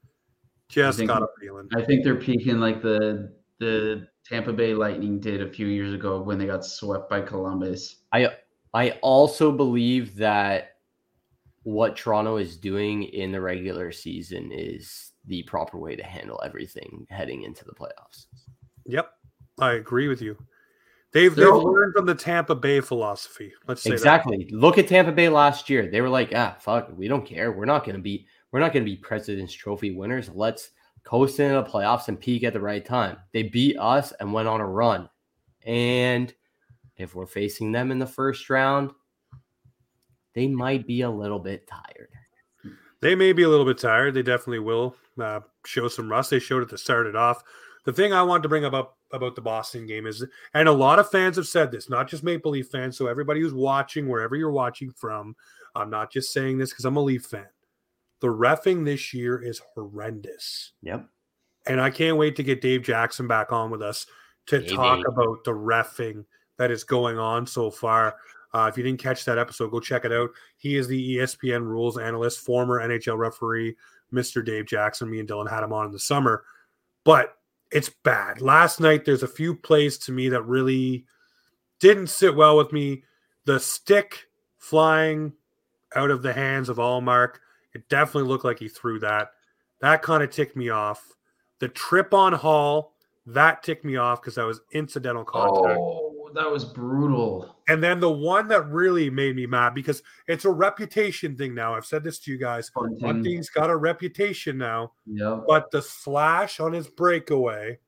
Just 0.68 1.04
got 1.06 1.22
a 1.22 1.28
feeling. 1.40 1.68
I 1.74 1.82
think 1.82 2.04
they're 2.04 2.14
peaking 2.14 2.60
like 2.60 2.82
the 2.82 3.32
the 3.58 4.06
Tampa 4.24 4.52
Bay 4.52 4.74
Lightning 4.74 5.18
did 5.18 5.42
a 5.42 5.50
few 5.50 5.66
years 5.66 5.92
ago 5.92 6.20
when 6.20 6.38
they 6.38 6.46
got 6.46 6.64
swept 6.64 7.08
by 7.08 7.20
Columbus. 7.20 8.02
I 8.12 8.28
I 8.74 8.90
also 9.02 9.50
believe 9.50 10.16
that 10.16 10.76
what 11.62 11.96
Toronto 11.96 12.36
is 12.36 12.56
doing 12.56 13.04
in 13.04 13.32
the 13.32 13.40
regular 13.40 13.92
season 13.92 14.50
is 14.52 15.12
the 15.26 15.42
proper 15.44 15.78
way 15.78 15.96
to 15.96 16.02
handle 16.02 16.40
everything 16.44 17.06
heading 17.10 17.42
into 17.42 17.64
the 17.64 17.72
playoffs. 17.72 18.26
Yep. 18.86 19.10
I 19.60 19.72
agree 19.72 20.08
with 20.08 20.22
you. 20.22 20.36
They've, 21.12 21.34
they've 21.34 21.46
learned 21.46 21.94
from 21.94 22.06
the 22.06 22.14
Tampa 22.14 22.54
Bay 22.54 22.80
philosophy. 22.80 23.52
Let's 23.66 23.82
say 23.82 23.92
exactly. 23.92 24.44
That. 24.44 24.52
Look 24.52 24.76
at 24.76 24.88
Tampa 24.88 25.12
Bay 25.12 25.28
last 25.28 25.70
year. 25.70 25.88
They 25.88 26.02
were 26.02 26.08
like, 26.08 26.32
ah, 26.34 26.56
fuck, 26.60 26.90
we 26.94 27.08
don't 27.08 27.24
care. 27.24 27.50
We're 27.50 27.64
not 27.64 27.84
going 27.84 27.96
to 27.96 28.02
be 28.02 28.26
we're 28.52 28.60
not 28.60 28.72
going 28.72 28.84
to 28.84 28.90
be 28.90 28.96
President's 28.96 29.52
Trophy 29.52 29.90
winners. 29.90 30.30
Let's 30.30 30.70
coast 31.04 31.40
into 31.40 31.54
the 31.54 31.64
playoffs 31.64 32.08
and 32.08 32.20
peak 32.20 32.44
at 32.44 32.52
the 32.52 32.60
right 32.60 32.84
time. 32.84 33.16
They 33.32 33.44
beat 33.44 33.78
us 33.78 34.12
and 34.20 34.32
went 34.32 34.48
on 34.48 34.60
a 34.60 34.66
run. 34.66 35.08
And 35.64 36.32
if 36.96 37.14
we're 37.14 37.26
facing 37.26 37.72
them 37.72 37.90
in 37.90 37.98
the 37.98 38.06
first 38.06 38.48
round, 38.50 38.90
they 40.34 40.46
might 40.46 40.86
be 40.86 41.02
a 41.02 41.10
little 41.10 41.38
bit 41.38 41.66
tired. 41.66 42.10
They 43.00 43.14
may 43.14 43.32
be 43.32 43.44
a 43.44 43.48
little 43.48 43.64
bit 43.64 43.78
tired. 43.78 44.14
They 44.14 44.22
definitely 44.22 44.58
will 44.58 44.96
uh, 45.20 45.40
show 45.64 45.88
some 45.88 46.10
rust. 46.10 46.30
They 46.30 46.38
showed 46.38 46.62
it 46.62 46.70
to 46.70 46.78
start 46.78 47.06
it 47.06 47.16
off. 47.16 47.42
The 47.84 47.92
thing 47.92 48.12
I 48.12 48.22
want 48.22 48.42
to 48.42 48.48
bring 48.48 48.64
up 48.64 48.97
about 49.12 49.34
the 49.34 49.40
Boston 49.40 49.86
game 49.86 50.06
is, 50.06 50.24
and 50.54 50.68
a 50.68 50.72
lot 50.72 50.98
of 50.98 51.10
fans 51.10 51.36
have 51.36 51.46
said 51.46 51.70
this, 51.70 51.88
not 51.88 52.08
just 52.08 52.24
Maple 52.24 52.52
Leaf 52.52 52.68
fans. 52.68 52.96
So 52.96 53.06
everybody 53.06 53.40
who's 53.40 53.54
watching, 53.54 54.08
wherever 54.08 54.36
you're 54.36 54.50
watching 54.50 54.90
from, 54.90 55.34
I'm 55.74 55.90
not 55.90 56.12
just 56.12 56.32
saying 56.32 56.58
this 56.58 56.70
because 56.70 56.84
I'm 56.84 56.96
a 56.96 57.02
Leaf 57.02 57.24
fan. 57.24 57.46
The 58.20 58.28
refing 58.28 58.84
this 58.84 59.14
year 59.14 59.42
is 59.42 59.62
horrendous. 59.74 60.72
Yep. 60.82 61.06
And 61.66 61.80
I 61.80 61.90
can't 61.90 62.16
wait 62.16 62.36
to 62.36 62.42
get 62.42 62.60
Dave 62.60 62.82
Jackson 62.82 63.28
back 63.28 63.52
on 63.52 63.70
with 63.70 63.82
us 63.82 64.06
to 64.46 64.60
Maybe. 64.60 64.74
talk 64.74 65.06
about 65.06 65.44
the 65.44 65.52
refing 65.52 66.24
that 66.56 66.70
is 66.70 66.84
going 66.84 67.18
on 67.18 67.46
so 67.46 67.70
far. 67.70 68.16
Uh, 68.54 68.68
if 68.70 68.76
you 68.76 68.82
didn't 68.82 69.00
catch 69.00 69.24
that 69.24 69.38
episode, 69.38 69.70
go 69.70 69.78
check 69.78 70.04
it 70.04 70.12
out. 70.12 70.30
He 70.56 70.76
is 70.76 70.88
the 70.88 71.16
ESPN 71.16 71.62
rules 71.62 71.98
analyst, 71.98 72.40
former 72.40 72.80
NHL 72.80 73.18
referee, 73.18 73.76
Mr. 74.12 74.44
Dave 74.44 74.66
Jackson. 74.66 75.10
Me 75.10 75.20
and 75.20 75.28
Dylan 75.28 75.48
had 75.50 75.62
him 75.62 75.72
on 75.72 75.86
in 75.86 75.92
the 75.92 75.98
summer, 75.98 76.44
but 77.04 77.34
it's 77.70 77.90
bad. 77.90 78.40
Last 78.40 78.80
night, 78.80 79.04
there's 79.04 79.22
a 79.22 79.28
few 79.28 79.54
plays 79.54 79.98
to 79.98 80.12
me 80.12 80.28
that 80.30 80.42
really 80.42 81.04
didn't 81.80 82.08
sit 82.08 82.34
well 82.34 82.56
with 82.56 82.72
me. 82.72 83.04
The 83.44 83.60
stick 83.60 84.28
flying 84.58 85.32
out 85.94 86.10
of 86.10 86.22
the 86.22 86.32
hands 86.32 86.68
of 86.68 86.76
Ullmark, 86.76 87.36
it 87.74 87.88
definitely 87.88 88.28
looked 88.28 88.44
like 88.44 88.58
he 88.58 88.68
threw 88.68 88.98
that. 89.00 89.30
That 89.80 90.02
kind 90.02 90.22
of 90.22 90.30
ticked 90.30 90.56
me 90.56 90.70
off. 90.70 91.12
The 91.60 91.68
trip 91.68 92.14
on 92.14 92.32
Hall, 92.32 92.94
that 93.26 93.62
ticked 93.62 93.84
me 93.84 93.96
off 93.96 94.20
because 94.20 94.36
that 94.36 94.46
was 94.46 94.60
incidental 94.72 95.24
contact. 95.24 95.78
Oh, 95.78 96.30
that 96.34 96.50
was 96.50 96.64
brutal. 96.64 97.57
And 97.68 97.82
then 97.82 98.00
the 98.00 98.10
one 98.10 98.48
that 98.48 98.66
really 98.68 99.10
made 99.10 99.36
me 99.36 99.46
mad 99.46 99.74
because 99.74 100.02
it's 100.26 100.46
a 100.46 100.50
reputation 100.50 101.36
thing 101.36 101.54
now. 101.54 101.74
I've 101.74 101.84
said 101.84 102.02
this 102.02 102.18
to 102.20 102.30
you 102.30 102.38
guys. 102.38 102.70
Bunting. 102.74 102.98
Bunting's 102.98 103.50
got 103.50 103.68
a 103.70 103.76
reputation 103.76 104.56
now, 104.56 104.92
Yep. 105.06 105.44
but 105.46 105.70
the 105.70 105.82
slash 105.82 106.60
on 106.60 106.72
his 106.72 106.88
breakaway 106.88 107.78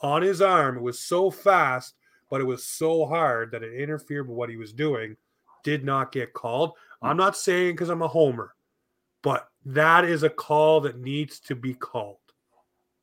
on 0.00 0.22
his 0.22 0.40
arm 0.42 0.76
it 0.76 0.82
was 0.82 0.98
so 1.00 1.30
fast, 1.30 1.94
but 2.30 2.40
it 2.40 2.44
was 2.44 2.64
so 2.66 3.06
hard 3.06 3.50
that 3.52 3.62
it 3.62 3.80
interfered 3.80 4.28
with 4.28 4.36
what 4.36 4.50
he 4.50 4.56
was 4.56 4.72
doing. 4.72 5.16
Did 5.64 5.84
not 5.84 6.12
get 6.12 6.32
called. 6.34 6.72
I'm 7.02 7.16
not 7.16 7.36
saying 7.36 7.74
because 7.74 7.88
I'm 7.90 8.02
a 8.02 8.08
homer, 8.08 8.54
but 9.22 9.48
that 9.66 10.04
is 10.04 10.22
a 10.24 10.30
call 10.30 10.80
that 10.82 10.98
needs 11.00 11.40
to 11.40 11.54
be 11.54 11.74
called. 11.74 12.18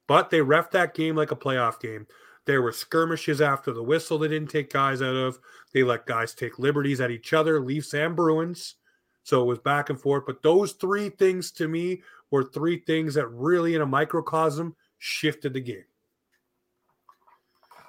But 0.07 0.29
they 0.29 0.41
ref 0.41 0.71
that 0.71 0.93
game 0.93 1.15
like 1.15 1.31
a 1.31 1.35
playoff 1.35 1.79
game. 1.79 2.07
There 2.45 2.61
were 2.61 2.71
skirmishes 2.71 3.41
after 3.41 3.73
the 3.73 3.83
whistle 3.83 4.19
they 4.19 4.27
didn't 4.27 4.51
take 4.51 4.71
guys 4.71 5.01
out 5.01 5.15
of. 5.15 5.39
They 5.73 5.83
let 5.83 6.05
guys 6.05 6.33
take 6.33 6.59
liberties 6.59 7.01
at 7.01 7.11
each 7.11 7.33
other, 7.33 7.59
Leafs 7.59 7.93
and 7.93 8.15
Bruins. 8.15 8.75
So 9.23 9.41
it 9.41 9.45
was 9.45 9.59
back 9.59 9.89
and 9.89 9.99
forth. 9.99 10.25
But 10.27 10.43
those 10.43 10.73
three 10.73 11.09
things 11.09 11.51
to 11.53 11.67
me 11.67 12.03
were 12.29 12.43
three 12.43 12.77
things 12.77 13.15
that 13.15 13.27
really, 13.27 13.73
in 13.73 13.81
a 13.81 13.85
microcosm, 13.85 14.75
shifted 14.99 15.53
the 15.53 15.61
game. 15.61 15.85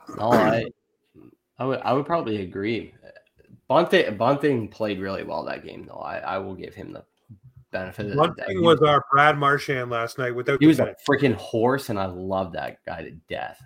No, 0.17 0.31
I, 0.31 0.65
I 1.59 1.65
would, 1.65 1.81
I 1.81 1.93
would 1.93 2.07
probably 2.07 2.43
agree. 2.43 2.95
Bunting, 3.67 4.17
Bunting 4.17 4.69
played 4.69 5.01
really 5.01 5.25
well 5.25 5.45
that 5.47 5.65
game, 5.65 5.85
though. 5.85 5.99
I, 5.99 6.19
I 6.19 6.39
will 6.39 6.55
give 6.55 6.77
him 6.77 6.93
the 6.93 7.05
benefit 7.73 8.07
of 8.07 8.17
the 8.17 8.17
doubt. 8.17 8.63
was 8.63 8.81
our 8.83 9.05
Brad 9.11 9.37
Marchand 9.37 9.91
last 9.91 10.17
night 10.17 10.33
without 10.33 10.61
he 10.61 10.69
was 10.69 10.79
a 10.79 10.95
freaking 11.09 11.35
horse, 11.35 11.89
and 11.89 11.99
I 11.99 12.07
love 12.07 12.53
that 12.53 12.85
guy 12.87 13.03
to 13.03 13.11
death. 13.29 13.61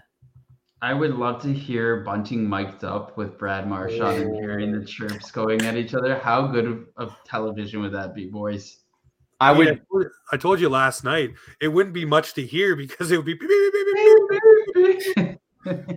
I 0.83 0.95
would 0.95 1.14
love 1.14 1.43
to 1.43 1.53
hear 1.53 2.01
Bunting 2.01 2.49
mic'd 2.49 2.85
up 2.85 3.16
with 3.16 3.39
Brad 3.39 3.68
Marchand 3.68 4.22
and 4.22 4.35
hearing 4.35 4.72
the 4.72 4.85
chirps 4.85 5.31
going 5.31 5.61
at 5.62 5.76
each 5.76 5.95
other. 5.95 6.18
How 6.18 6.47
good 6.47 6.64
of, 6.66 6.87
of 6.97 7.16
television 7.24 7.83
would 7.83 7.93
that 7.93 8.14
be, 8.14 8.26
boys? 8.26 8.78
I 9.41 9.53
would. 9.53 9.68
I 9.68 9.81
told- 9.91 10.07
I 10.33 10.37
told 10.37 10.61
you 10.61 10.68
last 10.68 11.03
night 11.05 11.33
it 11.61 11.68
wouldn't 11.68 11.95
be 11.95 12.05
much 12.05 12.35
to 12.35 12.47
hear 12.47 12.76
because 12.76 13.11
it 13.11 13.16
would 13.16 13.26
be. 13.26 13.35
beep, 13.35 13.51
beep, 14.74 15.07
beep. 15.16 15.39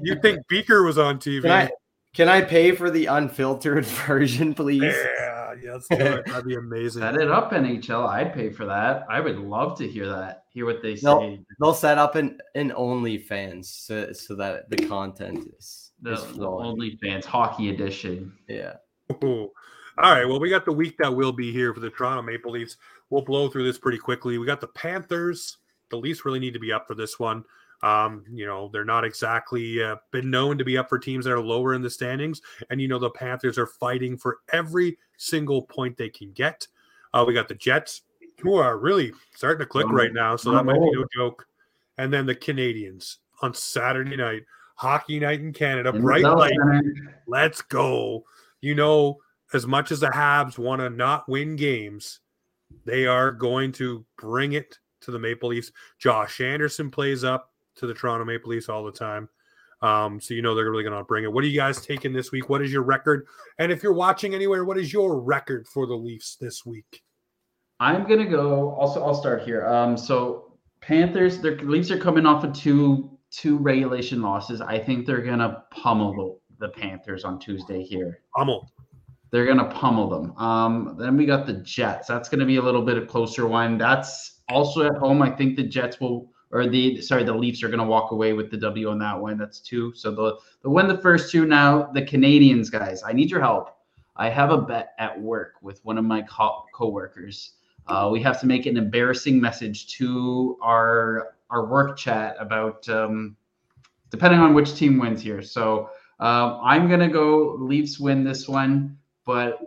You 0.01 0.15
think 0.21 0.45
Beaker 0.49 0.83
was 0.83 0.97
on 0.97 1.19
TV? 1.19 1.43
Can 1.43 1.51
I, 1.51 1.69
can 2.13 2.27
I 2.27 2.41
pay 2.41 2.73
for 2.73 2.91
the 2.91 3.05
unfiltered 3.05 3.85
version, 4.07 4.53
please? 4.53 4.81
Yeah, 4.83 5.42
yeah, 5.63 5.73
let's. 5.73 5.87
That'd 5.89 6.45
be 6.45 6.55
amazing. 6.55 7.01
Set 7.01 7.15
it 7.15 7.29
up, 7.29 7.51
NHL. 7.51 8.07
I'd 8.07 8.33
pay 8.33 8.49
for 8.49 8.65
that. 8.65 9.05
I 9.09 9.19
would 9.19 9.37
love 9.37 9.77
to 9.79 9.87
hear 9.87 10.07
that. 10.07 10.45
Hear 10.49 10.65
what 10.65 10.81
they 10.81 10.95
say. 10.95 11.05
No. 11.05 11.37
They'll 11.59 11.73
set 11.73 11.97
up 11.97 12.15
an, 12.15 12.39
an 12.55 12.71
OnlyFans 12.71 13.65
so, 13.65 14.11
so 14.13 14.35
that 14.35 14.69
the 14.69 14.77
content 14.87 15.49
is, 15.57 15.91
the, 16.01 16.13
is 16.13 16.23
the. 16.33 16.47
OnlyFans 16.47 17.25
hockey 17.25 17.69
edition. 17.69 18.33
Yeah. 18.47 18.73
Ooh. 19.23 19.51
All 19.97 20.11
right. 20.11 20.25
Well, 20.25 20.39
we 20.39 20.49
got 20.49 20.65
the 20.65 20.71
week 20.71 20.95
that 20.99 21.15
will 21.15 21.33
be 21.33 21.51
here 21.51 21.73
for 21.73 21.79
the 21.79 21.89
Toronto 21.89 22.21
Maple 22.21 22.51
Leafs. 22.51 22.77
We'll 23.09 23.21
blow 23.21 23.49
through 23.49 23.65
this 23.65 23.77
pretty 23.77 23.99
quickly. 23.99 24.37
We 24.37 24.45
got 24.45 24.61
the 24.61 24.67
Panthers. 24.67 25.57
The 25.89 25.97
Leafs 25.97 26.25
really 26.25 26.39
need 26.39 26.53
to 26.53 26.59
be 26.59 26.71
up 26.71 26.87
for 26.87 26.95
this 26.95 27.19
one. 27.19 27.43
Um, 27.83 28.23
you 28.31 28.45
know, 28.45 28.69
they're 28.71 28.85
not 28.85 29.03
exactly 29.03 29.83
uh, 29.83 29.97
been 30.11 30.31
known 30.31 30.57
to 30.57 30.63
be 30.63 30.77
up 30.77 30.87
for 30.87 30.97
teams 30.97 31.25
that 31.25 31.33
are 31.33 31.41
lower 31.41 31.73
in 31.73 31.81
the 31.81 31.89
standings. 31.89 32.41
And, 32.69 32.81
you 32.81 32.87
know, 32.87 32.97
the 32.97 33.09
Panthers 33.09 33.57
are 33.57 33.67
fighting 33.67 34.17
for 34.17 34.39
every 34.53 34.97
single 35.17 35.63
point 35.63 35.97
they 35.97 36.09
can 36.09 36.31
get. 36.31 36.65
Uh, 37.13 37.25
we 37.27 37.33
got 37.33 37.49
the 37.49 37.55
Jets, 37.55 38.03
who 38.39 38.55
are 38.55 38.77
really 38.77 39.11
starting 39.35 39.59
to 39.59 39.65
click 39.65 39.89
right 39.89 40.13
now. 40.13 40.35
So 40.37 40.51
that 40.51 40.63
might 40.63 40.79
be 40.79 40.91
no 40.91 41.05
joke. 41.13 41.45
And 41.97 42.11
then 42.11 42.25
the 42.25 42.35
Canadiens 42.35 43.17
on 43.41 43.53
Saturday 43.53 44.15
night, 44.15 44.43
hockey 44.75 45.19
night 45.19 45.41
in 45.41 45.53
Canada, 45.53 45.93
bright 45.93 46.23
light. 46.23 46.53
Let's 47.27 47.61
go. 47.61 48.23
You 48.61 48.75
know, 48.75 49.19
as 49.53 49.67
much 49.67 49.91
as 49.91 49.99
the 49.99 50.07
Habs 50.07 50.57
want 50.57 50.79
to 50.79 50.89
not 50.89 51.27
win 51.29 51.55
games, 51.55 52.21
they 52.85 53.05
are 53.05 53.31
going 53.31 53.71
to 53.73 54.05
bring 54.17 54.53
it 54.53 54.79
to 55.01 55.11
the 55.11 55.19
Maple 55.19 55.49
Leafs. 55.49 55.71
Josh 55.99 56.41
Anderson 56.41 56.89
plays 56.89 57.23
up 57.23 57.52
to 57.75 57.87
the 57.87 57.93
Toronto 57.93 58.25
Maple 58.25 58.49
Leafs 58.49 58.69
all 58.69 58.83
the 58.83 58.91
time. 58.91 59.29
Um, 59.81 60.21
so 60.21 60.33
you 60.33 60.41
know 60.41 60.55
they're 60.55 60.69
really 60.71 60.83
going 60.83 60.97
to 60.97 61.03
bring 61.03 61.25
it. 61.25 61.31
What 61.31 61.43
are 61.43 61.47
you 61.47 61.57
guys 61.57 61.85
taking 61.85 62.13
this 62.13 62.31
week? 62.31 62.49
What 62.49 62.61
is 62.61 62.71
your 62.71 62.83
record? 62.83 63.27
And 63.59 63.71
if 63.71 63.83
you're 63.83 63.93
watching 63.93 64.33
anywhere, 64.33 64.63
what 64.63 64.77
is 64.77 64.93
your 64.93 65.19
record 65.19 65.67
for 65.67 65.85
the 65.85 65.95
Leafs 65.95 66.37
this 66.39 66.65
week? 66.65 67.03
I'm 67.79 68.07
gonna 68.07 68.29
go. 68.29 68.71
Also, 68.75 69.03
I'll 69.03 69.13
start 69.13 69.43
here. 69.43 69.67
Um, 69.67 69.97
so 69.97 70.53
Panthers, 70.79 71.39
their 71.39 71.57
Leafs 71.57 71.91
are 71.91 71.99
coming 71.99 72.25
off 72.25 72.43
of 72.43 72.53
two 72.53 73.17
two 73.29 73.57
regulation 73.57 74.21
losses. 74.21 74.61
I 74.61 74.79
think 74.79 75.05
they're 75.05 75.21
gonna 75.21 75.63
pummel 75.71 76.39
the, 76.59 76.67
the 76.67 76.71
Panthers 76.71 77.25
on 77.25 77.39
Tuesday 77.39 77.83
here. 77.83 78.21
Hummel. 78.35 78.71
They're 79.31 79.45
gonna 79.45 79.69
pummel 79.69 80.07
them. 80.07 80.37
Um, 80.37 80.95
then 80.97 81.17
we 81.17 81.25
got 81.25 81.45
the 81.45 81.53
Jets. 81.53 82.07
That's 82.07 82.29
gonna 82.29 82.45
be 82.45 82.57
a 82.57 82.61
little 82.61 82.83
bit 82.83 82.97
of 82.97 83.07
closer 83.07 83.47
one. 83.47 83.77
That's 83.77 84.41
also 84.47 84.85
at 84.85 84.95
home. 84.95 85.21
I 85.21 85.31
think 85.31 85.55
the 85.55 85.63
Jets 85.63 85.99
will, 85.99 86.31
or 86.53 86.67
the 86.67 87.01
sorry, 87.01 87.23
the 87.23 87.33
Leafs 87.33 87.63
are 87.63 87.69
gonna 87.69 87.83
walk 87.83 88.11
away 88.11 88.33
with 88.33 88.51
the 88.51 88.57
W 88.57 88.89
on 88.89 88.99
that 88.99 89.19
one. 89.19 89.37
That's 89.37 89.59
two. 89.59 89.91
So 89.95 90.11
the 90.11 90.37
the 90.61 90.69
win 90.69 90.87
the 90.87 90.99
first 90.99 91.31
two. 91.31 91.45
Now 91.45 91.91
the 91.91 92.01
Canadiens 92.01 92.71
guys, 92.71 93.01
I 93.03 93.11
need 93.11 93.31
your 93.31 93.41
help. 93.41 93.75
I 94.15 94.29
have 94.29 94.51
a 94.51 94.59
bet 94.59 94.93
at 94.99 95.19
work 95.19 95.55
with 95.63 95.83
one 95.83 95.97
of 95.97 96.05
my 96.05 96.21
co- 96.21 96.63
coworkers. 96.73 97.53
Uh, 97.87 98.07
we 98.11 98.21
have 98.21 98.39
to 98.39 98.45
make 98.45 98.67
an 98.67 98.77
embarrassing 98.77 99.41
message 99.41 99.87
to 99.97 100.57
our 100.61 101.33
our 101.49 101.65
work 101.65 101.97
chat 101.97 102.35
about 102.39 102.87
um, 102.87 103.35
depending 104.11 104.39
on 104.39 104.53
which 104.53 104.75
team 104.75 104.99
wins 104.99 105.23
here. 105.23 105.41
So 105.41 105.89
um, 106.19 106.59
I'm 106.63 106.87
gonna 106.87 107.09
go 107.09 107.57
Leafs 107.59 107.99
win 107.99 108.23
this 108.23 108.47
one, 108.47 108.95
but 109.25 109.59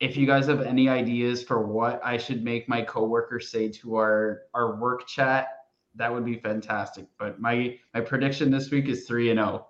if 0.00 0.16
you 0.16 0.26
guys 0.26 0.46
have 0.46 0.62
any 0.62 0.88
ideas 0.88 1.44
for 1.44 1.64
what 1.64 2.00
I 2.04 2.16
should 2.16 2.42
make 2.42 2.68
my 2.68 2.82
coworkers 2.82 3.52
say 3.52 3.68
to 3.68 3.96
our 3.96 4.42
our 4.52 4.74
work 4.80 5.06
chat, 5.06 5.57
that 5.96 6.12
would 6.12 6.24
be 6.24 6.38
fantastic. 6.38 7.06
But 7.18 7.40
my 7.40 7.78
my 7.94 8.00
prediction 8.00 8.50
this 8.50 8.70
week 8.70 8.88
is 8.88 9.06
three 9.06 9.30
and 9.30 9.40
oh. 9.40 9.44
zero. 9.44 9.66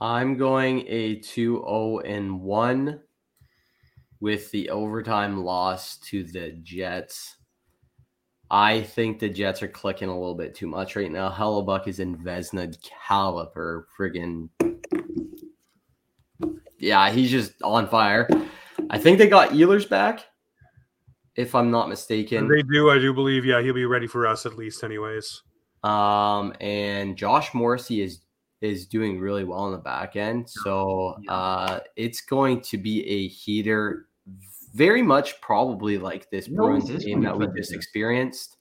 I'm 0.00 0.36
going 0.36 0.84
a 0.88 1.20
2 1.20 1.58
0 1.58 1.98
and 2.00 2.40
1 2.40 3.00
with 4.18 4.50
the 4.50 4.70
overtime 4.70 5.44
loss 5.44 5.96
to 5.98 6.24
the 6.24 6.58
Jets. 6.62 7.36
I 8.50 8.82
think 8.82 9.20
the 9.20 9.28
Jets 9.28 9.62
are 9.62 9.68
clicking 9.68 10.08
a 10.08 10.18
little 10.18 10.34
bit 10.34 10.56
too 10.56 10.66
much 10.66 10.96
right 10.96 11.10
now. 11.10 11.30
Hellebuyck 11.30 11.86
is 11.86 12.00
in 12.00 12.16
Vezina 12.16 12.76
caliber. 13.08 13.86
Friggin' 13.96 14.48
yeah, 16.82 17.10
he's 17.10 17.30
just 17.30 17.52
on 17.62 17.88
fire. 17.88 18.28
I 18.90 18.98
think 18.98 19.18
they 19.18 19.28
got 19.28 19.50
Ehlers 19.50 19.88
back, 19.88 20.26
if 21.36 21.54
I'm 21.54 21.70
not 21.70 21.88
mistaken. 21.88 22.48
They 22.48 22.62
do, 22.62 22.90
I 22.90 22.98
do 22.98 23.12
believe. 23.12 23.44
Yeah, 23.44 23.60
he'll 23.62 23.74
be 23.74 23.86
ready 23.86 24.06
for 24.06 24.26
us 24.26 24.46
at 24.46 24.56
least, 24.56 24.84
anyways. 24.84 25.42
Um, 25.82 26.54
and 26.60 27.16
Josh 27.16 27.54
Morrissey 27.54 28.02
is 28.02 28.20
is 28.60 28.86
doing 28.86 29.18
really 29.18 29.42
well 29.42 29.66
in 29.66 29.72
the 29.72 29.78
back 29.78 30.14
end. 30.14 30.48
So 30.48 31.16
uh, 31.28 31.80
it's 31.96 32.20
going 32.20 32.60
to 32.60 32.78
be 32.78 33.04
a 33.08 33.26
heater, 33.26 34.06
very 34.72 35.02
much 35.02 35.40
probably 35.40 35.98
like 35.98 36.30
this 36.30 36.48
No, 36.48 36.66
Bruins 36.66 36.88
it 36.88 36.96
is 36.96 37.04
game 37.04 37.22
that 37.24 37.36
we 37.36 37.46
just 37.46 37.56
this. 37.56 37.72
experienced. 37.72 38.58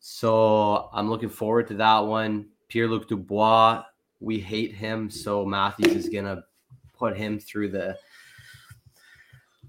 So 0.00 0.90
I'm 0.92 1.08
looking 1.08 1.28
forward 1.28 1.68
to 1.68 1.74
that 1.74 2.00
one. 2.00 2.48
Pierre 2.68 2.88
Luc 2.88 3.08
Dubois, 3.08 3.84
we 4.20 4.40
hate 4.40 4.74
him, 4.74 5.08
so 5.08 5.44
Matthews 5.44 5.94
is 5.94 6.08
gonna 6.08 6.42
put 6.98 7.16
him 7.16 7.38
through 7.38 7.70
the 7.70 7.96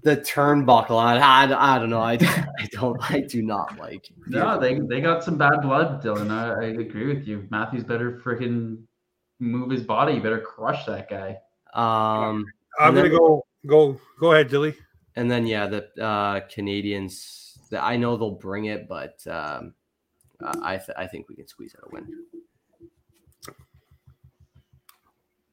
the 0.02 0.16
turnbuckle. 0.16 0.98
I, 0.98 1.16
I, 1.18 1.76
I 1.76 1.78
don't 1.78 1.90
know. 1.90 2.00
I, 2.00 2.12
I 2.58 2.68
don't. 2.72 2.98
I 3.10 3.20
do 3.20 3.42
not 3.42 3.78
like. 3.78 4.10
No, 4.26 4.58
they 4.58 4.78
they 4.78 5.00
got 5.00 5.22
some 5.24 5.36
bad 5.36 5.62
blood, 5.62 6.02
Dylan. 6.02 6.30
I, 6.30 6.64
I 6.64 6.68
agree 6.80 7.06
with 7.14 7.26
you. 7.26 7.46
Matthew's 7.50 7.84
better 7.84 8.20
freaking 8.24 8.82
move 9.38 9.70
his 9.70 9.82
body. 9.82 10.14
You 10.14 10.22
better 10.22 10.40
crush 10.40 10.84
that 10.86 11.08
guy. 11.10 11.38
Um, 11.74 12.46
I'm 12.78 12.94
gonna 12.94 13.08
then- 13.08 13.18
go 13.18 13.44
go 13.66 14.00
go 14.18 14.32
ahead, 14.32 14.48
Dilly. 14.48 14.74
and 15.16 15.30
then 15.30 15.46
yeah, 15.46 15.66
the 15.66 15.88
uh, 16.02 16.40
Canadiens. 16.48 17.68
The, 17.70 17.82
I 17.82 17.96
know 17.96 18.16
they'll 18.16 18.32
bring 18.32 18.64
it, 18.64 18.88
but 18.88 19.24
um, 19.28 19.74
uh, 20.44 20.58
I 20.62 20.76
th- 20.76 20.96
I 20.96 21.06
think 21.06 21.28
we 21.28 21.36
can 21.36 21.46
squeeze 21.46 21.74
out 21.76 21.88
a 21.88 21.94
win. 21.94 22.08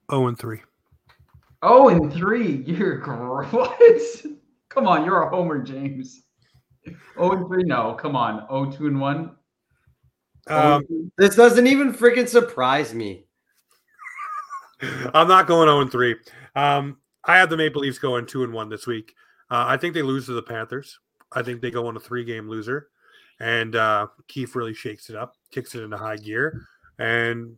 Oh 0.10 0.28
and 0.28 0.40
three. 0.40 0.62
Oh, 1.70 1.90
and 1.90 2.12
three. 2.14 2.64
You're 2.66 2.98
gr- 2.98 3.44
what? 3.44 3.80
Come 4.70 4.88
on, 4.88 5.04
you're 5.04 5.24
a 5.24 5.30
homer, 5.30 5.62
James. 5.62 6.24
Oh 7.18 7.32
and 7.32 7.48
three. 7.48 7.64
No, 7.64 7.94
come 7.94 8.16
on. 8.16 8.46
Oh, 8.50 8.72
two 8.72 8.88
and 8.88 9.02
one. 9.02 9.36
Oh, 10.50 10.76
Um, 10.76 10.86
and? 10.90 11.12
This 11.18 11.36
doesn't 11.36 11.68
even 11.68 11.94
freaking 11.94 12.28
surprise 12.28 12.94
me. 12.94 13.26
I'm 15.14 15.28
not 15.28 15.48
going 15.48 15.68
0 15.68 15.82
and 15.82 15.92
3. 15.92 16.16
Um, 16.56 16.98
I 17.26 17.38
have 17.38 17.50
the 17.50 17.58
Maple 17.58 17.82
Leafs 17.82 17.98
going 17.98 18.28
2 18.28 18.44
and 18.44 18.54
1 18.54 18.70
this 18.70 18.86
week. 18.86 19.14
Uh, 19.50 19.66
I 19.68 19.78
think 19.78 19.96
they 19.96 20.04
lose 20.04 20.28
to 20.28 20.34
the 20.34 20.44
Panthers. 20.44 21.00
I 21.32 21.42
think 21.42 21.62
they 21.62 21.72
go 21.72 21.88
on 21.88 21.98
a 21.98 22.00
three 22.00 22.24
game 22.24 22.48
loser. 22.48 22.90
And 23.40 23.76
uh, 23.76 24.08
Keefe 24.28 24.56
really 24.56 24.74
shakes 24.76 25.10
it 25.10 25.16
up, 25.16 25.34
kicks 25.52 25.74
it 25.74 25.82
into 25.82 25.98
high 25.98 26.18
gear. 26.18 26.62
And 27.00 27.58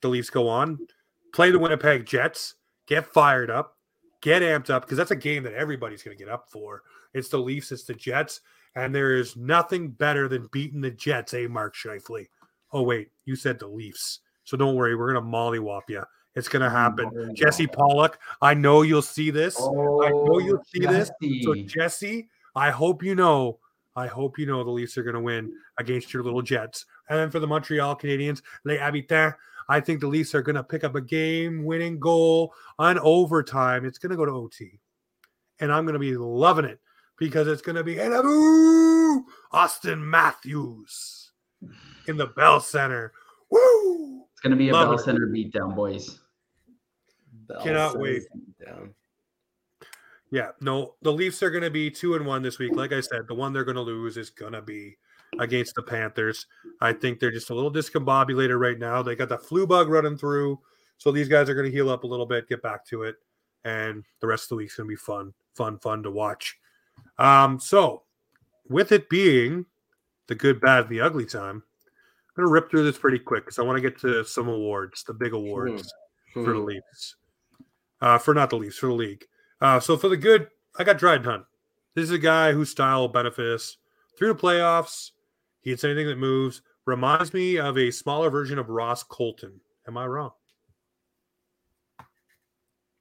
the 0.00 0.08
Leafs 0.08 0.30
go 0.30 0.48
on, 0.48 0.78
play 1.34 1.50
the 1.50 1.58
Winnipeg 1.58 2.06
Jets, 2.06 2.54
get 2.92 3.06
fired 3.06 3.50
up, 3.50 3.76
get 4.20 4.42
amped 4.42 4.70
up, 4.70 4.82
because 4.82 4.98
that's 4.98 5.10
a 5.10 5.16
game 5.16 5.42
that 5.44 5.54
everybody's 5.54 6.02
going 6.02 6.16
to 6.16 6.22
get 6.22 6.32
up 6.32 6.50
for. 6.50 6.82
It's 7.14 7.28
the 7.28 7.38
Leafs, 7.38 7.72
it's 7.72 7.84
the 7.84 7.94
Jets. 7.94 8.40
And 8.74 8.94
there 8.94 9.16
is 9.16 9.36
nothing 9.36 9.90
better 9.90 10.28
than 10.28 10.48
beating 10.52 10.80
the 10.80 10.90
Jets, 10.90 11.34
eh, 11.34 11.46
Mark 11.48 11.74
Scheifele? 11.74 12.28
Oh, 12.72 12.82
wait, 12.82 13.08
you 13.24 13.36
said 13.36 13.58
the 13.58 13.66
Leafs. 13.66 14.20
So 14.44 14.56
don't 14.56 14.76
worry, 14.76 14.96
we're 14.96 15.12
going 15.12 15.24
to 15.24 15.30
mollywop 15.30 15.82
you. 15.88 16.02
It's 16.34 16.48
going 16.48 16.62
to 16.62 16.70
happen. 16.70 17.10
Oh, 17.14 17.32
Jesse 17.34 17.66
Pollock, 17.66 18.18
I 18.40 18.54
know 18.54 18.82
you'll 18.82 19.02
see 19.02 19.30
this. 19.30 19.60
I 19.60 19.64
know 19.68 20.38
you'll 20.38 20.64
see 20.64 20.86
this. 20.86 21.10
So 21.42 21.54
Jesse. 21.54 21.66
Jesse, 21.66 22.28
I 22.54 22.70
hope 22.70 23.02
you 23.02 23.14
know. 23.14 23.58
I 23.94 24.06
hope 24.06 24.38
you 24.38 24.46
know 24.46 24.64
the 24.64 24.70
Leafs 24.70 24.96
are 24.96 25.02
going 25.02 25.14
to 25.14 25.20
win 25.20 25.52
against 25.78 26.14
your 26.14 26.22
little 26.22 26.40
Jets. 26.40 26.86
And 27.10 27.18
then 27.18 27.30
for 27.30 27.40
the 27.40 27.46
Montreal 27.46 27.96
Canadiens, 27.96 28.40
Les 28.64 28.78
Habitants, 28.78 29.36
I 29.68 29.80
think 29.80 30.00
the 30.00 30.06
Leafs 30.06 30.34
are 30.34 30.42
going 30.42 30.56
to 30.56 30.62
pick 30.62 30.84
up 30.84 30.94
a 30.94 31.00
game-winning 31.00 31.98
goal 31.98 32.54
on 32.78 32.98
overtime. 32.98 33.84
It's 33.84 33.98
going 33.98 34.10
to 34.10 34.16
go 34.16 34.24
to 34.24 34.32
OT, 34.32 34.80
and 35.60 35.72
I'm 35.72 35.84
going 35.84 35.94
to 35.94 35.98
be 35.98 36.16
loving 36.16 36.64
it 36.64 36.80
because 37.18 37.46
it's 37.46 37.62
going 37.62 37.76
to 37.76 37.84
be 37.84 37.96
Enabu 37.96 39.22
Auston 39.52 40.00
Matthews 40.00 41.32
in 42.08 42.16
the 42.16 42.26
Bell 42.26 42.60
Center. 42.60 43.12
Woo! 43.50 44.24
It's 44.32 44.40
gonna 44.40 44.56
be 44.56 44.70
a 44.70 44.72
Love 44.72 44.88
Bell 44.88 44.98
it. 44.98 45.02
Center 45.02 45.26
beatdown, 45.28 45.74
boys. 45.74 46.18
Bell 47.48 47.62
Cannot 47.62 47.92
sends 47.92 48.02
wait. 48.02 48.22
him 48.22 48.54
Down. 48.64 48.94
Yeah, 50.30 50.52
no, 50.60 50.94
the 51.02 51.12
Leafs 51.12 51.42
are 51.42 51.50
going 51.50 51.62
to 51.62 51.70
be 51.70 51.90
two 51.90 52.14
and 52.14 52.24
one 52.24 52.40
this 52.40 52.58
week. 52.58 52.74
Like 52.74 52.92
I 52.92 53.00
said, 53.00 53.28
the 53.28 53.34
one 53.34 53.52
they're 53.52 53.64
going 53.64 53.76
to 53.76 53.82
lose 53.82 54.16
is 54.16 54.30
going 54.30 54.54
to 54.54 54.62
be 54.62 54.96
against 55.38 55.74
the 55.74 55.82
Panthers. 55.82 56.46
I 56.80 56.92
think 56.92 57.18
they're 57.20 57.30
just 57.30 57.50
a 57.50 57.54
little 57.54 57.72
discombobulated 57.72 58.58
right 58.60 58.78
now. 58.78 59.02
They 59.02 59.14
got 59.16 59.28
the 59.28 59.38
flu 59.38 59.66
bug 59.66 59.88
running 59.88 60.16
through, 60.16 60.58
so 60.98 61.10
these 61.10 61.28
guys 61.28 61.48
are 61.48 61.54
going 61.54 61.66
to 61.66 61.72
heal 61.72 61.90
up 61.90 62.04
a 62.04 62.06
little 62.06 62.26
bit, 62.26 62.48
get 62.48 62.62
back 62.62 62.84
to 62.86 63.02
it, 63.04 63.16
and 63.64 64.04
the 64.20 64.26
rest 64.26 64.44
of 64.44 64.48
the 64.50 64.54
week's 64.56 64.76
going 64.76 64.88
to 64.88 64.92
be 64.92 64.96
fun, 64.96 65.32
fun, 65.54 65.78
fun 65.78 66.02
to 66.02 66.10
watch. 66.10 66.56
Um, 67.18 67.58
so 67.58 68.02
with 68.68 68.92
it 68.92 69.08
being 69.08 69.66
the 70.26 70.34
good, 70.34 70.60
bad, 70.60 70.88
the 70.88 71.00
ugly 71.00 71.26
time, 71.26 71.62
I'm 71.64 72.44
going 72.44 72.48
to 72.48 72.52
rip 72.52 72.70
through 72.70 72.84
this 72.84 72.98
pretty 72.98 73.18
quick 73.18 73.44
because 73.44 73.58
I 73.58 73.62
want 73.62 73.76
to 73.76 73.82
get 73.82 73.98
to 74.00 74.24
some 74.24 74.48
awards, 74.48 75.04
the 75.04 75.14
big 75.14 75.32
awards 75.32 75.92
for 76.32 76.42
the 76.44 76.60
Hmm. 76.60 76.64
Leafs. 76.66 77.16
Uh, 78.00 78.18
for 78.18 78.34
not 78.34 78.50
the 78.50 78.56
Leafs, 78.56 78.78
for 78.78 78.86
the 78.86 78.92
league. 78.94 79.24
Uh, 79.60 79.78
so 79.78 79.96
for 79.96 80.08
the 80.08 80.16
good, 80.16 80.48
I 80.76 80.82
got 80.84 80.98
Dryden 80.98 81.24
Hunt. 81.24 81.44
This 81.94 82.04
is 82.04 82.10
a 82.10 82.18
guy 82.18 82.52
whose 82.52 82.70
style 82.70 83.00
will 83.02 83.08
benefit 83.08 83.46
us 83.46 83.76
through 84.18 84.28
the 84.32 84.40
playoffs. 84.40 85.10
He 85.62 85.70
hits 85.70 85.84
anything 85.84 86.06
that 86.08 86.18
moves. 86.18 86.62
Reminds 86.84 87.32
me 87.32 87.58
of 87.58 87.78
a 87.78 87.90
smaller 87.90 88.28
version 88.28 88.58
of 88.58 88.68
Ross 88.68 89.02
Colton. 89.02 89.60
Am 89.86 89.96
I 89.96 90.06
wrong? 90.06 90.32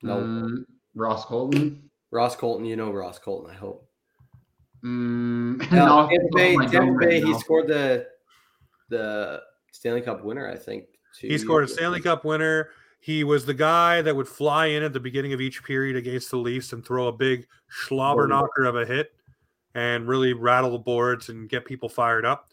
No. 0.03 0.17
Mm, 0.17 0.65
Ross 0.95 1.25
Colton. 1.25 1.89
Ross 2.11 2.35
Colton, 2.35 2.65
you 2.65 2.75
know 2.75 2.91
Ross 2.91 3.17
Colton. 3.17 3.51
I 3.51 3.55
hope. 3.55 3.87
Mm, 4.83 5.59
No, 5.71 5.85
no, 5.85 6.09
Tampa 6.09 6.27
Bay, 6.35 6.55
Tampa 6.55 6.99
Bay, 6.99 7.21
right 7.21 7.23
he 7.23 7.39
scored 7.39 7.67
the 7.67 8.07
the 8.89 9.41
Stanley 9.71 10.01
Cup 10.01 10.23
winner, 10.23 10.49
I 10.49 10.55
think. 10.55 10.85
He 11.19 11.37
scored 11.37 11.63
a 11.63 11.67
Stanley 11.67 11.99
ago. 11.99 12.15
Cup 12.15 12.25
winner. 12.25 12.69
He 12.99 13.23
was 13.23 13.45
the 13.45 13.53
guy 13.53 14.01
that 14.03 14.15
would 14.15 14.27
fly 14.27 14.67
in 14.67 14.83
at 14.83 14.93
the 14.93 14.99
beginning 14.99 15.33
of 15.33 15.41
each 15.41 15.63
period 15.63 15.95
against 15.95 16.29
the 16.29 16.37
Leafs 16.37 16.71
and 16.71 16.85
throw 16.85 17.07
a 17.07 17.11
big 17.11 17.47
schlobber 17.71 18.29
knocker 18.29 18.65
of 18.65 18.75
a 18.75 18.85
hit 18.85 19.11
and 19.75 20.07
really 20.07 20.33
rattle 20.33 20.71
the 20.71 20.77
boards 20.77 21.29
and 21.29 21.49
get 21.49 21.65
people 21.65 21.89
fired 21.89 22.25
up. 22.25 22.51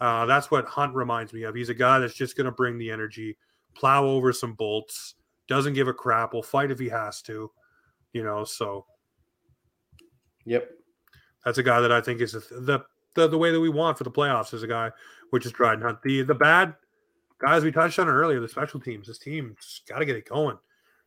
Uh, 0.00 0.26
that's 0.26 0.50
what 0.50 0.64
Hunt 0.64 0.94
reminds 0.94 1.32
me 1.32 1.42
of. 1.44 1.54
He's 1.54 1.68
a 1.68 1.74
guy 1.74 1.98
that's 1.98 2.14
just 2.14 2.36
going 2.36 2.46
to 2.46 2.52
bring 2.52 2.78
the 2.78 2.90
energy, 2.90 3.36
plow 3.74 4.04
over 4.04 4.32
some 4.32 4.54
bolts, 4.54 5.14
doesn't 5.48 5.74
give 5.74 5.88
a 5.88 5.94
crap, 5.94 6.32
will 6.32 6.42
fight 6.42 6.70
if 6.70 6.78
he 6.78 6.88
has 6.88 7.22
to, 7.22 7.50
you 8.12 8.22
know. 8.24 8.44
So 8.44 8.86
Yep. 10.46 10.70
that's 11.44 11.58
a 11.58 11.62
guy 11.62 11.80
that 11.80 11.92
I 11.92 12.00
think 12.00 12.20
is 12.20 12.32
the 12.32 12.40
the, 12.60 12.84
the, 13.14 13.28
the 13.28 13.38
way 13.38 13.50
that 13.50 13.60
we 13.60 13.68
want 13.68 13.96
for 13.96 14.04
the 14.04 14.10
playoffs 14.10 14.52
is 14.52 14.62
a 14.62 14.66
guy 14.66 14.90
which 15.30 15.46
is 15.46 15.52
Dryden 15.52 15.82
Hunt. 15.82 16.02
The 16.02 16.22
the 16.22 16.34
bad 16.34 16.74
guys 17.38 17.62
we 17.62 17.72
touched 17.72 17.98
on 17.98 18.08
earlier, 18.08 18.40
the 18.40 18.48
special 18.48 18.80
teams. 18.80 19.06
This 19.06 19.18
team's 19.18 19.82
got 19.88 19.98
to 19.98 20.04
get 20.04 20.16
it 20.16 20.28
going. 20.28 20.58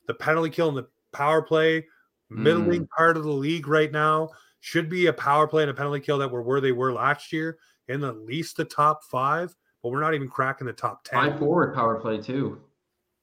The 0.08 0.14
penalty 0.14 0.50
kill 0.50 0.70
and 0.70 0.78
the 0.78 0.88
power 1.12 1.42
play, 1.42 1.86
middling 2.30 2.88
part 2.88 3.18
of 3.18 3.24
the 3.24 3.32
league 3.32 3.68
right 3.68 3.92
now, 3.92 4.30
should 4.60 4.90
be 4.90 5.08
a 5.08 5.14
power 5.14 5.48
play 5.48 5.64
and 5.64 5.72
a 5.72 5.74
penalty 5.74 6.00
kill 6.00 6.18
that 6.18 6.32
were 6.32 6.42
where 6.42 6.62
they 6.62 6.72
were 6.72 6.94
last 6.94 7.32
year 7.32 7.58
in 7.88 8.04
at 8.04 8.18
least 8.18 8.58
the 8.58 8.66
top 8.66 9.04
five, 9.04 9.56
but 9.82 9.90
we're 9.90 10.02
not 10.02 10.14
even 10.14 10.28
cracking 10.28 10.68
the 10.68 10.74
top 10.74 11.04
ten. 11.04 11.32
Five 11.32 11.40
forward 11.40 11.74
power 11.74 12.00
play 12.00 12.20
too. 12.20 12.62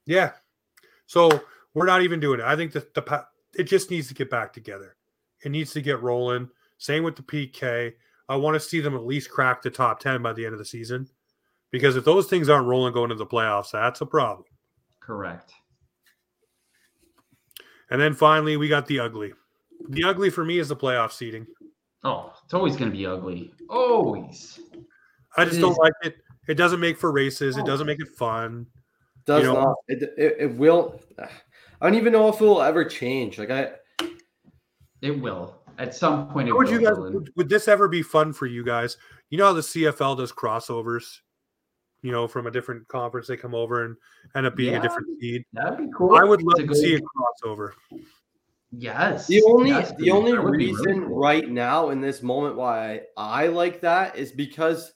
Yeah. 0.07 0.32
So 1.07 1.28
we're 1.74 1.87
not 1.87 2.03
even 2.03 2.20
doing 2.20 2.41
it. 2.41 2.47
I 2.47 2.57
think 2.57 2.72
that 2.72 2.95
the 2.95 3.03
pa- 3.03 3.28
it 3.57 3.64
just 3.64 3.91
needs 3.91 4.09
to 4.09 4.14
get 4.14 4.30
back 4.30 4.53
together. 4.53 4.97
It 5.45 5.51
needs 5.51 5.72
to 5.72 5.82
get 5.82 6.03
rolling. 6.03 6.49
Same 6.78 7.05
with 7.05 7.16
the 7.16 7.22
PK. 7.22 7.93
I 8.28 8.37
want 8.37 8.55
to 8.55 8.61
see 8.61 8.80
them 8.80 8.95
at 8.95 9.05
least 9.05 9.30
crack 9.30 9.62
the 9.62 9.70
top 9.70 10.01
10 10.01 10.22
by 10.22 10.32
the 10.32 10.45
end 10.45 10.55
of 10.55 10.59
the 10.59 10.64
season. 10.64 11.09
Because 11.70 11.97
if 11.97 12.05
those 12.05 12.26
things 12.26 12.49
aren't 12.49 12.66
rolling 12.66 12.95
going 12.95 13.11
into 13.11 13.22
the 13.22 13.26
playoffs, 13.26 13.72
that's 13.72 14.01
a 14.01 14.07
problem. 14.07 14.45
Correct. 15.01 15.53
And 17.91 18.01
then 18.01 18.14
finally, 18.14 18.57
we 18.57 18.68
got 18.68 18.87
the 18.87 19.01
ugly. 19.01 19.35
The 19.89 20.05
ugly 20.05 20.30
for 20.30 20.45
me 20.45 20.59
is 20.59 20.68
the 20.68 20.76
playoff 20.76 21.12
seating. 21.12 21.47
Oh, 22.03 22.32
it's 22.45 22.55
always 22.55 22.76
going 22.76 22.91
to 22.91 22.97
be 22.97 23.07
ugly. 23.07 23.53
Always. 23.68 24.61
I 25.37 25.45
just 25.45 25.59
It 25.59 25.61
don't 25.61 25.72
is. 25.72 25.78
like 25.78 25.93
it. 26.03 26.16
It 26.49 26.55
doesn't 26.55 26.80
make 26.80 26.99
for 26.99 27.11
races. 27.12 27.57
It 27.57 27.62
Oh. 27.62 27.66
doesn't 27.66 27.87
make 27.87 28.01
it 28.01 28.09
fun. 28.16 28.66
Does 29.24 29.43
You 29.43 29.53
know- 29.53 29.62
not. 29.64 29.74
It, 29.89 30.03
it, 30.18 30.37
it 30.41 30.55
will. 30.57 31.01
I 31.18 31.28
don't 31.89 31.95
even 31.99 32.12
know 32.12 32.28
if 32.28 32.37
it 32.41 32.45
will 32.45 32.62
ever 32.62 32.85
change. 32.85 33.39
Like 33.39 33.51
I, 33.51 33.72
It 35.01 35.18
will. 35.20 35.61
At 35.78 35.95
some 35.95 36.28
point, 36.30 36.49
it 36.49 36.53
Would 36.53 36.68
will. 36.68 36.72
you 36.80 36.87
guys 36.87 36.97
would, 36.99 37.30
would 37.37 37.49
this 37.49 37.66
ever 37.68 37.89
be 37.89 38.03
fun 38.03 38.32
for 38.32 38.47
you 38.47 38.64
guys? 38.64 38.97
You 39.30 39.39
know 39.39 39.47
how 39.47 39.53
the 39.55 39.61
CFL 39.62 40.16
does 40.18 40.30
crossovers, 40.32 41.05
you 42.03 42.12
know, 42.12 42.28
from 42.28 42.47
a 42.47 42.51
different 42.51 42.87
conference 42.89 43.26
they 43.26 43.37
come 43.37 43.55
over 43.55 43.85
and 43.85 43.97
end 44.37 44.47
up 44.47 44.55
being 44.55 44.72
Yeah. 44.74 44.78
a 44.78 44.82
different 44.82 45.09
seed. 45.20 45.45
That'd 45.53 45.78
be 45.78 45.89
cool. 45.97 46.14
I 46.16 46.22
would 46.22 46.43
love 46.43 46.59
to, 46.59 46.64
go- 46.66 46.74
see 46.74 46.95
a 46.95 47.01
crossover. 47.01 47.72
Yes. 48.79 49.27
the 49.27 49.43
only 49.43 49.70
yes, 49.70 49.93
the 49.99 50.11
only 50.11 50.33
be 50.33 50.39
really 50.39 50.66
reason 50.72 51.07
cool. 51.07 51.18
right 51.18 51.49
now 51.49 51.91
in 51.91 52.01
this 52.01 52.22
moment 52.22 52.57
why 52.57 53.03
I 53.16 53.49
like 53.49 53.81
that 53.83 54.16
is 54.16 54.33
because 54.33 54.93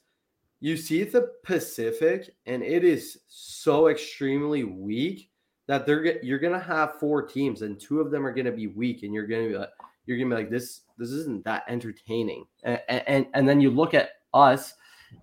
you 0.61 0.77
see 0.77 1.05
the 1.05 1.33
Pacific 1.45 2.35
and 2.47 2.63
it 2.63 2.85
is 2.85 3.19
so 3.29 3.89
extremely 3.89 4.65
weak 4.65 5.31
that 5.67 5.87
they're 5.87 6.23
you're 6.25 6.39
gonna 6.39 6.59
have 6.59 6.99
four 6.99 7.23
teams 7.23 7.63
and 7.63 7.79
two 7.79 8.01
of 8.01 8.11
them 8.11 8.27
are 8.27 8.35
gonna 8.35 8.53
be 8.53 8.67
weak 8.67 9.03
and 9.03 9.13
you're 9.13 9.27
gonna 9.27 9.49
be 9.49 9.57
like 9.57 9.71
you're 10.07 10.19
gonna 10.19 10.31
be 10.31 10.43
like 10.43 10.51
this 10.51 10.81
this 10.97 11.11
isn't 11.11 11.45
that 11.45 11.65
entertaining 11.69 12.45
and 12.65 12.81
and, 12.89 13.27
and 13.35 13.49
then 13.49 13.61
you 13.61 13.71
look 13.71 13.95
at 13.95 14.11
us 14.35 14.75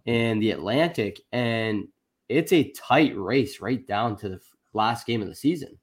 in 0.05 0.39
the 0.39 0.51
Atlantic 0.51 1.21
and 1.31 1.87
it's 2.29 2.53
a 2.53 2.71
tight 2.71 3.15
race 3.17 3.61
right 3.61 3.85
down 3.87 4.15
to 4.17 4.29
the 4.29 4.39
last 4.73 5.05
game 5.05 5.21
of 5.21 5.27
the 5.27 5.35
season. 5.35 5.77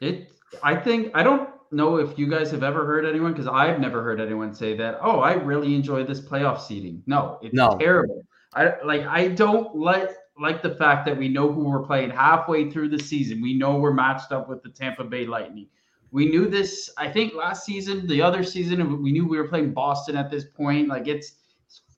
It. 0.00 0.30
I 0.62 0.76
think 0.76 1.10
I 1.14 1.22
don't 1.22 1.50
know 1.72 1.96
if 1.96 2.18
you 2.18 2.28
guys 2.28 2.50
have 2.50 2.62
ever 2.62 2.84
heard 2.86 3.04
anyone 3.04 3.32
because 3.32 3.48
I've 3.48 3.80
never 3.80 4.02
heard 4.02 4.20
anyone 4.20 4.54
say 4.54 4.76
that. 4.76 4.98
Oh, 5.02 5.20
I 5.20 5.34
really 5.34 5.74
enjoy 5.74 6.04
this 6.04 6.20
playoff 6.20 6.60
seating. 6.60 7.02
No, 7.06 7.38
it's 7.42 7.54
No. 7.54 7.76
terrible. 7.78 8.22
I 8.54 8.74
like. 8.84 9.02
I 9.02 9.28
don't 9.28 9.76
like 9.76 10.10
like 10.38 10.62
the 10.62 10.74
fact 10.74 11.06
that 11.06 11.16
we 11.16 11.28
know 11.28 11.50
who 11.50 11.64
we're 11.64 11.82
playing 11.82 12.10
halfway 12.10 12.70
through 12.70 12.90
the 12.90 12.98
season. 12.98 13.40
We 13.42 13.54
know 13.54 13.76
we're 13.76 13.92
matched 13.92 14.32
up 14.32 14.48
with 14.48 14.62
the 14.62 14.68
Tampa 14.68 15.04
Bay 15.04 15.26
Lightning. 15.26 15.66
We 16.10 16.28
knew 16.28 16.48
this. 16.48 16.90
I 16.96 17.10
think 17.10 17.34
last 17.34 17.64
season, 17.64 18.06
the 18.06 18.22
other 18.22 18.44
season, 18.44 19.02
we 19.02 19.12
knew 19.12 19.26
we 19.26 19.38
were 19.38 19.48
playing 19.48 19.72
Boston 19.72 20.16
at 20.16 20.30
this 20.30 20.44
point. 20.44 20.88
Like 20.88 21.08
it's 21.08 21.34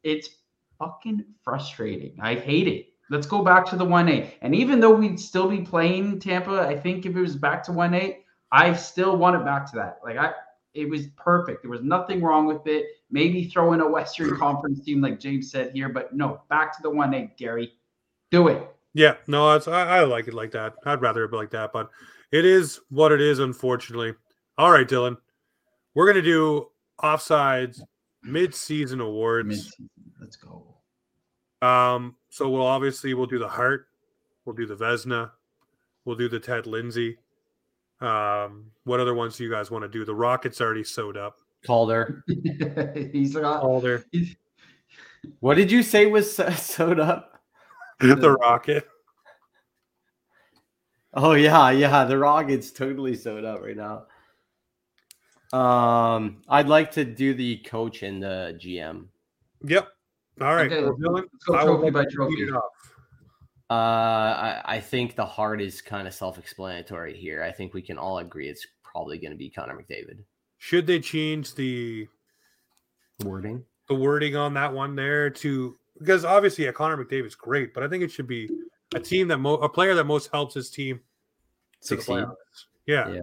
it's 0.03 0.30
fucking 0.78 1.24
frustrating. 1.42 2.16
I 2.20 2.34
hate 2.34 2.68
it. 2.68 2.86
Let's 3.11 3.26
go 3.26 3.42
back 3.42 3.66
to 3.66 3.76
the 3.76 3.84
one 3.84 4.09
eight. 4.09 4.34
And 4.42 4.55
even 4.55 4.80
though 4.80 4.94
we'd 4.94 5.20
still 5.20 5.49
be 5.49 5.61
playing 5.61 6.20
Tampa, 6.20 6.61
I 6.61 6.76
think 6.78 7.07
if 7.07 7.14
it 7.16 7.20
was 7.20 7.36
back 7.36 7.62
to 7.64 7.72
one 7.72 7.94
eight, 7.94 8.24
I 8.51 8.74
still 8.74 9.16
want 9.16 9.36
it 9.36 9.44
back 9.44 9.70
to 9.70 9.76
that. 9.76 9.99
Like 10.03 10.16
I, 10.16 10.32
it 10.74 10.88
was 10.88 11.07
perfect. 11.16 11.62
There 11.62 11.70
was 11.70 11.82
nothing 11.82 12.22
wrong 12.22 12.46
with 12.46 12.66
it. 12.66 12.86
Maybe 13.11 13.44
throw 13.44 13.72
in 13.72 13.80
a 13.80 13.88
Western 13.88 14.36
Conference 14.36 14.84
team 14.84 15.01
like 15.01 15.18
James 15.18 15.51
said 15.51 15.72
here, 15.72 15.88
but 15.88 16.14
no, 16.14 16.42
back 16.49 16.76
to 16.76 16.82
the 16.82 16.90
one 16.90 17.14
eight, 17.14 17.36
Gary. 17.36 17.72
Do 18.30 18.49
it. 18.49 18.68
Yeah, 18.94 19.14
no, 19.26 19.55
it's, 19.55 19.68
I, 19.68 19.99
I 19.99 20.05
like 20.05 20.28
it 20.28 20.34
like 20.34 20.51
that. 20.53 20.74
I'd 20.84 21.01
rather 21.01 21.24
it 21.24 21.30
be 21.30 21.36
like 21.36 21.51
that, 21.51 21.72
but 21.72 21.90
it 22.32 22.44
is 22.44 22.80
what 22.90 23.12
it 23.12 23.20
is, 23.20 23.38
unfortunately. 23.38 24.14
All 24.57 24.70
right, 24.70 24.88
Dylan, 24.88 25.16
we're 25.94 26.07
gonna 26.07 26.22
do 26.22 26.68
offsides 27.01 27.80
mid-season 28.22 29.01
awards. 29.01 29.49
Mid-season. 29.49 29.90
Let's 30.20 30.36
go. 30.36 30.74
Um, 31.62 32.16
so 32.28 32.49
we'll 32.49 32.66
obviously 32.66 33.14
we'll 33.14 33.26
do 33.26 33.38
the 33.38 33.49
Hart, 33.49 33.86
we'll 34.44 34.57
do 34.57 34.66
the 34.66 34.76
Vezina, 34.76 35.30
we'll 36.05 36.16
do 36.16 36.28
the 36.28 36.40
Ted 36.40 36.66
Lindsay. 36.66 37.18
Um, 38.01 38.66
what 38.84 39.01
other 39.01 39.14
ones 39.14 39.36
do 39.36 39.44
you 39.44 39.51
guys 39.51 39.70
want 39.70 39.82
to 39.82 39.88
do? 39.88 40.05
The 40.05 40.14
Rockets 40.14 40.61
already 40.61 40.84
sewed 40.84 41.16
up. 41.16 41.38
Calder. 41.66 42.24
He's 43.12 43.34
got 43.34 43.61
Calder, 43.61 44.05
What 45.40 45.57
did 45.57 45.70
you 45.72 45.82
say 45.82 46.07
was 46.07 46.36
sewed 46.36 47.01
up? 47.01 47.40
the 48.01 48.30
Rocket. 48.40 48.86
Oh 51.14 51.32
yeah, 51.32 51.70
yeah. 51.70 52.05
The 52.05 52.18
Rockets 52.18 52.70
totally 52.70 53.16
sewed 53.16 53.44
up 53.44 53.61
right 53.62 53.76
now. 53.76 54.07
Um, 55.53 56.42
I'd 56.49 56.68
like 56.68 56.92
to 56.92 57.05
do 57.05 57.34
the 57.34 57.57
coach 57.59 58.03
and 58.03 58.22
the 58.22 58.57
GM. 58.62 59.07
Yep. 59.64 59.88
All 60.40 60.55
right, 60.55 60.70
Okay, 60.70 60.82
well, 60.84 60.94
Dylan, 60.94 61.24
let's 61.32 61.44
go 61.44 61.55
I 61.55 61.64
will 61.64 61.78
trophy 61.78 61.90
by 61.90 62.05
trophy. 62.12 62.46
It 63.70 63.74
off. 63.74 63.78
Uh, 63.78 64.40
I, 64.40 64.76
I 64.76 64.80
think 64.80 65.14
the 65.16 65.26
Hart 65.26 65.60
is 65.60 65.80
kind 65.80 66.06
of 66.08 66.14
self-explanatory 66.14 67.16
here. 67.16 67.42
I 67.42 67.52
think 67.52 67.74
we 67.74 67.82
can 67.82 67.98
all 67.98 68.18
agree 68.18 68.48
it's 68.48 68.66
probably 68.82 69.18
going 69.18 69.32
to 69.32 69.36
be 69.36 69.50
Connor 69.50 69.74
McDavid. 69.76 70.18
Should 70.58 70.86
they 70.86 71.00
change 71.00 71.54
the 71.54 72.08
Wording. 73.24 73.64
the 73.88 73.94
wording 73.94 74.36
on 74.36 74.54
that 74.54 74.72
one 74.72 74.94
there 74.94 75.28
to 75.30 75.76
because 75.98 76.24
obviously 76.24 76.64
yeah, 76.64 76.72
Connor 76.72 76.96
McDavid's 77.04 77.34
great, 77.34 77.74
but 77.74 77.82
I 77.82 77.88
think 77.88 78.02
it 78.04 78.10
should 78.12 78.28
be 78.28 78.48
a 78.94 79.00
team 79.00 79.26
that 79.28 79.38
mo- 79.38 79.54
a 79.54 79.68
player 79.68 79.94
that 79.94 80.04
most 80.04 80.30
helps 80.30 80.54
his 80.54 80.70
team 80.70 81.00
to 81.82 81.96
the 81.96 82.02
Succeed. 82.02 82.12
playoffs. 82.12 82.34
Yeah. 82.86 83.08
Yeah. 83.08 83.20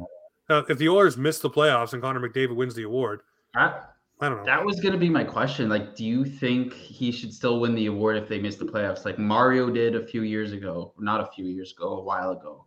Uh, 0.50 0.64
if 0.70 0.78
the 0.78 0.88
Oilers 0.90 1.18
miss 1.18 1.40
the 1.40 1.50
playoffs 1.50 1.94
and 1.94 2.02
Connor 2.02 2.20
McDavid 2.20 2.56
wins 2.56 2.76
the 2.76 2.84
award, 2.84 3.22
That, 3.54 3.95
I 4.22 4.30
don't 4.30 4.38
know. 4.40 4.46
that 4.46 4.64
was 4.64 4.80
going 4.80 4.94
to 4.94 4.98
be 4.98 5.10
my 5.10 5.24
question. 5.26 5.68
Like, 5.68 5.96
do 5.96 6.06
you 6.06 6.24
think 6.24 6.74
he 6.74 7.12
should 7.12 7.34
still 7.34 7.60
win 7.60 7.76
the 7.76 7.88
award 7.88 8.16
if 8.16 8.30
they 8.30 8.40
miss 8.40 8.56
the 8.56 8.66
playoffs, 8.66 9.04
like 9.04 9.20
Mario 9.20 9.70
did 9.70 9.96
a 9.96 10.06
few 10.06 10.22
years 10.22 10.54
ago? 10.54 10.94
Not 10.98 11.20
a 11.22 11.28
few 11.34 11.46
years 11.46 11.74
ago, 11.74 11.98
a 11.98 12.02
while 12.04 12.32
ago. 12.32 12.66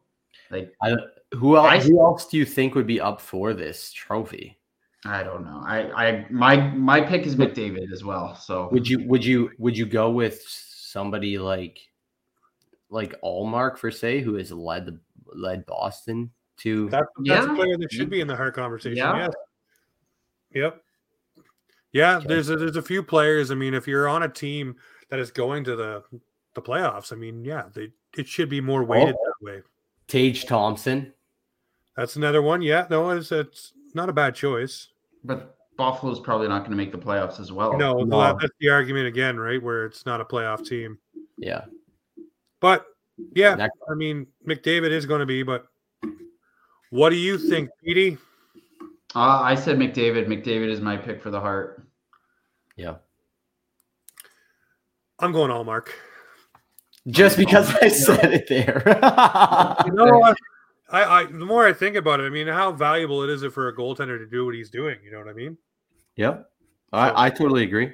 Like, 0.51 0.73
I, 0.83 0.95
who 1.35 1.57
else? 1.57 1.67
I- 1.69 1.81
who 1.81 2.01
else 2.01 2.27
do 2.27 2.37
you 2.37 2.45
think 2.45 2.75
would 2.75 2.87
be 2.87 3.01
up 3.01 3.21
for 3.21 3.55
this 3.55 3.93
trophy? 3.93 4.59
I 5.07 5.23
don't 5.23 5.45
know. 5.45 5.63
I, 5.65 5.91
I, 6.09 6.27
my, 6.29 6.57
my 6.57 7.01
pick 7.01 7.25
is 7.25 7.37
McDavid 7.37 7.93
as 7.93 8.05
well. 8.05 8.35
So 8.35 8.69
Would 8.73 8.87
you 8.89 9.07
would 9.07 9.25
you 9.25 9.51
would 9.59 9.79
you 9.79 9.87
go 9.87 10.11
with 10.11 10.43
somebody 10.43 11.39
like 11.39 11.79
like 12.91 13.15
Ullmark 13.23 13.79
for 13.79 13.91
say 13.91 14.21
who 14.21 14.35
has 14.35 14.51
led 14.51 14.87
the 14.87 14.99
led 15.33 15.65
Boston 15.67 16.31
to 16.59 16.89
That's, 16.91 17.07
that's 17.25 17.47
a 17.47 17.55
player 17.55 17.77
that 17.79 17.93
should 17.93 18.11
be 18.11 18.21
in 18.21 18.27
the 18.27 18.35
Hart 18.35 18.55
conversation. 18.55 18.97
Yeah. 18.97 19.17
Yes. 19.19 19.33
Yep. 20.55 20.83
Yeah, 21.93 22.19
Okay. 22.19 22.27
there's 22.29 22.51
a, 22.51 22.57
there's 22.57 22.77
a 22.77 22.83
few 22.83 23.03
players. 23.03 23.51
I 23.51 23.55
mean, 23.55 23.75
if 23.75 23.87
you're 23.87 24.09
on 24.09 24.23
a 24.23 24.29
team 24.29 24.77
that 25.11 25.19
is 25.19 25.31
going 25.31 25.65
to 25.65 25.77
the 25.77 26.03
the 26.55 26.63
playoffs, 26.63 27.13
I 27.13 27.17
mean, 27.17 27.45
yeah, 27.45 27.65
they 27.75 27.93
it 28.17 28.27
should 28.27 28.49
be 28.49 28.61
more 28.61 28.83
oh, 28.83 28.87
weighted 28.87 29.15
Oh. 29.19 29.25
that 29.41 29.45
way. 29.47 29.63
Tage 30.07 30.47
Thompson? 30.47 31.13
That's 31.97 32.17
another 32.17 32.43
one. 32.43 32.63
Yeah, 32.63 32.87
no, 32.91 33.11
it's 33.11 33.33
it's 33.33 33.73
not 33.95 34.09
a 34.09 34.13
bad 34.13 34.35
choice. 34.35 34.89
but 35.25 35.55
Buffalo's 35.77 36.19
probably 36.19 36.49
not 36.49 36.61
going 36.61 36.73
to 36.73 36.77
make 36.77 36.91
the 36.91 36.99
playoffs 36.99 37.39
as 37.39 37.53
well. 37.53 37.77
No, 37.79 37.99
no. 38.03 38.19
that- 38.19 38.39
that's 38.41 38.53
the 38.61 38.69
argument 38.69 39.07
again, 39.07 39.37
right? 39.39 39.63
Where 39.63 39.87
it's 39.87 40.05
not 40.05 40.21
a 40.21 40.25
playoff 40.25 40.67
team. 40.67 40.99
Yeah. 41.37 41.67
But 42.61 42.85
yeah, 43.35 43.55
Next- 43.55 43.79
I 43.91 43.95
mean, 43.95 44.27
McDavid 44.47 44.91
is 44.91 45.07
going 45.07 45.21
to 45.21 45.27
be. 45.27 45.45
But 45.45 45.67
what 46.91 47.11
do 47.11 47.17
you 47.17 47.39
think, 47.39 47.71
Petey? 47.85 48.19
Uh, 49.15 49.41
I 49.43 49.55
said 49.55 49.79
McDavid. 49.79 50.27
McDavid 50.27 50.69
is 50.69 50.81
my 50.81 50.97
pick 50.97 51.23
for 51.23 51.31
the 51.31 51.41
Hart. 51.41 51.87
Yeah. 52.77 52.97
I'm 55.19 55.33
going 55.33 55.51
Ullmark. 55.51 55.89
Just 57.09 57.37
because 57.37 57.75
I 57.83 57.89
said 57.89 58.33
it 58.33 58.49
there. 58.49 58.83
You 59.87 59.93
know, 59.93 60.23
I, 60.23 60.35
I, 60.91 61.21
I 61.21 61.25
the 61.27 61.45
more 61.47 61.67
I 61.67 61.73
think 61.73 61.97
about 61.97 62.21
it, 62.21 62.25
I 62.25 62.29
mean, 62.31 62.47
how 62.47 62.73
valuable 62.73 63.23
it 63.23 63.31
is 63.31 63.43
it 63.43 63.53
for 63.53 63.69
a 63.69 63.77
goaltender 63.77 64.19
to 64.19 64.27
do 64.27 64.45
what 64.45 64.55
he's 64.55 64.71
doing? 64.71 64.99
You 65.05 65.11
know 65.13 65.19
what 65.19 65.29
I 65.29 65.33
mean? 65.33 65.57
yep. 66.17 66.51
I, 66.93 67.27
I 67.27 67.31
totally 67.31 67.65
agree. 67.65 67.93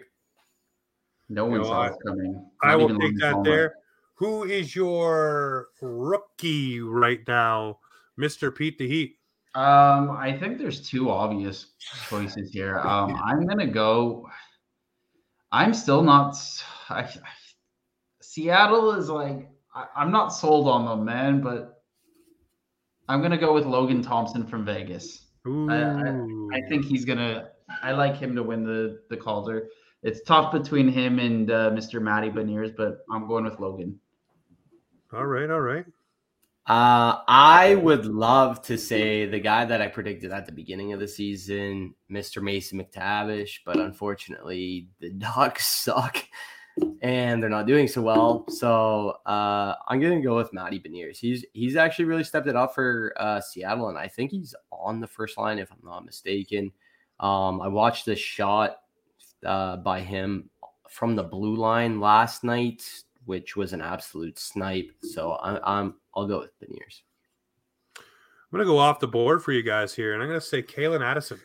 No 1.29 1.47
You 1.47 1.51
one 1.53 1.61
know, 1.62 1.67
saw 1.69 1.83
I- 1.83 1.87
it 1.89 1.95
coming. 2.07 2.45
I 2.62 2.77
will 2.77 2.97
take 2.99 3.19
that 3.21 3.33
Paul. 3.35 3.43
there. 3.43 3.75
Who 4.17 4.45
is 4.45 4.75
your 4.77 5.69
rookie 5.83 6.81
right 6.81 7.21
now, 7.27 7.79
Mister 8.17 8.51
Pete 8.53 8.79
the 8.79 8.87
Heat? 8.89 9.17
Um, 9.55 10.11
I 10.11 10.37
think 10.37 10.59
there's 10.59 10.89
two 10.89 11.11
obvious 11.11 11.67
choices 12.09 12.51
here. 12.53 12.81
Um, 12.81 13.15
I'm 13.25 13.47
gonna 13.47 13.69
go. 13.69 14.29
I'm 15.53 15.73
still 15.73 16.03
not. 16.03 16.37
I, 16.89 17.03
I, 17.03 17.11
Seattle 18.21 18.93
is 18.93 19.09
like 19.09 19.49
I, 19.73 19.87
I'm 19.97 20.11
not 20.11 20.29
sold 20.29 20.67
on 20.67 20.85
them, 20.87 21.05
man. 21.05 21.41
But 21.41 21.83
I'm 23.09 23.23
gonna 23.23 23.39
go 23.39 23.55
with 23.55 23.65
Logan 23.65 24.03
Thompson 24.03 24.45
from 24.45 24.65
Vegas. 24.65 25.27
Ooh, 25.47 25.71
I 25.71 26.61
think 26.69 26.85
he's 26.85 27.05
gonna. 27.05 27.51
I 27.83 27.93
like 27.93 28.17
him 28.17 28.35
to 28.35 28.43
win 28.43 28.65
the 28.65 29.03
the 29.09 29.17
Calder. 29.17 29.69
It's 30.03 30.21
tough 30.23 30.53
between 30.53 30.89
him 30.89 31.19
and 31.19 31.51
uh, 31.51 31.71
Mr. 31.71 32.03
Matty 32.03 32.29
Beniers, 32.29 32.77
but 32.77 32.99
I'm 33.11 33.27
going 33.27 33.45
with 33.45 33.59
Logan. 33.61 33.99
all 35.13 35.27
right, 35.27 35.49
all 35.49 35.61
right. 35.61 35.87
Uh, 36.67 37.21
I 37.29 37.75
would 37.75 38.07
love 38.07 38.62
to 38.62 38.79
say 38.79 39.27
the 39.27 39.39
guy 39.39 39.67
that 39.67 39.83
I 39.83 39.89
predicted 39.89 40.33
at 40.33 40.47
the 40.47 40.53
beginning 40.53 40.95
of 40.95 41.01
the 41.01 41.09
season, 41.09 41.95
Mr. 42.11 42.43
Mason 42.43 42.83
McTavish, 42.83 43.59
but 43.67 43.77
unfortunately 43.79 44.89
the 44.99 45.11
Ducks 45.19 45.67
suck 45.67 46.25
and 47.03 47.43
they're 47.43 47.51
not 47.51 47.67
doing 47.67 47.87
so 47.87 48.03
well. 48.03 48.47
So 48.49 49.17
uh, 49.27 49.75
I'm 49.87 50.01
gonna 50.01 50.23
go 50.23 50.37
with 50.37 50.53
Matty 50.53 50.81
Beniers. 50.81 51.19
He's 51.19 51.45
he's 51.53 51.77
actually 51.77 52.07
really 52.07 52.25
stepped 52.25 52.49
it 52.49 52.57
up 52.57 52.75
for 52.75 53.12
uh, 53.17 53.41
Seattle, 53.41 53.89
and 53.89 53.99
I 53.99 54.09
think 54.09 54.31
he's 54.31 54.55
on 54.73 55.01
the 55.01 55.07
first 55.07 55.37
line 55.37 55.59
if 55.59 55.71
I'm 55.71 55.79
not 55.85 56.05
mistaken. 56.05 56.73
Um, 57.21 57.61
I 57.61 57.69
watched 57.69 58.07
this 58.07 58.19
shot 58.19 58.79
uh, 59.45 59.77
by 59.77 60.01
him 60.01 60.51
from 60.89 61.15
the 61.15 61.23
blue 61.23 61.57
line 61.57 62.01
last 62.01 62.43
night, 62.43 62.85
which 63.25 63.57
was 63.57 63.72
an 63.72 63.81
absolute 63.81 64.39
snipe. 64.39 64.91
So 65.03 65.39
I'm, 65.43 65.59
I'm 65.64 65.95
I'll 66.14 66.27
go 66.27 66.41
with 66.41 66.59
Beniers. 66.61 67.03
I'm 67.97 68.59
gonna 68.59 68.64
go 68.64 68.79
off 68.79 69.01
the 69.01 69.09
board 69.09 69.43
for 69.43 69.53
you 69.53 69.62
guys 69.62 69.95
here, 69.95 70.14
and 70.14 70.22
I'm 70.22 70.29
gonna 70.29 70.41
say 70.41 70.62
Calen 70.62 71.05
Addison. 71.05 71.41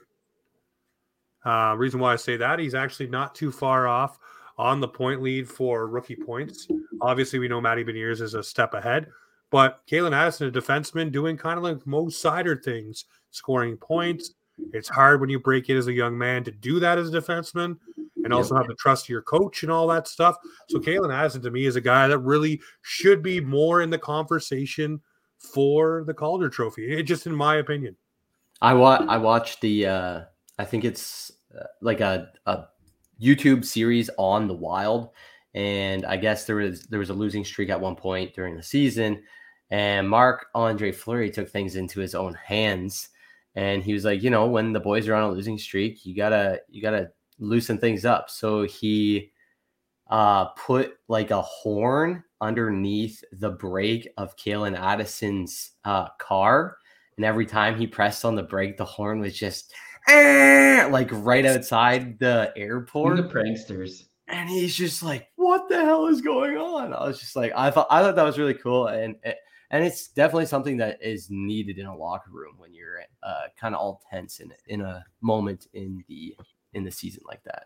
Uh, 1.43 1.73
reason 1.77 1.99
why 1.99 2.13
I 2.13 2.17
say 2.17 2.38
that 2.38 2.59
he's 2.59 2.75
actually 2.75 3.07
not 3.07 3.34
too 3.34 3.51
far 3.51 3.88
off 3.88 4.19
on 4.57 4.80
the 4.80 4.88
point 4.88 5.21
lead 5.21 5.47
for 5.47 5.88
rookie 5.88 6.15
points. 6.15 6.67
Obviously, 7.01 7.39
we 7.39 7.47
know 7.47 7.61
Matty 7.61 7.84
Beniers 7.84 8.21
is 8.21 8.34
a 8.34 8.43
step 8.43 8.73
ahead, 8.73 9.07
but 9.49 9.82
Calen 9.88 10.11
Addison, 10.11 10.49
a 10.49 10.51
defenseman, 10.51 11.11
doing 11.11 11.38
kind 11.38 11.57
of 11.57 11.63
like 11.63 11.88
Mo 11.88 12.05
Seider 12.07 12.61
things, 12.61 13.05
scoring 13.32 13.77
points. 13.77 14.34
It's 14.74 14.89
hard 14.89 15.22
when 15.22 15.30
you 15.30 15.39
break 15.39 15.70
in 15.70 15.78
as 15.78 15.88
a 15.88 15.93
young 15.93 16.18
man 16.18 16.43
to 16.43 16.51
do 16.51 16.80
that 16.80 16.97
as 16.97 17.14
a 17.14 17.22
defenseman, 17.22 17.78
and 18.24 18.34
also 18.34 18.55
have 18.55 18.68
to 18.68 18.76
trust 18.76 19.10
your 19.10 19.22
coach 19.22 19.64
and 19.64 19.72
all 19.72 19.88
that 19.88 20.07
stuff. 20.07 20.36
So 20.70 20.80
Calen 20.80 21.14
Addison 21.14 21.41
to 21.43 21.51
me 21.51 21.66
is 21.66 21.76
a 21.76 21.82
guy 21.82 22.07
that 22.07 22.20
really 22.20 22.62
should 22.82 23.24
be 23.24 23.39
more 23.39 23.82
in 23.82 23.89
the 23.89 23.97
conversation 23.97 25.01
for 25.38 26.03
the 26.05 26.14
Calder 26.14 26.49
Trophy. 26.49 26.91
It, 26.91 27.03
just 27.03 27.26
in 27.26 27.34
my 27.34 27.55
opinion. 27.57 27.95
I 28.62 28.74
wa- 28.74 29.05
I 29.07 29.18
watched 29.18 29.62
the 29.62 29.86
uh 29.88 30.22
I 30.57 30.66
think 30.66 30.84
it's 30.84 31.32
uh, 31.57 31.64
like 31.82 32.01
a 32.01 32.30
a 32.45 32.66
YouTube 33.22 33.66
series 33.66 34.10
on 34.18 34.47
the 34.47 34.53
Wild 34.53 35.10
and 35.53 36.05
I 36.05 36.18
guess 36.18 36.45
there 36.45 36.57
was 36.57 36.84
there 36.88 36.99
was 36.99 37.10
a 37.10 37.14
losing 37.14 37.45
streak 37.45 37.70
at 37.70 37.80
one 37.80 37.95
point 37.95 38.34
during 38.34 38.55
the 38.55 38.64
season 38.64 39.24
and 39.72 40.10
Marc-Andre 40.10 40.91
Fleury 40.91 41.30
took 41.30 41.49
things 41.49 41.76
into 41.76 41.99
his 41.99 42.16
own 42.16 42.34
hands 42.34 43.10
and 43.60 43.84
he 43.84 43.91
was 43.93 44.05
like, 44.05 44.24
you 44.24 44.30
know, 44.30 44.47
when 44.47 44.72
the 44.72 44.80
boys 44.80 45.05
are 45.10 45.16
on 45.16 45.24
a 45.24 45.32
losing 45.32 45.57
streak, 45.57 46.05
you 46.05 46.16
got 46.16 46.30
to 46.30 46.62
you 46.70 46.82
got 46.82 46.91
to 46.91 47.12
loosen 47.39 47.78
things 47.78 48.05
up. 48.05 48.30
So 48.30 48.64
he 48.64 49.32
uh 50.10 50.45
put 50.45 50.93
like 51.10 51.32
a 51.32 51.41
horn 51.41 52.24
underneath 52.39 53.22
the 53.34 53.49
brake 53.49 54.07
of 54.16 54.38
Calen 54.38 54.80
Addison's 54.80 55.72
uh 55.84 56.07
car 56.20 56.78
and 57.18 57.26
every 57.26 57.45
time 57.45 57.78
he 57.78 57.86
pressed 57.86 58.24
on 58.24 58.36
the 58.36 58.43
brake, 58.43 58.78
the 58.78 58.86
horn 58.86 59.20
was 59.20 59.38
just 59.38 59.74
"Eh," 60.07 60.88
like 60.89 61.10
right 61.12 61.45
outside 61.45 62.18
the 62.18 62.53
airport. 62.55 63.18
the 63.18 63.24
pranksters? 63.24 64.05
And 64.30 64.49
he's 64.49 64.74
just 64.74 65.03
like, 65.03 65.28
what? 65.36 65.49
what 65.49 65.70
the 65.70 65.84
hell 65.84 66.07
is 66.07 66.22
going 66.22 66.55
on? 66.57 66.93
I 66.93 67.05
was 67.05 67.20
just 67.20 67.36
like, 67.36 67.51
I 67.57 67.72
thought 67.72 67.88
I 67.89 68.01
thought 68.01 68.16
that 68.16 68.24
was 68.24 68.38
really 68.38 68.53
cool, 68.53 68.88
and 68.88 69.18
and 69.72 69.84
it's 69.84 70.07
definitely 70.07 70.45
something 70.45 70.78
that 70.78 71.01
is 71.01 71.30
needed 71.30 71.78
in 71.78 71.86
a 71.86 71.95
locker 71.95 72.32
room 72.32 72.55
when 72.57 72.74
you're 72.74 73.01
uh, 73.24 73.43
kind 73.59 73.76
of 73.76 73.82
all 73.82 74.01
tense 74.09 74.39
in 74.39 74.51
in 74.67 74.82
a 74.82 75.03
moment 75.22 75.67
in 75.74 76.03
the 76.07 76.36
in 76.74 76.84
the 76.84 76.91
season 76.91 77.24
like 77.28 77.43
that. 77.43 77.65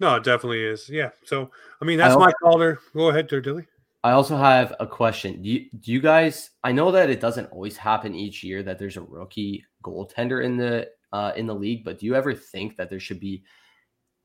No, 0.00 0.16
it 0.16 0.24
definitely 0.24 0.64
is. 0.64 0.88
Yeah. 0.88 1.10
So 1.24 1.50
I 1.80 1.84
mean, 1.84 1.98
that's 1.98 2.16
I 2.16 2.18
my 2.18 2.32
Calder. 2.42 2.80
Go 2.94 3.10
ahead, 3.10 3.28
there, 3.30 3.40
Dilly. 3.40 3.66
I 4.04 4.12
also 4.12 4.36
have 4.36 4.74
a 4.80 4.86
question. 4.86 5.42
Do 5.42 5.48
you, 5.48 5.66
do 5.78 5.92
you 5.92 6.00
guys? 6.00 6.50
I 6.64 6.72
know 6.72 6.90
that 6.90 7.08
it 7.08 7.20
doesn't 7.20 7.52
always 7.52 7.76
happen 7.76 8.16
each 8.16 8.42
year 8.42 8.64
that 8.64 8.78
there's 8.78 8.96
a 8.96 9.02
rookie 9.02 9.64
goaltender 9.84 10.44
in 10.44 10.56
the 10.56 10.88
uh, 11.12 11.32
in 11.36 11.46
the 11.46 11.54
league, 11.54 11.84
but 11.84 12.00
do 12.00 12.06
you 12.06 12.16
ever 12.16 12.34
think 12.34 12.76
that 12.76 12.90
there 12.90 12.98
should 12.98 13.20
be 13.20 13.44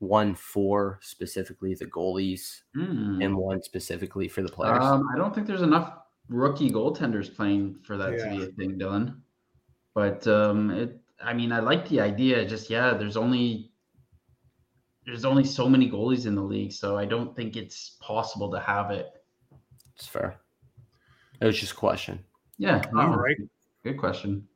one 0.00 0.34
for 0.34 0.98
specifically 1.02 1.74
the 1.74 1.86
goalies 1.86 2.60
mm. 2.76 3.24
and 3.24 3.36
one 3.36 3.62
specifically 3.62 4.26
for 4.26 4.42
the 4.42 4.48
players? 4.48 4.82
Um, 4.82 5.08
I 5.14 5.18
don't 5.18 5.34
think 5.34 5.46
there's 5.46 5.62
enough 5.62 5.92
rookie 6.28 6.70
goaltenders 6.70 7.34
playing 7.34 7.76
for 7.82 7.96
that 7.96 8.12
yeah. 8.12 8.24
to 8.24 8.30
be 8.30 8.42
a 8.44 8.46
thing, 8.46 8.78
Dylan. 8.78 9.16
But 9.94 10.26
um, 10.26 10.70
it, 10.70 11.00
I 11.22 11.32
mean, 11.32 11.52
I 11.52 11.60
like 11.60 11.88
the 11.88 12.00
idea. 12.00 12.46
Just 12.46 12.70
yeah, 12.70 12.94
there's 12.94 13.16
only 13.16 13.70
there's 15.06 15.24
only 15.24 15.44
so 15.44 15.68
many 15.68 15.90
goalies 15.90 16.26
in 16.26 16.34
the 16.34 16.42
league, 16.42 16.72
so 16.72 16.96
I 16.96 17.04
don't 17.04 17.34
think 17.34 17.56
it's 17.56 17.96
possible 18.00 18.50
to 18.52 18.60
have 18.60 18.90
it. 18.90 19.08
It's 19.96 20.06
fair. 20.06 20.36
It 21.40 21.46
was 21.46 21.58
just 21.58 21.72
a 21.72 21.76
question. 21.76 22.24
Yeah. 22.58 22.82
All 22.96 23.16
right. 23.16 23.36
Good 23.82 23.98
question. 23.98 24.46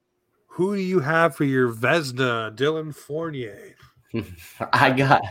Who 0.48 0.76
do 0.76 0.82
you 0.82 1.00
have 1.00 1.34
for 1.34 1.44
your 1.44 1.72
Vezina, 1.72 2.54
Dylan 2.54 2.94
Fournier? 2.94 3.74
I 4.72 4.90
got 4.90 5.22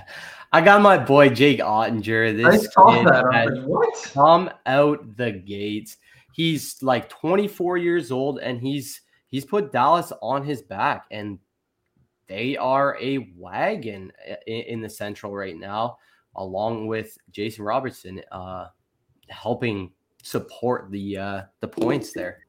I 0.51 0.61
got 0.61 0.81
my 0.81 0.97
boy 0.97 1.29
Jake 1.29 1.59
Oettinger. 1.59 2.35
This 2.35 2.45
I 2.45 2.71
saw 2.71 3.03
that. 3.03 3.25
Like, 3.25 3.65
what? 3.65 4.11
Come 4.13 4.49
out 4.65 5.15
the 5.15 5.31
gates. 5.31 5.97
He's 6.33 6.81
like 6.81 7.09
24 7.09 7.77
years 7.77 8.11
old 8.11 8.39
and 8.39 8.59
he's 8.59 9.01
he's 9.27 9.45
put 9.45 9.71
Dallas 9.71 10.11
on 10.21 10.45
his 10.45 10.61
back 10.61 11.05
and 11.11 11.39
they 12.27 12.55
are 12.57 12.97
a 13.01 13.33
wagon 13.35 14.11
in, 14.47 14.61
in 14.61 14.81
the 14.81 14.89
central 14.89 15.35
right 15.35 15.57
now 15.57 15.97
along 16.35 16.87
with 16.87 17.17
Jason 17.31 17.65
Robertson 17.65 18.21
uh 18.31 18.67
helping 19.29 19.91
support 20.23 20.89
the 20.91 21.17
uh 21.17 21.41
the 21.59 21.67
points 21.67 22.13
there. 22.13 22.39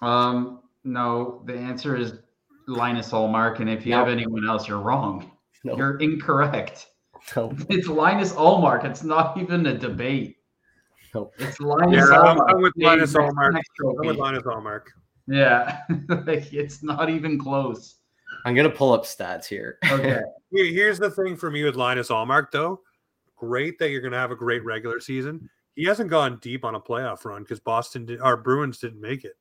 Um 0.00 0.60
no, 0.84 1.42
the 1.46 1.54
answer 1.54 1.96
is 1.96 2.14
Linus 2.66 3.10
Ullmark, 3.10 3.60
and 3.60 3.70
if 3.70 3.86
you 3.86 3.92
have 3.94 4.08
anyone 4.08 4.48
else, 4.48 4.66
you're 4.66 4.80
wrong. 4.80 5.30
You're 5.64 5.98
incorrect. 5.98 6.88
It's 7.70 7.86
Linus 7.86 8.32
Ullmark. 8.32 8.84
It's 8.84 9.04
not 9.04 9.38
even 9.38 9.66
a 9.66 9.78
debate. 9.78 10.38
It's 11.14 11.60
Linus 11.60 12.08
yeah, 12.10 12.16
Ullmark. 12.16 12.46
I'm 12.48 12.62
with 12.62 12.72
Linus 12.76 13.12
Ullmark. 13.14 13.54
I'm 13.56 14.06
with 14.06 14.16
Linus 14.16 14.42
Ullmark. 14.44 14.86
Yeah, 15.26 15.80
like, 16.26 16.52
it's 16.52 16.82
not 16.82 17.10
even 17.10 17.38
close. 17.38 17.96
I'm 18.44 18.54
gonna 18.54 18.70
pull 18.70 18.92
up 18.92 19.04
stats 19.04 19.44
here. 19.44 19.78
Okay. 19.90 20.20
Here's 20.52 20.98
the 20.98 21.10
thing 21.10 21.36
for 21.36 21.50
me 21.50 21.64
with 21.64 21.76
Linus 21.76 22.08
Ullmark, 22.08 22.50
though. 22.50 22.80
Great 23.36 23.78
that 23.78 23.90
you're 23.90 24.00
gonna 24.00 24.18
have 24.18 24.30
a 24.30 24.36
great 24.36 24.64
regular 24.64 25.00
season. 25.00 25.48
He 25.76 25.84
hasn't 25.84 26.10
gone 26.10 26.38
deep 26.42 26.64
on 26.64 26.74
a 26.74 26.80
playoff 26.80 27.24
run 27.24 27.42
because 27.42 27.60
Boston 27.60 28.04
did, 28.04 28.20
our 28.20 28.36
Bruins 28.36 28.78
didn't 28.78 29.00
make 29.00 29.24
it. 29.24 29.36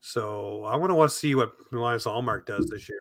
So 0.00 0.64
I 0.64 0.76
want 0.76 0.90
to 0.90 0.94
want 0.94 1.10
to 1.10 1.16
see 1.16 1.34
what 1.34 1.52
Linus 1.72 2.04
Ullmark 2.04 2.46
does 2.46 2.66
this 2.66 2.88
year. 2.88 3.00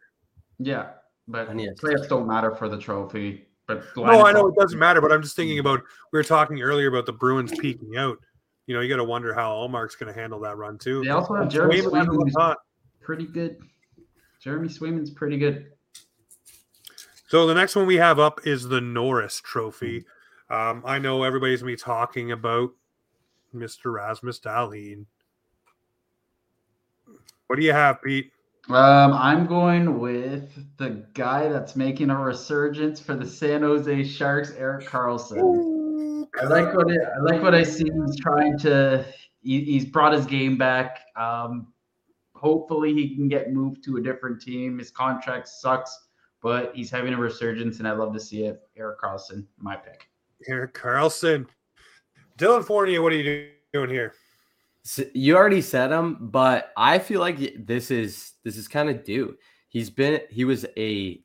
Yeah, 0.60 0.91
but 1.28 1.49
playoffs 1.49 2.10
don't 2.10 2.28
matter 2.28 2.56
for 2.56 2.70
the 2.70 2.78
trophy. 2.78 3.45
But 3.68 3.84
no, 3.97 4.26
I 4.26 4.32
know 4.32 4.47
it 4.47 4.55
doesn't 4.55 4.78
matter. 4.78 5.01
But 5.01 5.11
I'm 5.11 5.22
just 5.22 5.36
thinking 5.36 5.59
about 5.59 5.82
we 6.11 6.20
were 6.20 6.24
talking 6.24 6.61
earlier 6.61 6.88
about 6.88 7.05
the 7.05 7.13
Bruins 7.13 7.51
peaking 7.57 7.97
out. 7.97 8.18
You 8.68 8.76
know, 8.76 8.82
you 8.82 8.89
got 8.89 8.97
to 8.97 9.03
wonder 9.03 9.34
how 9.34 9.51
Ullmark's 9.51 9.95
going 9.95 10.13
to 10.13 10.20
handle 10.20 10.39
that 10.41 10.57
run 10.57 10.78
too. 10.78 11.03
They 11.03 11.09
also 11.09 11.36
have 11.36 11.49
Jeremy 11.49 11.82
Swayman, 11.82 12.55
pretty 13.01 13.26
good. 13.26 13.57
Jeremy 14.39 14.68
Swayman's 14.68 15.11
pretty 15.11 15.38
good. 15.38 15.72
So 17.28 17.47
the 17.47 17.53
next 17.55 17.76
one 17.76 17.88
we 17.88 17.95
have 17.95 18.20
up 18.20 18.45
is 18.45 18.68
the 18.68 18.82
Norris 18.82 19.41
Trophy. 19.41 20.05
Um, 20.49 20.84
I 20.86 20.99
know 20.99 21.24
everybody's 21.24 21.61
gonna 21.61 21.72
be 21.72 21.78
talking 21.78 22.32
about 22.32 22.72
Mr. 23.53 23.93
Rasmus 23.93 24.39
Dahlin. 24.39 25.05
What 27.47 27.57
do 27.57 27.63
you 27.63 27.74
have, 27.74 28.01
Pete? 28.01 28.32
Um, 28.70 29.13
I'm 29.13 29.45
going 29.45 29.99
with 29.99 30.49
the 30.78 31.05
guy 31.13 31.47
that's 31.49 31.76
making 31.76 32.09
a 32.09 32.20
resurgence 32.20 32.99
for 32.99 33.13
the 33.13 33.26
San 33.26 33.61
Jose 33.61 34.03
Sharks, 34.05 34.51
Erik 34.57 34.88
Karlsson. 34.88 36.26
I 36.41 36.45
like 36.45 36.74
what 36.74 36.89
it, 36.89 37.01
I 37.16 37.22
like 37.22 37.43
what 37.43 37.53
I 37.53 37.61
see. 37.61 37.84
He's 37.84 38.20
trying 38.20 38.57
to. 38.59 39.05
He, 39.41 39.63
he's 39.63 39.86
brought 39.86 40.13
his 40.13 40.26
game 40.26 40.57
back. 40.57 41.01
Um, 41.16 41.68
hopefully, 42.34 42.91
he 42.93 43.16
can 43.16 43.28
get 43.28 43.53
moved 43.53 43.84
to 43.84 43.97
a 43.97 44.01
different 44.01 44.41
team. 44.41 44.80
His 44.80 44.89
contract 44.89 45.47
sucks, 45.47 46.07
but 46.41 46.76
he's 46.76 46.89
having 46.89 47.13
a 47.13 47.18
resurgence, 47.18 47.78
and 47.78 47.88
I 47.88 47.91
love 47.91 48.13
to 48.16 48.20
see 48.20 48.45
it. 48.45 48.61
Erik 48.76 48.99
Karlsson, 48.99 49.45
my 49.59 49.76
pick. 49.76 50.07
Erik 50.47 50.74
Karlsson, 50.74 51.45
Dylan 52.39 52.66
Fournier, 52.66 53.03
what 53.03 53.13
are 53.13 53.18
you 53.18 53.49
doing 53.74 53.91
here? 53.91 54.16
You 55.14 55.36
already 55.36 55.62
said 55.62 55.92
him, 55.92 56.30
but 56.30 56.72
I 56.78 57.00
feel 57.00 57.20
like 57.20 57.66
this 57.66 57.90
is 57.90 58.34
this 58.44 58.56
is 58.56 58.68
kind 58.68 58.90
of 58.90 59.04
due. 59.04 59.36
He's 59.68 59.90
been 59.90 60.22
he 60.30 60.46
was 60.46 60.66
a 60.78 61.22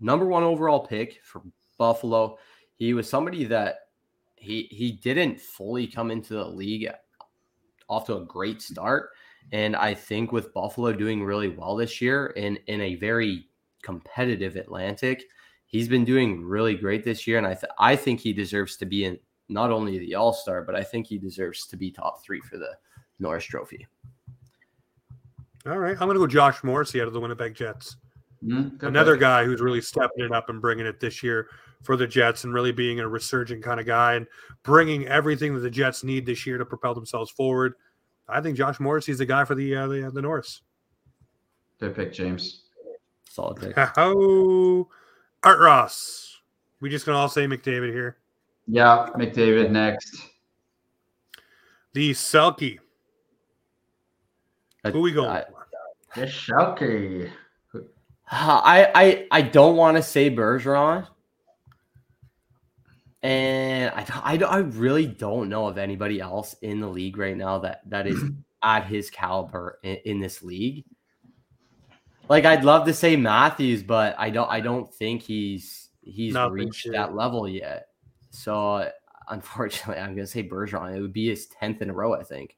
number 0.00 0.26
one 0.26 0.42
overall 0.42 0.80
pick 0.80 1.20
for 1.22 1.42
Buffalo. 1.78 2.38
He 2.74 2.94
was 2.94 3.08
somebody 3.08 3.44
that 3.44 3.76
he 4.34 4.62
he 4.70 4.92
didn't 4.92 5.40
fully 5.40 5.86
come 5.86 6.10
into 6.10 6.34
the 6.34 6.44
league 6.44 6.88
off 7.88 8.06
to 8.06 8.16
a 8.16 8.24
great 8.24 8.60
start. 8.60 9.10
And 9.52 9.76
I 9.76 9.94
think 9.94 10.32
with 10.32 10.52
Buffalo 10.52 10.92
doing 10.92 11.24
really 11.24 11.48
well 11.48 11.76
this 11.76 12.00
year 12.00 12.28
in 12.28 12.58
in 12.66 12.80
a 12.80 12.96
very 12.96 13.46
competitive 13.82 14.56
Atlantic, 14.56 15.24
he's 15.66 15.88
been 15.88 16.04
doing 16.04 16.44
really 16.44 16.74
great 16.74 17.04
this 17.04 17.28
year. 17.28 17.38
And 17.38 17.46
I 17.46 17.54
th- 17.54 17.72
I 17.78 17.94
think 17.94 18.18
he 18.18 18.32
deserves 18.32 18.76
to 18.78 18.86
be 18.86 19.04
in 19.04 19.18
not 19.48 19.70
only 19.70 19.98
the 19.98 20.16
All 20.16 20.32
Star, 20.32 20.62
but 20.62 20.74
I 20.74 20.82
think 20.82 21.06
he 21.06 21.16
deserves 21.16 21.66
to 21.68 21.76
be 21.76 21.92
top 21.92 22.24
three 22.24 22.40
for 22.40 22.58
the 22.58 22.76
Norris 23.18 23.44
Trophy. 23.44 23.86
All 25.66 25.78
right, 25.78 25.92
I'm 25.92 26.06
going 26.08 26.14
to 26.14 26.20
go 26.20 26.26
Josh 26.26 26.62
Morrissey 26.64 27.00
out 27.00 27.08
of 27.08 27.12
the 27.12 27.20
Winnipeg 27.20 27.54
Jets. 27.54 27.96
Mm, 28.44 28.80
Another 28.82 29.14
pick. 29.14 29.20
guy 29.20 29.44
who's 29.44 29.60
really 29.60 29.80
stepping 29.80 30.24
it 30.24 30.32
up 30.32 30.48
and 30.48 30.60
bringing 30.60 30.86
it 30.86 31.00
this 31.00 31.22
year 31.22 31.48
for 31.82 31.96
the 31.96 32.06
Jets 32.06 32.44
and 32.44 32.54
really 32.54 32.72
being 32.72 33.00
a 33.00 33.08
resurgent 33.08 33.62
kind 33.62 33.80
of 33.80 33.86
guy 33.86 34.14
and 34.14 34.26
bringing 34.62 35.06
everything 35.08 35.54
that 35.54 35.60
the 35.60 35.70
Jets 35.70 36.04
need 36.04 36.24
this 36.24 36.46
year 36.46 36.56
to 36.58 36.64
propel 36.64 36.94
themselves 36.94 37.30
forward. 37.30 37.74
I 38.28 38.40
think 38.40 38.56
Josh 38.56 38.78
Morrissey 38.78 39.12
is 39.12 39.18
the 39.18 39.26
guy 39.26 39.44
for 39.44 39.54
the 39.54 39.74
uh, 39.74 39.86
the, 39.88 40.06
uh, 40.06 40.10
the 40.10 40.22
Norris. 40.22 40.62
Good 41.80 41.94
pick, 41.96 42.12
James. 42.12 42.64
Solid 43.28 43.58
pick. 43.60 43.74
Oh, 43.96 44.88
Art 45.42 45.60
Ross. 45.60 46.36
We 46.80 46.90
just 46.90 47.06
gonna 47.06 47.18
all 47.18 47.28
say 47.28 47.46
McDavid 47.46 47.92
here. 47.92 48.18
Yeah, 48.66 49.08
McDavid 49.16 49.70
next. 49.70 50.16
The 51.94 52.10
Selke 52.12 52.78
who 54.92 55.00
we 55.00 55.12
going? 55.12 55.42
The 56.14 56.22
Selke. 56.22 57.30
Uh, 58.30 58.60
I 58.64 58.90
I 58.94 59.26
I 59.30 59.42
don't 59.42 59.76
want 59.76 59.96
to 59.96 60.02
say 60.02 60.30
Bergeron, 60.30 61.06
and 63.22 63.90
I, 63.94 64.04
I 64.22 64.36
I 64.36 64.56
really 64.58 65.06
don't 65.06 65.48
know 65.48 65.66
of 65.66 65.78
anybody 65.78 66.20
else 66.20 66.54
in 66.60 66.80
the 66.80 66.88
league 66.88 67.16
right 67.16 67.36
now 67.36 67.60
that 67.60 67.80
that 67.88 68.06
is 68.06 68.22
at 68.62 68.84
his 68.86 69.08
caliber 69.08 69.78
in, 69.82 69.96
in 70.04 70.20
this 70.20 70.42
league. 70.42 70.84
Like 72.28 72.44
I'd 72.44 72.64
love 72.64 72.86
to 72.86 72.92
say 72.92 73.16
Matthews, 73.16 73.82
but 73.82 74.14
I 74.18 74.28
don't 74.28 74.50
I 74.50 74.60
don't 74.60 74.92
think 74.92 75.22
he's 75.22 75.88
he's 76.02 76.34
Nothing 76.34 76.52
reached 76.52 76.82
sure. 76.82 76.92
that 76.92 77.14
level 77.14 77.48
yet. 77.48 77.88
So 78.30 78.90
unfortunately, 79.28 80.02
I'm 80.02 80.14
gonna 80.14 80.26
say 80.26 80.46
Bergeron. 80.46 80.94
It 80.94 81.00
would 81.00 81.14
be 81.14 81.28
his 81.28 81.46
tenth 81.46 81.80
in 81.80 81.88
a 81.88 81.94
row, 81.94 82.12
I 82.12 82.24
think 82.24 82.57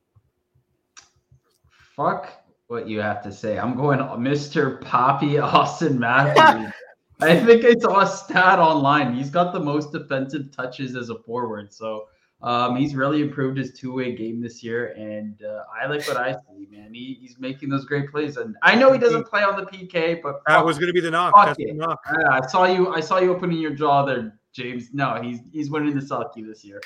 fuck 2.00 2.32
what 2.68 2.88
you 2.88 3.00
have 3.00 3.22
to 3.22 3.32
say. 3.32 3.58
I'm 3.58 3.74
going 3.74 3.98
Mr. 3.98 4.80
Poppy 4.80 5.32
Auston 5.34 5.98
Matthews. 5.98 6.72
I 7.20 7.38
think 7.38 7.64
I 7.66 7.74
saw 7.78 8.00
a 8.00 8.06
stat 8.06 8.58
online. 8.58 9.14
He's 9.14 9.28
got 9.28 9.52
the 9.52 9.60
most 9.60 9.92
defensive 9.92 10.50
touches 10.50 10.96
as 10.96 11.10
a 11.10 11.18
forward. 11.18 11.70
So 11.70 12.06
um, 12.40 12.76
he's 12.76 12.94
really 12.94 13.20
improved 13.20 13.58
his 13.58 13.78
two-way 13.78 14.16
game 14.16 14.40
this 14.40 14.62
year, 14.62 14.94
and 14.96 15.42
uh, 15.42 15.64
I 15.78 15.86
like 15.86 16.08
what 16.08 16.16
I 16.16 16.32
see, 16.32 16.66
man. 16.70 16.94
He, 16.94 17.18
he's 17.20 17.38
making 17.38 17.68
those 17.68 17.84
great 17.84 18.10
plays, 18.10 18.38
and 18.38 18.56
I 18.62 18.74
know 18.74 18.90
he 18.90 18.98
doesn't 18.98 19.24
play 19.24 19.42
on 19.42 19.56
the 19.56 19.66
PK, 19.66 20.22
but 20.22 20.40
that 20.46 20.64
was 20.64 20.78
going 20.78 20.86
to 20.86 20.94
be 20.94 21.00
the 21.00 21.10
knock. 21.10 21.34
That's 21.36 21.58
the 21.58 21.74
knock. 21.74 22.00
I 22.30 22.46
saw 22.46 22.64
you. 22.64 22.94
I 22.94 23.00
saw 23.00 23.18
you 23.18 23.34
opening 23.34 23.58
your 23.58 23.74
jaw 23.74 24.06
there, 24.06 24.38
James. 24.54 24.88
No, 24.94 25.20
he's 25.20 25.40
he's 25.52 25.68
winning 25.68 25.94
the 25.94 26.00
Selke 26.00 26.46
this 26.46 26.64
year. 26.64 26.80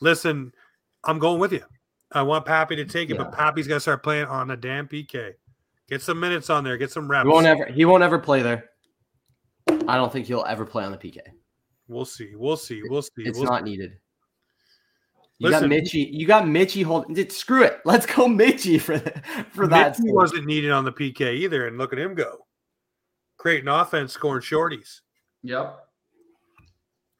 Listen, 0.00 0.52
I'm 1.04 1.20
going 1.20 1.38
with 1.38 1.52
you. 1.52 1.62
I 2.12 2.22
want 2.22 2.44
Pappy 2.44 2.76
to 2.76 2.84
take 2.84 3.10
it, 3.10 3.14
yeah. 3.14 3.24
but 3.24 3.32
Pappy's 3.32 3.68
got 3.68 3.74
to 3.74 3.80
start 3.80 4.02
playing 4.02 4.26
on 4.26 4.48
the 4.48 4.56
damn 4.56 4.88
PK. 4.88 5.32
Get 5.88 6.02
some 6.02 6.20
minutes 6.20 6.50
on 6.50 6.64
there. 6.64 6.76
Get 6.76 6.90
some 6.90 7.10
reps. 7.10 7.26
He 7.26 7.32
won't 7.32 7.46
ever. 7.46 7.66
He 7.66 7.84
won't 7.84 8.02
ever 8.02 8.18
play 8.18 8.42
there. 8.42 8.70
I 9.88 9.96
don't 9.96 10.12
think 10.12 10.26
he'll 10.26 10.44
ever 10.46 10.64
play 10.64 10.84
on 10.84 10.92
the 10.92 10.98
PK. 10.98 11.18
We'll 11.88 12.04
see. 12.04 12.32
We'll 12.36 12.56
see. 12.56 12.82
We'll 12.88 13.02
see. 13.02 13.10
It's 13.18 13.38
we'll 13.38 13.48
not 13.48 13.64
see. 13.64 13.70
needed. 13.70 13.92
You 15.38 15.50
got 15.50 15.62
Listen, 15.62 15.70
Mitchie. 15.70 16.08
You 16.12 16.26
got 16.26 16.44
Mitchie 16.44 16.84
holding. 16.84 17.14
Dude, 17.14 17.32
Screw 17.32 17.64
it. 17.64 17.80
Let's 17.84 18.06
go 18.06 18.26
Mitchie 18.26 18.80
for 18.80 18.98
the, 18.98 19.10
for 19.50 19.66
that. 19.68 19.96
Mitchie 19.96 20.12
wasn't 20.12 20.46
needed 20.46 20.70
on 20.70 20.84
the 20.84 20.92
PK 20.92 21.34
either, 21.34 21.66
and 21.66 21.78
look 21.78 21.92
at 21.92 21.98
him 21.98 22.14
go, 22.14 22.46
creating 23.38 23.68
offense, 23.68 24.12
scoring 24.12 24.42
shorties. 24.42 25.00
Yep. 25.42 25.78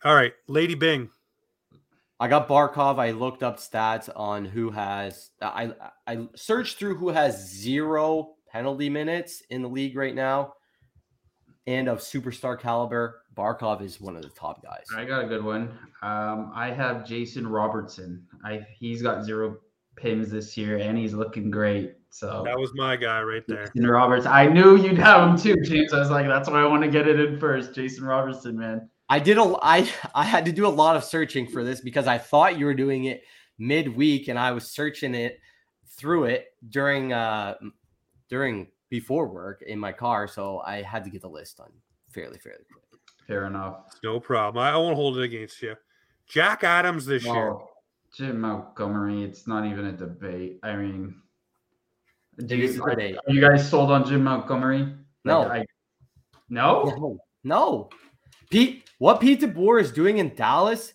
All 0.04 0.14
right, 0.14 0.32
Lady 0.48 0.74
Byng. 0.74 1.10
I 2.20 2.28
got 2.28 2.48
Barkov. 2.48 2.98
I 2.98 3.12
looked 3.12 3.42
up 3.42 3.56
stats 3.56 4.10
on 4.14 4.44
who 4.44 4.70
has. 4.70 5.30
I 5.40 5.72
I 6.06 6.28
searched 6.36 6.78
through 6.78 6.96
who 6.96 7.08
has 7.08 7.50
zero 7.50 8.34
penalty 8.52 8.90
minutes 8.90 9.42
in 9.48 9.62
the 9.62 9.68
league 9.68 9.96
right 9.96 10.14
now, 10.14 10.52
and 11.66 11.88
of 11.88 12.00
superstar 12.00 12.60
caliber. 12.60 13.22
Barkov 13.34 13.80
is 13.80 14.00
one 14.00 14.16
of 14.16 14.22
the 14.22 14.28
top 14.28 14.62
guys. 14.62 14.84
I 14.94 15.06
got 15.06 15.24
a 15.24 15.28
good 15.28 15.42
one. 15.42 15.70
Um, 16.02 16.52
I 16.54 16.70
have 16.70 17.06
Jason 17.06 17.46
Robertson. 17.46 18.26
I 18.44 18.66
he's 18.78 19.00
got 19.00 19.24
zero 19.24 19.56
pims 19.96 20.28
this 20.28 20.58
year, 20.58 20.76
and 20.78 20.98
he's 20.98 21.14
looking 21.14 21.50
great. 21.50 21.94
So 22.10 22.42
That 22.44 22.58
was 22.58 22.70
my 22.74 22.96
guy 22.96 23.22
right 23.22 23.44
there. 23.46 23.66
Jason 23.66 23.86
Roberts. 23.86 24.26
I 24.26 24.46
knew 24.46 24.76
you'd 24.76 24.98
have 24.98 25.30
him 25.30 25.38
too, 25.38 25.56
James. 25.62 25.94
I 25.94 26.00
was 26.00 26.10
like, 26.10 26.26
that's 26.26 26.50
why 26.50 26.60
I 26.60 26.66
want 26.66 26.82
to 26.82 26.90
get 26.90 27.06
it 27.08 27.20
in 27.20 27.38
first. 27.38 27.72
Jason 27.72 28.04
Robertson, 28.04 28.58
man. 28.58 28.90
I 29.10 29.18
did 29.18 29.38
a 29.38 29.56
I 29.60 29.90
I 30.14 30.24
had 30.24 30.44
to 30.44 30.52
do 30.52 30.66
a 30.66 30.68
lot 30.68 30.96
of 30.96 31.02
searching 31.02 31.48
for 31.48 31.64
this 31.64 31.80
because 31.80 32.06
I 32.06 32.16
thought 32.16 32.58
you 32.58 32.64
were 32.64 32.74
doing 32.74 33.04
it 33.04 33.24
midweek 33.58 34.28
and 34.28 34.38
I 34.38 34.52
was 34.52 34.70
searching 34.70 35.14
it 35.14 35.40
through 35.88 36.24
it 36.24 36.46
during 36.68 37.12
uh 37.12 37.56
during 38.28 38.68
before 38.88 39.28
work 39.28 39.62
in 39.62 39.78
my 39.78 39.92
car, 39.92 40.26
so 40.28 40.60
I 40.60 40.82
had 40.82 41.04
to 41.04 41.10
get 41.10 41.22
the 41.22 41.28
list 41.28 41.58
done 41.58 41.72
fairly 42.12 42.38
fairly 42.38 42.64
quick. 42.72 42.84
Fair 43.26 43.46
enough. 43.46 43.98
No 44.04 44.20
problem. 44.20 44.62
I 44.62 44.70
I 44.70 44.76
won't 44.76 44.94
hold 44.94 45.18
it 45.18 45.24
against 45.24 45.60
you. 45.60 45.74
Jack 46.28 46.62
Adams 46.62 47.04
this 47.04 47.24
year. 47.24 47.56
Jim 48.16 48.40
Montgomery, 48.40 49.24
it's 49.24 49.46
not 49.46 49.66
even 49.66 49.86
a 49.86 49.92
debate. 49.92 50.58
I 50.62 50.74
mean, 50.76 51.14
do 52.46 52.56
you, 52.56 52.68
a 52.68 52.90
debate. 52.90 53.16
are 53.16 53.32
you 53.32 53.40
guys 53.40 53.68
sold 53.68 53.90
on 53.90 54.04
Jim 54.04 54.24
Montgomery? 54.24 54.94
No. 55.24 55.42
Like, 55.42 55.62
I, 55.62 55.66
no? 56.48 56.84
No, 56.84 57.18
no. 57.44 57.88
Pete, 58.50 58.89
what 59.00 59.20
Pete 59.20 59.40
DeBoer 59.40 59.80
is 59.80 59.90
doing 59.90 60.18
in 60.18 60.34
Dallas 60.36 60.92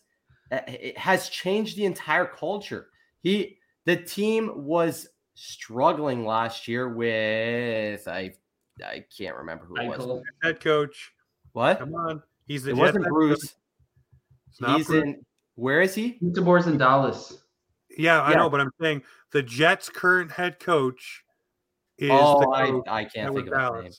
uh, 0.51 0.59
it 0.67 0.95
has 0.97 1.27
changed 1.27 1.75
the 1.75 1.85
entire 1.85 2.25
culture. 2.25 2.87
He 3.21 3.57
the 3.85 3.97
team 3.97 4.51
was 4.65 5.07
struggling 5.33 6.23
last 6.25 6.67
year 6.67 6.87
with 6.87 8.07
I 8.07 8.33
I 8.85 9.05
can't 9.17 9.35
remember 9.35 9.65
who 9.65 9.75
it 9.77 9.87
was. 9.97 10.23
Head 10.43 10.61
coach. 10.61 11.11
What? 11.53 11.79
Come 11.79 11.95
on. 11.95 12.21
He's 12.47 12.63
the 12.63 12.71
It 12.71 12.77
wasn't 12.77 13.05
head 13.05 13.09
Bruce. 13.11 13.55
coach. 14.59 14.77
He's 14.77 14.87
Bruce. 14.87 15.03
in 15.03 15.25
where 15.55 15.81
is 15.81 15.95
he? 15.95 16.11
Pete 16.13 16.33
DeBoer's 16.33 16.67
in 16.67 16.77
Dallas. 16.77 17.41
Yeah, 17.97 18.21
I 18.21 18.31
Yeah. 18.31 18.37
know, 18.37 18.49
but 18.49 18.61
I'm 18.61 18.71
saying 18.79 19.01
the 19.31 19.41
Jets' 19.41 19.89
current 19.89 20.31
head 20.31 20.59
coach 20.59 21.23
is 21.97 22.11
Oh, 22.11 22.39
the 22.39 22.47
I, 22.49 22.65
coach 22.67 22.83
I 22.87 23.03
that 23.05 23.13
can't 23.13 23.33
think 23.33 23.47
of 23.51 23.83
his 23.83 23.83
name. 23.83 23.91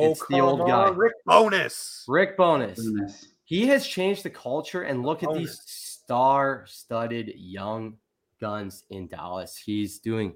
Dallas. 0.00 0.18
Oh, 0.20 0.22
It's 0.22 0.26
the 0.30 0.40
old 0.40 0.60
on, 0.62 0.68
guy. 0.68 0.88
Rick 0.90 1.12
Bowness. 1.26 2.04
Rick 2.08 2.36
Bowness. 2.36 2.78
Goodness. 2.80 3.28
He 3.44 3.66
has 3.68 3.86
changed 3.86 4.22
the 4.24 4.30
culture 4.30 4.82
and 4.82 5.04
look 5.04 5.22
at 5.22 5.32
these 5.34 5.60
star-studded 5.64 7.32
young 7.36 7.96
guns 8.40 8.84
in 8.90 9.06
Dallas. 9.08 9.56
He's 9.56 9.98
doing 9.98 10.34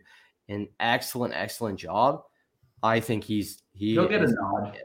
an 0.49 0.69
excellent, 0.79 1.35
excellent 1.35 1.79
job. 1.79 2.23
I 2.83 3.01
think 3.01 3.25
he's 3.25 3.63
he. 3.73 3.93
He'll 3.93 4.09
get 4.09 4.23
a 4.23 4.25
is- 4.25 4.33
nod. 4.33 4.79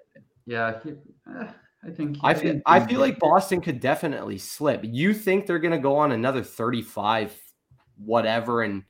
Yeah, 0.47 0.79
he, 0.83 0.91
eh, 0.91 1.47
I 1.83 1.89
think. 1.91 2.17
I 2.21 2.33
feel 2.33 2.51
think 2.53 2.63
I 2.65 2.85
feel 2.85 2.99
like 2.99 3.17
Boston 3.19 3.61
could 3.61 3.79
definitely 3.79 4.37
slip. 4.37 4.81
You 4.83 5.13
think 5.13 5.45
they're 5.47 5.59
going 5.59 5.71
to 5.71 5.79
go 5.79 5.95
on 5.97 6.11
another 6.11 6.43
35 6.43 7.35
whatever 7.97 8.61
and 8.63 8.83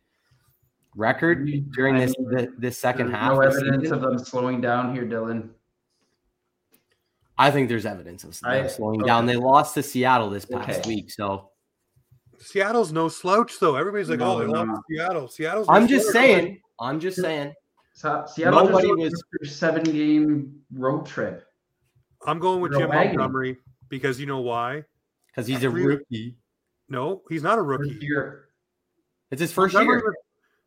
record 0.95 1.47
during 1.71 1.95
I 1.95 2.05
this 2.05 2.15
the, 2.15 2.53
this 2.57 2.77
second 2.77 3.07
there's 3.07 3.17
half? 3.19 3.33
No 3.33 3.41
of 3.41 3.53
the 3.53 3.59
evidence 3.59 3.83
season? 3.83 3.95
of 3.97 4.01
them 4.01 4.19
slowing 4.19 4.59
down 4.61 4.93
here, 4.93 5.05
Dylan. 5.05 5.49
I 7.37 7.51
think 7.51 7.67
there's 7.69 7.85
evidence 7.85 8.23
of 8.23 8.39
them 8.39 8.49
I- 8.51 8.67
slowing 8.67 9.01
okay. 9.01 9.07
down. 9.07 9.25
They 9.25 9.35
lost 9.35 9.73
to 9.75 9.83
Seattle 9.83 10.29
this 10.29 10.45
past 10.45 10.69
Okay. 10.79 10.81
week, 10.87 11.11
so 11.11 11.49
Seattle's 12.39 12.91
no 12.91 13.07
slouch, 13.09 13.59
though. 13.59 13.75
Everybody's 13.75 14.09
like, 14.09 14.19
No, 14.19 14.33
"Oh, 14.35 14.39
they 14.39 14.45
they're 14.45 14.49
lost 14.55 14.67
not. 14.67 14.75
to 14.75 14.81
Seattle." 14.89 15.27
Seattle's. 15.27 15.67
no 15.67 15.73
I'm 15.73 15.87
just 15.87 16.05
slouch. 16.11 16.13
saying. 16.13 16.61
I'm 16.79 16.99
just 16.99 17.17
saying. 17.21 17.53
So, 17.93 18.25
Seattle 18.27 18.65
Nobody 18.65 18.87
just 18.89 18.97
was- 18.99 19.11
was 19.13 19.23
their 19.41 19.49
seven 19.49 19.83
game 19.83 20.61
road 20.73 21.05
trip. 21.05 21.47
I'm 22.27 22.39
going 22.39 22.59
with 22.61 22.71
They're 22.71 22.81
Jim 22.81 22.89
wagging. 22.89 23.17
Montgomery 23.17 23.57
because 23.89 24.19
you 24.19 24.25
know 24.25 24.41
why? 24.41 24.83
because 25.27 25.47
he's 25.47 25.63
a 25.63 25.69
rookie. 25.69 26.37
No, 26.89 27.21
he's 27.29 27.43
not 27.43 27.57
a 27.59 27.63
First 27.63 27.79
rookie. 27.91 28.05
year 28.05 28.49
It's 29.31 29.41
his 29.41 29.51
first 29.51 29.73
Montgomery 29.73 30.01
year. 30.01 30.15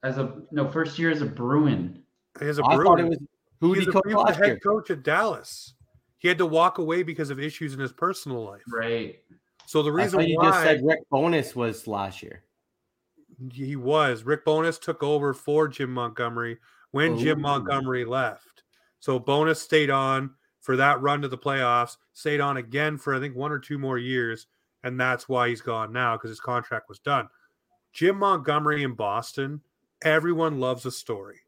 as 0.03 0.19
a 0.19 0.43
no 0.51 0.69
first 0.71 0.99
year 0.99 1.11
as 1.11 1.23
a 1.23 1.27
Bruin. 1.27 2.03
was- 2.35 2.43
He's 2.43 2.59
a 2.59 2.63
I 2.65 2.77
thought 2.77 3.01
it 3.01 3.03
Bruin. 3.05 3.09
was 3.11 3.19
who 3.61 3.75
did 3.75 3.81
He's 3.81 3.85
he 3.87 3.91
a- 3.91 3.93
coach 3.93 4.03
he 4.09 4.15
was 4.15 4.23
the 4.25 4.27
last 4.31 4.37
head 4.39 4.47
year? 4.47 4.59
coach 4.61 4.91
at 4.91 5.03
Dallas. 5.03 5.75
He 6.19 6.29
had 6.29 6.39
to 6.39 6.47
walk 6.47 6.79
away 6.79 7.03
because 7.03 7.31
of 7.31 7.41
issues 7.41 7.75
in 7.75 7.81
his 7.81 7.93
personal 7.93 8.45
life. 8.45 8.63
Right. 8.73 9.21
So 9.67 9.83
the 9.83 9.91
I 9.91 9.95
reason 9.95 10.21
thought 10.21 10.29
you 10.29 10.37
why 10.37 10.51
just 10.51 10.63
said 10.63 10.81
Rick 10.85 11.01
Bowness 11.11 11.55
was 11.55 11.87
last 11.87 12.23
year. 12.23 12.43
he 13.53 13.77
was 13.77 14.25
Rick 14.25 14.45
Bowness 14.45 14.79
took 14.79 15.03
over 15.03 15.33
for 15.33 15.69
Jim 15.69 15.93
Montgomery 15.93 16.59
when 16.91 17.19
Jim 17.19 17.41
Montgomery 17.41 18.05
left. 18.05 18.65
So 19.01 19.19
Bonus 19.19 19.61
stayed 19.61 19.91
on 19.91 20.31
for 20.61 20.77
that 20.77 21.01
run 21.01 21.23
to 21.23 21.29
the 21.29 21.39
playoffs, 21.39 21.97
stayed 22.13 22.41
on 22.41 22.57
again 22.57 22.99
for 22.99 23.15
I 23.15 23.21
think 23.21 23.37
one 23.37 23.53
or 23.53 23.59
two 23.59 23.79
more 23.79 23.99
years, 23.99 24.47
and 24.83 24.99
that's 24.99 25.29
why 25.29 25.49
he's 25.49 25.61
gone 25.61 25.93
now 25.93 26.17
because 26.17 26.31
his 26.31 26.41
contract 26.41 26.89
was 26.89 26.99
done. 26.99 27.29
Jim 27.93 28.17
Montgomery 28.17 28.83
in 28.83 28.95
Boston, 28.95 29.61
everyone 30.03 30.61
loves 30.61 30.87
a 30.87 30.91
story. 30.91 31.41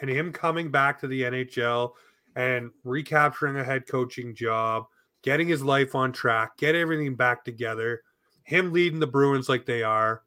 And 0.00 0.08
him 0.08 0.32
coming 0.32 0.70
back 0.70 1.00
to 1.00 1.08
the 1.08 1.22
NHL 1.22 1.92
and 2.38 2.70
recapturing 2.84 3.56
a 3.56 3.64
head 3.64 3.88
coaching 3.88 4.32
job, 4.32 4.84
getting 5.22 5.48
his 5.48 5.64
life 5.64 5.96
on 5.96 6.12
track, 6.12 6.56
get 6.56 6.76
everything 6.76 7.16
back 7.16 7.44
together, 7.44 8.00
him 8.44 8.72
leading 8.72 9.00
the 9.00 9.08
Bruins 9.08 9.48
like 9.48 9.66
they 9.66 9.82
are. 9.82 10.22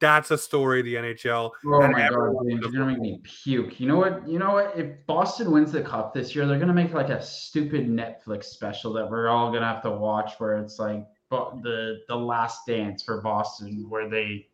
That's 0.00 0.30
a 0.30 0.38
story 0.38 0.80
of 0.80 0.84
the 0.84 0.94
NHL. 0.96 1.50
Oh 1.64 1.88
my 1.88 2.08
god, 2.08 2.12
you're 2.44 2.70
gonna 2.70 2.86
make 2.86 3.00
me 3.00 3.20
puke. 3.24 3.80
You 3.80 3.88
know 3.88 3.96
what? 3.96 4.28
You 4.28 4.38
know 4.38 4.52
what? 4.52 4.74
If 4.76 5.06
Boston 5.06 5.50
wins 5.50 5.72
the 5.72 5.80
cup 5.80 6.12
this 6.12 6.36
year, 6.36 6.46
they're 6.46 6.58
gonna 6.58 6.74
make 6.74 6.92
like 6.92 7.08
a 7.08 7.20
stupid 7.20 7.88
Netflix 7.88 8.44
special 8.44 8.92
that 8.92 9.10
we're 9.10 9.28
all 9.28 9.50
gonna 9.50 9.66
have 9.66 9.82
to 9.84 9.90
watch, 9.90 10.34
where 10.38 10.58
it's 10.58 10.78
like 10.78 11.04
the 11.30 12.00
the 12.06 12.14
last 12.14 12.66
dance 12.66 13.02
for 13.02 13.22
Boston, 13.22 13.86
where 13.88 14.08
they 14.10 14.46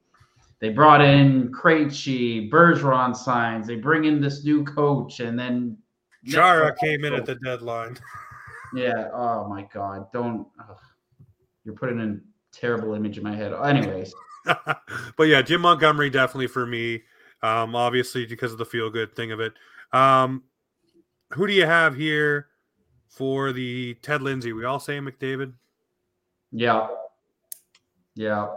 they 0.61 0.71
brought 0.71 1.03
in 1.03 1.53
Krejci, 1.53 2.49
Bergeron 2.49 3.15
signs, 3.15 3.67
they 3.67 3.77
bring 3.77 4.05
in 4.05 4.21
this 4.21 4.45
new 4.45 4.65
coach, 4.65 5.21
and 5.21 5.39
then 5.39 5.77
Chara 6.27 6.75
came 6.83 7.05
in 7.05 7.15
at 7.15 7.27
the 7.27 7.35
deadline. 7.37 7.99
Yeah. 8.77 9.09
Oh 9.13 9.47
my 9.49 9.69
God. 9.73 10.09
Don't. 10.13 10.49
ugh. 10.59 10.77
You're 11.65 11.77
putting 11.77 12.01
a 12.01 12.17
terrible 12.51 12.95
image 12.95 13.17
in 13.19 13.23
my 13.23 13.33
head. 13.33 13.53
Anyways, 13.53 14.13
but 15.17 15.23
yeah, 15.29 15.43
Jim 15.43 15.61
Montgomery 15.61 16.11
definitely 16.11 16.49
for 16.49 16.67
me. 16.67 17.03
Um, 17.41 17.77
obviously 17.77 18.27
because 18.27 18.51
of 18.51 18.59
the 18.59 18.65
feel 18.65 18.91
good 18.91 19.15
thing 19.15 19.31
of 19.31 19.39
it. 19.39 19.53
Um, 19.93 20.43
who 21.35 21.47
do 21.47 21.53
you 21.53 21.67
have 21.67 21.95
here 21.95 22.49
for 23.07 23.53
the 23.53 23.95
Ted 24.03 24.23
Lindsay? 24.23 24.53
We 24.53 24.65
all 24.65 24.81
say 24.81 24.99
McDavid. 24.99 25.53
yeah. 26.51 26.89
Yeah. 28.17 28.49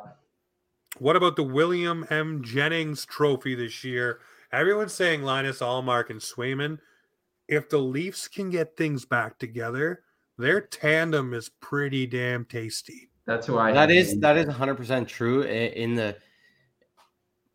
What 0.97 1.15
about 1.15 1.35
the 1.35 1.43
William 1.43 2.07
M. 2.09 2.41
Jennings 2.43 3.05
Trophy 3.05 3.53
this 3.53 3.83
year? 3.83 4.19
Everyone's 4.51 4.93
saying 4.95 5.21
Linus 5.21 5.59
Ullmark 5.59 6.09
and 6.09 6.19
Swayman. 6.19 6.79
If 7.47 7.69
the 7.69 7.77
Leafs 7.77 8.27
can 8.27 8.49
get 8.49 8.75
things 8.75 9.05
back 9.05 9.37
together, 9.39 10.03
their 10.37 10.61
tandem 10.61 11.33
is 11.33 11.49
pretty 11.61 12.05
damn 12.05 12.45
tasty. 12.45 13.09
That's 13.25 13.47
who 13.47 13.57
I. 13.57 13.71
That 13.71 13.89
have. 13.89 13.97
is 13.97 14.19
that 14.19 14.37
is 14.37 14.47
100 14.47 14.75
percent 14.75 15.07
true. 15.07 15.43
In 15.43 15.95
the 15.95 16.17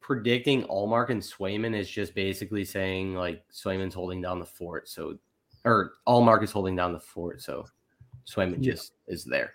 predicting 0.00 0.64
Ullmark 0.64 1.10
and 1.10 1.22
Swayman 1.22 1.74
is 1.74 1.88
just 1.88 2.14
basically 2.14 2.64
saying 2.64 3.14
like 3.14 3.44
Swayman's 3.52 3.94
holding 3.94 4.20
down 4.20 4.38
the 4.38 4.46
fort, 4.46 4.88
so 4.88 5.16
or 5.64 5.92
Ullmark 6.08 6.42
is 6.42 6.50
holding 6.50 6.74
down 6.76 6.92
the 6.92 7.00
fort, 7.00 7.40
so 7.40 7.64
Swayman 8.26 8.56
Yeah. 8.64 8.72
just 8.72 8.92
is 9.06 9.24
there. 9.24 9.54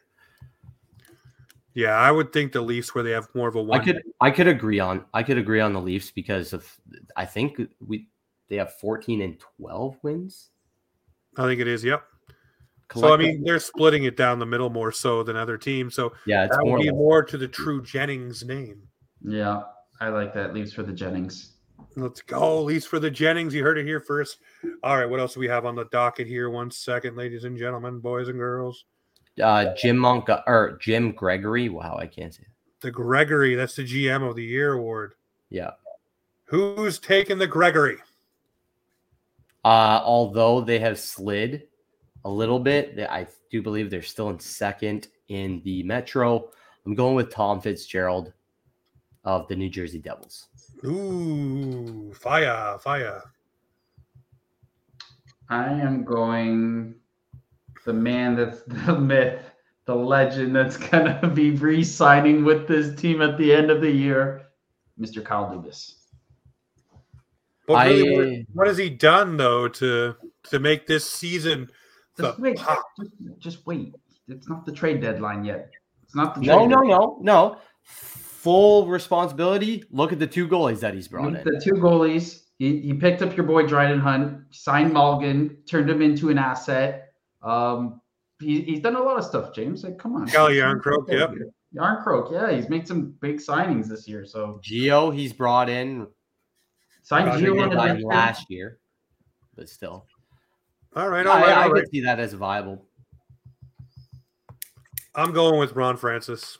Yeah, 1.73 1.91
I 1.97 2.11
would 2.11 2.33
think 2.33 2.53
the 2.53 2.61
Leafs 2.61 2.95
where 2.95 3.03
they 3.03 3.11
have 3.11 3.27
more 3.35 3.47
of 3.47 3.55
a 3.55 3.59
I 3.59 3.63
one. 3.63 3.83
could 3.83 4.01
I 4.21 4.31
could 4.31 4.47
agree 4.47 4.79
on 4.79 5.05
I 5.13 5.21
could 5.21 5.37
agree 5.37 5.59
on 5.59 5.73
the 5.73 5.81
Leafs 5.81 6.09
because 6.11 6.53
of 6.53 6.65
I 7.15 7.25
think 7.25 7.61
we 7.85 8.07
they 8.49 8.55
have 8.57 8.73
14 8.75 9.21
and 9.21 9.39
12 9.57 9.97
wins. 10.03 10.49
I 11.37 11.43
think 11.43 11.61
it 11.61 11.67
is. 11.67 11.83
Yep. 11.83 12.03
So 12.95 13.13
I 13.13 13.17
mean, 13.17 13.43
they're 13.43 13.59
splitting 13.59 14.05
it 14.05 14.15
down 14.15 14.39
the 14.39 14.45
middle 14.45 14.69
more 14.69 14.93
so 14.93 15.21
than 15.21 15.35
other 15.35 15.57
teams. 15.57 15.93
So 15.93 16.13
yeah, 16.25 16.45
it's 16.45 16.55
that 16.55 16.65
would 16.65 16.81
be 16.81 16.89
more 16.89 17.21
to 17.21 17.37
the 17.37 17.47
true 17.47 17.81
Jennings 17.83 18.45
name. 18.45 18.81
Yeah, 19.21 19.63
I 19.99 20.07
like 20.09 20.33
that. 20.35 20.53
Leaves 20.53 20.73
for 20.73 20.83
the 20.83 20.93
Jennings. 20.93 21.53
Let's 21.97 22.21
go, 22.21 22.63
Leaves 22.63 22.85
for 22.85 22.99
the 22.99 23.11
Jennings. 23.11 23.53
You 23.53 23.63
heard 23.63 23.77
it 23.77 23.85
here 23.85 23.99
first. 23.99 24.37
All 24.83 24.97
right, 24.97 25.09
what 25.09 25.19
else 25.19 25.33
do 25.33 25.39
we 25.39 25.47
have 25.47 25.65
on 25.65 25.75
the 25.75 25.85
docket 25.85 26.27
here? 26.27 26.49
One 26.49 26.71
second, 26.71 27.17
ladies 27.17 27.43
and 27.43 27.57
gentlemen, 27.57 27.99
boys 27.99 28.29
and 28.29 28.37
girls. 28.37 28.85
uh, 29.43 29.73
Jim 29.75 29.97
Monk 29.97 30.29
or 30.29 30.77
Jim 30.81 31.11
Gregory. 31.11 31.69
Wow, 31.69 31.97
I 31.99 32.07
can't 32.07 32.33
say. 32.33 32.43
It. 32.43 32.47
The 32.81 32.91
Gregory, 32.91 33.55
that's 33.55 33.75
the 33.75 33.83
GM 33.83 34.27
of 34.27 34.35
the 34.35 34.43
Year 34.43 34.73
award. 34.73 35.15
Yeah. 35.49 35.71
Who's 36.45 36.99
taking 36.99 37.37
the 37.37 37.47
Gregory? 37.47 37.97
Uh, 39.67 40.01
although 40.05 40.61
they 40.61 40.79
have 40.79 40.97
slid 40.97 41.67
a 42.23 42.29
little 42.29 42.57
bit, 42.57 42.97
I 43.09 43.27
do 43.51 43.61
believe 43.61 43.89
they're 43.89 44.01
still 44.01 44.29
in 44.29 44.39
second 44.39 45.09
in 45.27 45.61
the 45.65 45.83
Metro. 45.83 46.51
I'm 46.85 46.95
going 46.95 47.15
with 47.15 47.33
Tom 47.33 47.59
Fitzgerald 47.59 48.31
of 49.25 49.45
the 49.49 49.57
New 49.57 49.67
Jersey 49.67 49.99
Devils. 49.99 50.47
Ooh, 50.85 52.13
fire, 52.13 52.77
fire. 52.79 53.21
I 55.49 55.65
am 55.65 56.05
going 56.05 56.95
the 57.85 57.91
man 57.91 58.37
that's 58.37 58.61
the 58.67 58.97
myth, 58.97 59.41
the 59.83 59.95
legend 59.95 60.55
that's 60.55 60.77
gonna 60.77 61.29
be 61.35 61.51
re-signing 61.51 62.45
with 62.45 62.69
this 62.69 62.97
team 62.97 63.21
at 63.21 63.37
the 63.37 63.53
end 63.53 63.69
of 63.69 63.81
the 63.81 63.91
year, 63.91 64.43
Mr. 64.97 65.21
Kyle 65.21 65.51
Dubas. 65.51 66.06
But 67.67 67.85
really, 67.85 68.15
I, 68.15 68.17
what, 68.17 68.45
what, 68.53 68.67
has 68.67 68.77
he 68.77 68.89
done 68.89 69.37
though 69.37 69.67
to 69.67 70.15
to 70.45 70.59
make 70.59 70.87
this 70.87 71.07
season? 71.07 71.69
Just 72.17 72.39
wait, 72.39 72.57
just, 72.57 73.11
just, 73.37 73.67
wait. 73.67 73.93
It's 74.27 74.49
not 74.49 74.65
the 74.65 74.71
trade 74.71 75.01
deadline 75.01 75.43
yet. 75.43 75.69
It's 76.03 76.15
not 76.15 76.35
the 76.35 76.41
no, 76.41 76.65
no, 76.65 76.81
no, 76.81 77.19
no. 77.21 77.57
Full 77.83 78.87
responsibility. 78.87 79.83
Look 79.91 80.13
at 80.13 80.19
the 80.19 80.25
two 80.25 80.47
goalies 80.47 80.79
that 80.79 80.93
he's 80.93 81.07
brought 81.07 81.35
in. 81.35 81.43
The 81.43 81.61
two 81.63 81.73
goalies. 81.73 82.43
He, 82.57 82.79
he 82.81 82.93
picked 82.93 83.21
up 83.21 83.37
your 83.37 83.45
boy 83.45 83.67
Dryden 83.67 83.99
Hunt, 83.99 84.41
signed 84.49 84.91
Malgin, 84.91 85.57
turned 85.69 85.89
him 85.89 86.01
into 86.01 86.29
an 86.29 86.39
asset. 86.39 87.09
Um, 87.43 88.01
he, 88.39 88.61
he's 88.61 88.79
done 88.79 88.95
a 88.95 89.01
lot 89.01 89.17
of 89.17 89.25
stuff, 89.25 89.53
James. 89.53 89.83
Like, 89.83 89.99
come 89.99 90.15
on. 90.15 90.27
Calle 90.27 90.49
Järnkrok, 90.49 91.07
yep. 91.09 91.33
Järnkrok, 91.75 92.31
yeah, 92.31 92.51
he's 92.51 92.69
made 92.69 92.87
some 92.87 93.13
big 93.21 93.37
signings 93.37 93.87
this 93.87 94.07
year. 94.07 94.25
So 94.25 94.59
Gio, 94.63 95.13
he's 95.13 95.33
brought 95.33 95.69
in. 95.69 96.07
Signed 97.07 97.41
Gio 97.41 98.03
last 98.03 98.47
year, 98.49 98.79
but 99.55 99.69
still. 99.69 100.05
All 100.93 101.07
right, 101.07 101.25
all 101.25 101.39
right. 101.39 101.47
I, 101.47 101.63
all 101.63 101.69
I 101.69 101.79
could 101.79 101.89
see 101.89 102.01
that 102.01 102.19
as 102.19 102.33
viable. 102.33 102.83
I'm 105.15 105.31
going 105.31 105.57
with 105.57 105.71
Ron 105.71 105.95
Francis. 105.95 106.57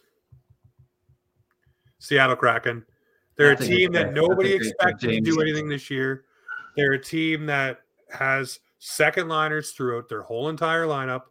Seattle 2.00 2.38
Kraken. 2.38 2.86
They're 3.36 3.52
a 3.52 3.58
team 3.58 3.92
that 3.92 4.14
nobody 4.14 4.54
expected 4.54 5.10
to 5.10 5.20
do 5.20 5.42
anything 5.42 5.68
this 5.68 5.90
year. 5.90 6.24
They're 6.78 6.94
a 6.94 7.04
team 7.04 7.46
that 7.48 7.82
has 8.18 8.62
second 8.80 9.28
liners 9.28 9.72
throughout 9.72 10.08
their 10.08 10.22
whole 10.22 10.48
entire 10.48 10.86
lineup. 10.86 11.24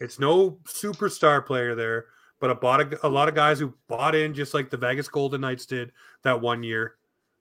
It's 0.00 0.18
no 0.18 0.58
superstar 0.66 1.46
player 1.46 1.76
there, 1.76 2.06
but 2.40 2.50
a, 2.50 2.56
bought 2.56 2.80
a, 2.80 3.06
a 3.06 3.08
lot 3.08 3.28
of 3.28 3.36
guys 3.36 3.60
who 3.60 3.72
bought 3.86 4.16
in 4.16 4.34
just 4.34 4.54
like 4.54 4.70
the 4.70 4.76
Vegas 4.76 5.06
Golden 5.06 5.42
Knights 5.42 5.66
did 5.66 5.92
that 6.24 6.40
one 6.40 6.64
year. 6.64 6.96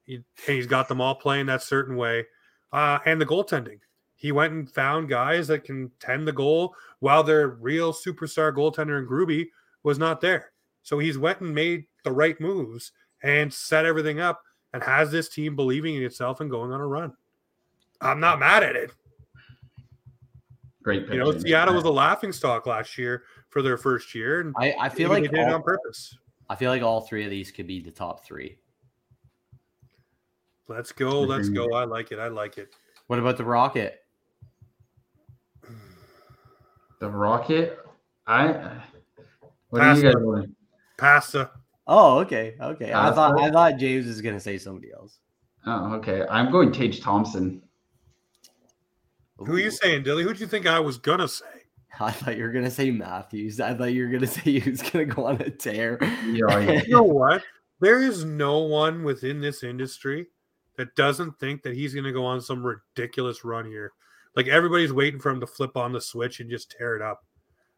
He, 0.10 0.24
he's 0.48 0.66
got 0.66 0.88
them 0.88 1.02
all 1.02 1.14
playing 1.14 1.46
that 1.46 1.62
certain 1.62 1.96
way. 1.96 2.26
Uh, 2.74 2.98
and 3.06 3.22
the 3.22 3.28
goaltending. 3.28 3.78
He 4.16 4.32
went 4.32 4.54
and 4.54 4.70
found 4.70 5.08
guys 5.08 5.48
that 5.50 5.64
can 5.64 5.92
tend 6.00 6.28
the 6.28 6.34
goal 6.34 6.74
while 7.00 7.24
their 7.24 7.50
real 7.50 7.94
superstar 7.94 8.52
goaltender 8.52 8.98
in 8.98 9.08
Grubi 9.08 9.50
was 9.84 10.00
not 10.00 10.20
there. 10.20 10.52
So 10.82 10.98
he's 10.98 11.20
went 11.20 11.42
and 11.42 11.54
made 11.54 11.86
the 12.04 12.12
right 12.12 12.40
moves 12.42 12.92
and 13.22 13.54
set 13.54 13.86
everything 13.86 14.20
up 14.20 14.42
and 14.74 14.82
has 14.82 15.12
this 15.12 15.30
team 15.30 15.56
believing 15.56 15.96
in 15.96 16.04
itself 16.04 16.42
and 16.42 16.50
going 16.50 16.72
on 16.72 16.82
a 16.82 16.88
run. 16.88 17.14
I'm 18.02 18.20
not 18.20 18.40
mad 18.40 18.64
at 18.64 18.76
it. 18.76 18.92
Great. 20.82 21.08
You 21.08 21.20
know, 21.20 21.38
Seattle 21.38 21.76
was 21.76 21.84
a 21.84 21.92
laughing 21.92 22.32
stock 22.32 22.66
last 22.66 22.98
year 22.98 23.24
for 23.50 23.62
their 23.62 23.78
first 23.78 24.16
year, 24.16 24.42
and 24.42 24.56
I, 24.58 24.74
I 24.80 24.90
feel 24.90 25.10
like 25.10 25.22
they 25.22 25.28
did 25.28 25.42
all, 25.42 25.50
it 25.50 25.54
on 25.54 25.62
purpose. 25.62 26.18
I 26.50 26.56
feel 26.56 26.72
like 26.72 26.82
all 26.82 27.02
three 27.02 27.26
of 27.26 27.30
these 27.30 27.52
could 27.52 27.68
be 27.68 27.80
the 27.80 27.92
top 27.92 28.26
three. 28.26 28.58
Let's 30.70 30.92
go. 30.92 31.22
Let's 31.22 31.50
go. 31.50 31.74
I 31.74 31.84
like 31.86 32.12
it. 32.12 32.20
I 32.20 32.28
like 32.28 32.60
it. 32.60 32.76
What 33.08 33.18
about 33.18 33.38
the 33.38 33.44
Rocket? 33.44 34.00
The 37.00 37.10
Rocket? 37.10 37.80
I. 38.28 38.84
What 39.70 39.80
Pasta. 39.80 39.82
are 39.82 39.96
you 39.96 40.04
guys 40.04 40.14
doing? 40.14 40.56
Pasta. 40.96 41.52
Oh, 41.88 42.20
okay, 42.20 42.56
okay. 42.62 42.94
I 42.94 43.12
thought 43.12 43.40
I 43.40 43.50
thought 43.50 43.78
James 43.78 44.06
was 44.06 44.22
gonna 44.22 44.40
say 44.40 44.60
somebody 44.60 44.92
else. 44.94 45.18
Oh, 45.66 45.96
okay. 45.96 46.24
I'm 46.30 46.52
going 46.52 46.72
Tage 46.72 47.02
Thompson. 47.02 47.64
Who 49.38 49.54
are 49.54 49.60
you 49.60 49.72
saying, 49.72 50.04
Dilly? 50.04 50.24
Who'd 50.24 50.40
you 50.40 50.46
think 50.46 50.68
I 50.68 50.80
was 50.80 51.00
gonna 51.00 51.28
say? 51.28 51.46
I 52.00 52.12
thought 52.12 52.38
you 52.38 52.44
were 52.44 52.52
gonna 52.52 52.70
say 52.70 52.92
Matthews. 52.92 53.60
I 53.60 53.74
thought 53.74 53.92
you 53.92 54.04
were 54.04 54.12
gonna 54.12 54.28
say 54.28 54.60
he 54.60 54.70
was 54.70 54.84
gonna 54.84 55.06
go 55.06 55.26
on 55.26 55.42
a 55.42 55.50
tear. 55.50 55.98
Yeah, 56.28 56.60
you 56.60 56.94
know 56.94 57.02
what? 57.02 57.42
There 57.80 58.04
is 58.04 58.24
no 58.24 58.60
one 58.60 59.04
within 59.04 59.42
this 59.42 59.64
industry 59.64 60.28
that 60.80 60.96
doesn't 60.96 61.38
think 61.40 61.62
that 61.64 61.76
he's 61.76 61.94
gonna 61.94 62.12
go 62.12 62.26
on 62.26 62.42
some 62.42 62.66
ridiculous 62.66 63.44
run 63.44 63.66
here. 63.66 63.92
Like 64.36 64.48
everybody's 64.48 64.94
waiting 64.94 65.20
for 65.20 65.30
him 65.30 65.40
to 65.42 65.48
flip 65.48 65.76
on 65.78 65.92
the 65.92 66.02
switch 66.02 66.40
and 66.40 66.50
just 66.50 66.72
tear 66.72 66.96
it 66.96 67.02
up. 67.02 67.26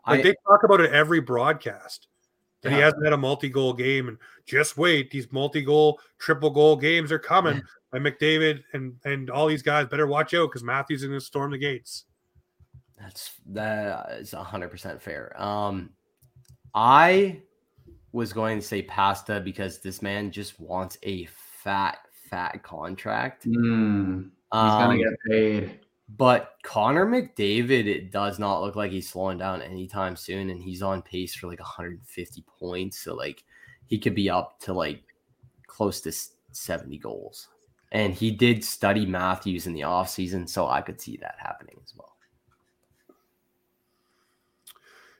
Like 0.07 0.19
I, 0.19 0.23
they 0.23 0.35
talk 0.47 0.63
about 0.63 0.79
it 0.79 0.91
every 0.91 1.19
broadcast 1.19 2.07
that 2.61 2.69
yeah. 2.69 2.75
he 2.75 2.81
hasn't 2.83 3.03
had 3.03 3.13
a 3.13 3.17
multi-goal 3.17 3.73
game, 3.73 4.07
and 4.07 4.17
just 4.45 4.77
wait, 4.77 5.09
these 5.09 5.31
multi-goal, 5.31 5.99
triple-goal 6.19 6.77
games 6.77 7.11
are 7.11 7.19
coming. 7.19 7.61
And 7.93 8.05
McDavid 8.05 8.63
and 8.73 8.95
and 9.03 9.29
all 9.29 9.47
these 9.47 9.63
guys 9.63 9.87
better 9.87 10.07
watch 10.07 10.33
out 10.33 10.49
because 10.49 10.63
Matthews 10.63 11.01
is 11.01 11.09
going 11.09 11.19
to 11.19 11.25
storm 11.25 11.51
the 11.51 11.57
gates. 11.57 12.05
That's 12.97 13.31
that 13.47 14.11
is 14.19 14.31
hundred 14.31 14.69
percent 14.69 15.01
fair. 15.01 15.35
Um, 15.41 15.89
I 16.73 17.41
was 18.13 18.31
going 18.31 18.59
to 18.59 18.65
say 18.65 18.81
pasta 18.81 19.39
because 19.39 19.81
this 19.81 20.01
man 20.01 20.31
just 20.31 20.59
wants 20.59 20.97
a 21.03 21.25
fat, 21.25 21.97
fat 22.31 22.63
contract. 22.63 23.45
Mm, 23.45 24.23
he's 24.23 24.31
um, 24.51 24.79
gonna 24.79 24.97
get 24.97 25.13
paid. 25.29 25.79
But 26.17 26.55
Connor 26.63 27.05
McDavid, 27.05 27.85
it 27.85 28.11
does 28.11 28.39
not 28.39 28.61
look 28.61 28.75
like 28.75 28.91
he's 28.91 29.09
slowing 29.09 29.37
down 29.37 29.61
anytime 29.61 30.15
soon, 30.15 30.49
and 30.49 30.61
he's 30.61 30.81
on 30.81 31.01
pace 31.03 31.35
for 31.35 31.47
like 31.47 31.59
150 31.59 32.43
points. 32.59 32.99
So 32.99 33.13
like 33.13 33.43
he 33.85 33.99
could 33.99 34.15
be 34.15 34.29
up 34.29 34.59
to 34.61 34.73
like 34.73 35.03
close 35.67 36.01
to 36.01 36.13
70 36.51 36.97
goals. 36.97 37.49
And 37.93 38.13
he 38.13 38.31
did 38.31 38.63
study 38.63 39.05
Matthews 39.05 39.67
in 39.67 39.73
the 39.73 39.81
offseason, 39.81 40.47
so 40.47 40.67
I 40.67 40.81
could 40.81 41.01
see 41.01 41.17
that 41.17 41.35
happening 41.37 41.75
as 41.83 41.93
well. 41.95 42.15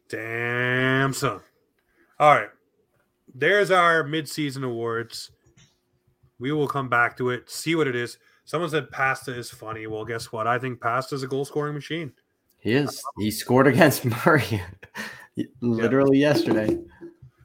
Damn 0.08 1.14
son. 1.14 1.42
All 2.20 2.36
right. 2.36 2.50
There's 3.34 3.72
our 3.72 4.04
midseason 4.04 4.64
awards. 4.64 5.32
We 6.42 6.52
will 6.52 6.68
come 6.68 6.90
back 6.90 7.16
to 7.18 7.30
it, 7.30 7.50
see 7.50 7.76
what 7.76 7.88
it 7.88 7.96
is. 7.96 8.18
Someone 8.46 8.70
said 8.72 8.90
Pasta 8.90 9.32
is 9.32 9.52
funny. 9.52 9.86
Well, 9.86 10.04
guess 10.04 10.32
what? 10.32 10.48
I 10.48 10.58
think 10.58 10.82
Pasta 10.82 11.14
is 11.14 11.22
a 11.22 11.28
goal 11.28 11.46
scoring 11.46 11.76
machine. 11.76 12.12
He 12.60 12.74
is. 12.74 13.02
He 13.20 13.30
scored 13.30 13.68
against 13.68 14.04
Murray 14.26 14.62
literally 15.62 16.18
yeah. 16.18 16.30
yesterday. 16.30 16.80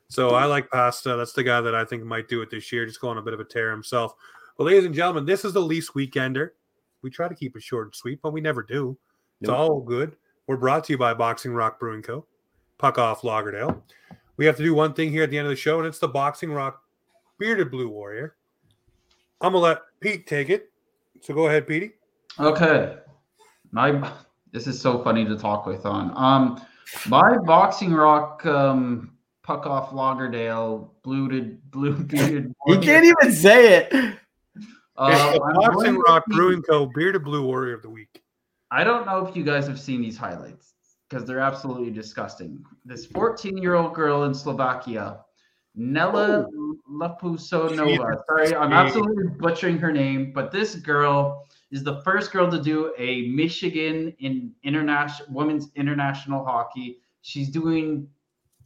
So 0.09 0.31
I 0.31 0.47
like 0.47 0.71
Pasta. 0.71 1.15
That's 1.15 1.35
the 1.35 1.43
guy 1.43 1.61
that 1.61 1.75
I 1.75 1.85
think 1.85 2.05
might 2.05 2.29
do 2.29 2.41
it 2.41 2.51
this 2.51 2.73
year, 2.73 2.87
just 2.87 3.01
go 3.01 3.09
on 3.09 3.19
a 3.19 3.23
bit 3.23 3.35
of 3.35 3.41
a 3.41 3.45
tear 3.45 3.71
himself. 3.71 4.15
Well, 4.57 4.67
ladies 4.67 4.87
and 4.87 4.95
gentlemen, 4.95 5.27
this 5.27 5.45
is 5.45 5.53
the 5.53 5.61
Leafs 5.61 5.91
Weekender. 5.91 6.51
We 7.03 7.11
try 7.11 7.29
to 7.29 7.35
keep 7.35 7.55
it 7.55 7.63
short 7.63 7.89
and 7.89 7.95
sweet, 7.95 8.21
but 8.23 8.33
we 8.33 8.41
never 8.41 8.63
do. 8.63 8.97
It's 9.41 9.49
nope. 9.49 9.59
all 9.59 9.81
good. 9.81 10.17
We're 10.47 10.57
brought 10.57 10.85
to 10.85 10.95
you 10.95 10.99
by 10.99 11.13
Boxing 11.13 11.53
Rock 11.53 11.79
Brewing 11.79 12.03
Co. 12.03 12.27
Puck 12.79 12.99
off 12.99 13.25
Lauderdale. 13.25 13.85
We 14.39 14.47
have 14.47 14.57
to 14.57 14.63
do 14.63 14.75
one 14.75 14.95
thing 14.95 15.11
here 15.11 15.25
at 15.25 15.31
the 15.31 15.39
end 15.39 15.47
of 15.47 15.51
the 15.51 15.57
show, 15.57 15.79
and 15.79 15.87
it's 15.87 15.99
the 15.99 16.09
Boxing 16.09 16.53
Rock 16.53 16.83
Bearded 17.39 17.71
Blue 17.71 17.89
Warrior. 17.89 18.37
I'm 19.41 19.53
gonna 19.53 19.59
let 19.65 19.79
Pete 20.01 20.27
take 20.27 20.51
it. 20.51 20.71
So 21.23 21.35
go 21.35 21.47
ahead, 21.47 21.67
Petey. 21.67 21.93
Okay. 22.39 22.97
My 23.71 24.13
this 24.53 24.67
is 24.67 24.81
so 24.81 25.03
funny 25.03 25.25
to 25.25 25.37
talk 25.37 25.67
with 25.67 25.85
on. 25.85 26.13
Um 26.17 26.63
my 27.07 27.37
boxing 27.39 27.93
rock 27.93 28.45
um 28.47 29.13
puck 29.43 29.67
off 29.67 29.93
Lauderdale, 29.93 30.95
blued 31.03 31.61
blue 31.71 31.97
bearded. 31.97 32.55
you 32.67 32.79
can't 32.79 33.05
even 33.05 33.33
say 33.33 33.79
it. 33.79 34.19
Uh, 34.99 35.39
boxing 35.55 35.99
rock 35.99 36.25
brewing 36.27 36.63
co 36.63 36.87
bearded 36.87 37.23
blue 37.23 37.45
warrior 37.45 37.75
of 37.75 37.83
the 37.83 37.91
week. 37.91 38.23
I 38.71 38.83
don't 38.83 39.07
know 39.07 39.27
if 39.27 39.37
you 39.37 39.45
guys 39.45 39.67
have 39.67 39.79
seen 39.79 40.01
these 40.01 40.17
highlights 40.17 40.75
because 41.09 41.27
they're 41.27 41.41
absolutely 41.41 41.91
disgusting. 41.91 42.65
This 42.85 43.07
14 43.07 43.59
year 43.59 43.75
old 43.75 43.95
girl 43.95 44.25
in 44.25 44.35
Slovakia 44.35 45.21
Nella 45.77 46.49
oh. 46.53 46.77
Lapusonova. 46.91 48.23
Sorry, 48.27 48.55
I'm 48.55 48.73
absolutely 48.73 49.29
butchering 49.39 49.79
her 49.79 49.93
name, 49.93 50.33
but 50.35 50.51
this 50.51 50.75
girl 50.75 51.47
is 51.71 51.85
the 51.85 52.01
first 52.03 52.33
girl 52.33 52.51
to 52.51 52.61
do 52.61 52.95
a 52.97 53.29
Michigan 53.29 54.15
in 54.19 54.53
international 54.63 55.29
women's 55.31 55.69
international 55.77 56.45
hockey. 56.45 56.99
She's 57.21 57.51
doing 57.51 58.09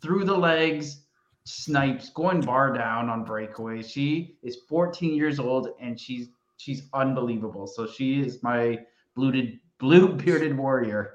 through 0.00 0.24
the 0.24 0.36
legs 0.36 1.02
snipes, 1.44 2.10
going 2.10 2.40
bar 2.40 2.72
down 2.72 3.08
on 3.08 3.24
breakaways. 3.24 3.90
She 3.90 4.36
is 4.42 4.58
14 4.68 5.14
years 5.14 5.38
old 5.38 5.70
and 5.80 5.98
she's 5.98 6.28
she's 6.56 6.82
unbelievable. 6.94 7.66
So 7.66 7.86
she 7.86 8.20
is 8.20 8.42
my 8.42 8.78
blued 9.14 9.58
blue 9.78 10.14
bearded 10.14 10.56
warrior. 10.56 11.14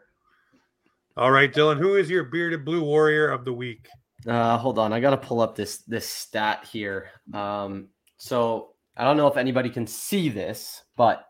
All 1.18 1.32
right, 1.32 1.54
Dylan, 1.54 1.78
who 1.78 1.96
is 1.96 2.10
your 2.10 2.26
bearded 2.26 2.66
blue 2.66 2.84
warrior 2.84 3.30
of 3.30 3.46
the 3.46 3.54
week? 3.54 3.88
Uh, 4.28 4.58
hold 4.58 4.80
on, 4.80 4.92
I 4.92 5.00
gotta 5.00 5.18
pull 5.18 5.42
up 5.42 5.56
this 5.56 5.80
this 5.80 6.08
stat 6.08 6.68
here. 6.72 7.10
Um, 7.34 7.90
so 8.18 8.74
I 8.98 9.04
don't 9.04 9.18
know 9.18 9.28
if 9.28 9.38
anybody 9.38 9.70
can 9.70 9.86
see 9.86 10.30
this, 10.30 10.84
but 10.96 11.28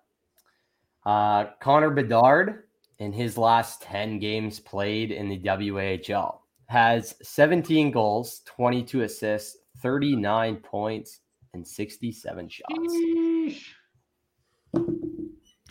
uh, 1.06 1.46
Connor 1.60 1.92
Bedard 1.92 2.64
in 3.00 3.12
his 3.12 3.38
last 3.38 3.82
10 3.82 4.20
games 4.20 4.60
played 4.60 5.12
in 5.12 5.28
the 5.28 5.40
WHL 5.40 6.40
has 6.68 7.16
17 7.22 7.92
goals, 7.92 8.42
22 8.46 9.04
assists, 9.04 9.58
39 9.82 10.58
points, 10.58 11.20
and 11.54 11.68
67 11.68 12.50
shots. 12.50 12.74
Sheesh. 12.90 13.64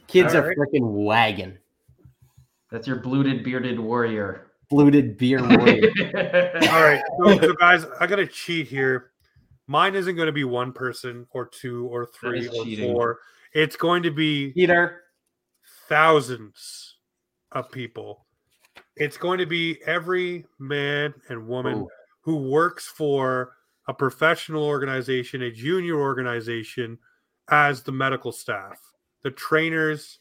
Kids 0.07 0.35
All 0.35 0.41
are 0.41 0.49
right. 0.49 0.57
freaking 0.57 1.05
wagging. 1.05 1.59
That's 2.71 2.87
your 2.87 2.97
bluted, 2.97 3.45
bearded 3.45 3.79
warrior. 3.79 4.53
Fluted 4.75 5.17
beer 5.17 5.41
warrior. 5.41 5.89
All 6.73 6.83
right, 6.83 7.01
so, 7.23 7.39
so 7.39 7.53
guys, 7.53 7.87
I 8.01 8.09
got 8.09 8.17
to 8.17 8.27
cheat 8.27 8.67
here. 8.67 9.13
Mine 9.69 9.95
isn't 9.95 10.17
going 10.17 10.27
to 10.27 10.33
be 10.33 10.43
one 10.43 10.73
person 10.73 11.29
or 11.31 11.47
two 11.47 11.87
or 11.87 12.07
three 12.07 12.49
or 12.49 12.65
cheating. 12.65 12.93
four. 12.93 13.21
It's 13.53 13.77
going 13.77 14.03
to 14.03 14.11
be 14.11 14.51
Peter, 14.51 15.03
thousands 15.89 16.97
of 17.53 17.71
people. 17.71 18.27
It's 18.97 19.17
going 19.17 19.39
to 19.39 19.47
be 19.47 19.79
every 19.87 20.45
man 20.59 21.15
and 21.29 21.47
woman 21.47 21.79
Ooh. 21.79 21.89
who 22.23 22.51
works 22.51 22.89
for 22.89 23.53
a 23.87 23.95
professional 23.95 24.65
organization, 24.65 25.43
a 25.43 25.53
junior 25.53 26.01
organization, 26.01 26.99
as 27.49 27.85
the 27.85 27.93
medical 27.93 28.33
staff, 28.33 28.81
the 29.23 29.31
trainers, 29.31 30.19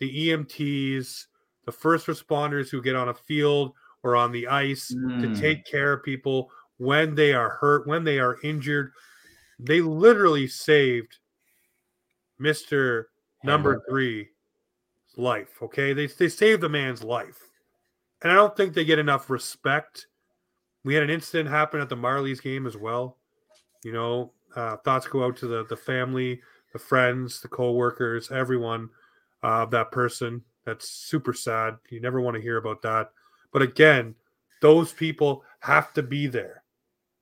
the 0.00 0.28
EMTs, 0.28 1.26
the 1.66 1.72
first 1.72 2.08
responders 2.08 2.68
who 2.68 2.82
get 2.82 2.96
on 2.96 3.08
a 3.08 3.14
field 3.14 3.74
or 4.02 4.16
on 4.16 4.32
the 4.32 4.48
ice 4.48 4.88
to 4.88 4.96
Mm. 5.28 5.38
take 5.40 5.64
care 5.64 5.92
of 5.92 6.02
people 6.02 6.50
when 6.78 7.14
they 7.14 7.32
are 7.32 7.50
hurt, 7.50 7.86
when 7.86 8.04
they 8.04 8.18
are 8.18 8.38
injured. 8.42 8.92
They 9.58 9.80
literally 9.80 10.48
saved 10.48 11.18
Mr. 12.40 13.04
Number 13.44 13.72
Hammer. 13.74 13.82
three 13.88 14.28
life. 15.16 15.62
Okay. 15.62 15.92
They, 15.92 16.06
they 16.06 16.28
saved 16.28 16.62
the 16.62 16.68
man's 16.68 17.02
life. 17.02 17.38
And 18.22 18.30
I 18.32 18.34
don't 18.34 18.56
think 18.56 18.74
they 18.74 18.84
get 18.84 18.98
enough 18.98 19.30
respect. 19.30 20.06
We 20.84 20.94
had 20.94 21.02
an 21.02 21.10
incident 21.10 21.48
happen 21.48 21.80
at 21.80 21.88
the 21.88 21.96
Marlies 21.96 22.42
game 22.42 22.66
as 22.66 22.76
well. 22.76 23.18
You 23.84 23.92
know, 23.92 24.32
uh, 24.56 24.76
thoughts 24.78 25.06
go 25.06 25.24
out 25.24 25.36
to 25.38 25.46
the, 25.46 25.64
the 25.66 25.76
family, 25.76 26.40
the 26.72 26.78
friends, 26.78 27.40
the 27.40 27.48
co-workers, 27.48 28.30
everyone 28.30 28.90
uh, 29.42 29.66
that 29.66 29.90
person. 29.90 30.42
That's 30.64 30.88
super 30.88 31.32
sad. 31.32 31.76
You 31.90 32.00
never 32.00 32.20
want 32.20 32.36
to 32.36 32.40
hear 32.42 32.56
about 32.58 32.82
that. 32.82 33.10
But 33.52 33.62
again, 33.62 34.14
those 34.60 34.92
people 34.92 35.44
have 35.60 35.92
to 35.94 36.02
be 36.02 36.26
there 36.26 36.62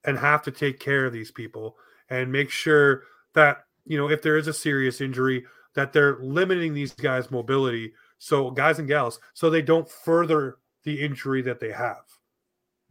and 0.05 0.19
have 0.19 0.43
to 0.43 0.51
take 0.51 0.81
care 0.81 1.07
of 1.07 1.13
these 1.13 1.31
people 1.31 1.77
and 2.09 2.33
make 2.33 2.51
sure 2.51 3.05
that, 3.35 3.65
you 3.85 3.99
know, 3.99 4.09
if 4.09 4.23
there 4.23 4.37
is 4.37 4.49
a 4.49 4.53
serious 4.53 5.01
injury, 5.01 5.45
that 5.75 5.93
they're 5.93 6.19
limiting 6.21 6.75
these 6.75 6.93
guys' 6.93 7.31
mobility. 7.31 7.93
So, 8.19 8.51
guys 8.51 8.79
and 8.79 8.89
gals, 8.89 9.21
so 9.35 9.49
they 9.49 9.63
don't 9.63 9.89
further 9.89 10.59
the 10.85 11.01
injury 11.01 11.43
that 11.43 11.61
they 11.61 11.73
have. 11.73 12.05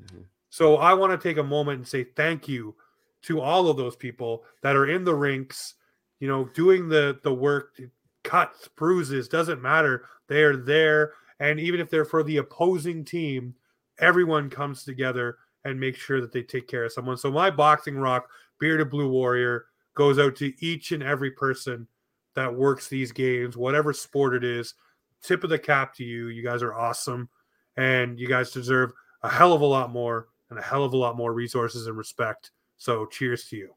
Mhm. 0.04 0.26
So, 0.50 0.78
I 0.78 0.94
want 0.94 1.12
to 1.12 1.28
take 1.30 1.38
a 1.38 1.44
moment 1.44 1.78
and 1.80 1.88
say 1.88 2.04
thank 2.04 2.48
you 2.48 2.76
to 3.24 3.42
all 3.42 3.70
of 3.70 3.78
those 3.78 3.96
people 3.96 4.44
that 4.62 4.76
are 4.76 4.88
in 4.88 5.04
the 5.04 5.14
rinks, 5.14 5.76
you 6.20 6.28
know, 6.28 6.46
doing 6.54 6.90
the 6.90 7.20
the 7.24 7.34
work, 7.34 7.80
cuts, 8.24 8.68
bruises, 8.70 9.28
doesn't 9.28 9.62
matter. 9.62 10.08
They 10.28 10.44
are 10.44 10.56
there, 10.58 11.14
and 11.40 11.60
even 11.60 11.80
if 11.80 11.90
they're 11.90 12.06
for 12.06 12.24
the 12.24 12.38
opposing 12.38 13.06
team, 13.06 13.56
everyone 14.00 14.50
comes 14.50 14.84
together 14.84 15.38
and 15.66 15.80
makes 15.80 16.00
sure 16.00 16.22
that 16.22 16.32
they 16.32 16.44
take 16.44 16.68
care 16.68 16.86
of 16.86 16.92
someone. 16.92 17.18
So, 17.18 17.32
my 17.32 17.50
boxing 17.50 17.98
rock, 17.98 18.30
bearded 18.60 18.90
blue 18.90 19.10
warrior, 19.10 19.66
goes 19.94 20.20
out 20.20 20.36
to 20.38 20.54
each 20.66 20.92
and 20.92 21.04
every 21.04 21.32
person 21.32 21.88
that 22.36 22.54
works 22.54 22.88
these 22.88 23.12
games, 23.12 23.58
whatever 23.58 23.94
sport 23.94 24.34
it 24.36 24.44
is. 24.44 24.76
Tip 25.22 25.44
of 25.44 25.50
the 25.50 25.60
cap 25.60 25.94
to 25.96 26.04
you. 26.04 26.28
You 26.28 26.44
guys 26.44 26.64
are 26.64 26.74
awesome, 26.74 27.30
and 27.76 28.20
you 28.20 28.28
guys 28.28 28.52
deserve 28.52 28.92
a 29.24 29.30
hell 29.30 29.54
of 29.54 29.62
a 29.62 29.66
lot 29.66 29.92
more 29.92 30.28
and 30.50 30.58
a 30.58 30.62
hell 30.62 30.84
of 30.84 30.94
a 30.94 30.98
lot 30.98 31.18
more 31.18 31.34
resources 31.34 31.88
and 31.88 31.98
respect. 31.98 32.52
So, 32.78 33.06
cheers 33.06 33.46
to 33.50 33.58
you. 33.58 33.70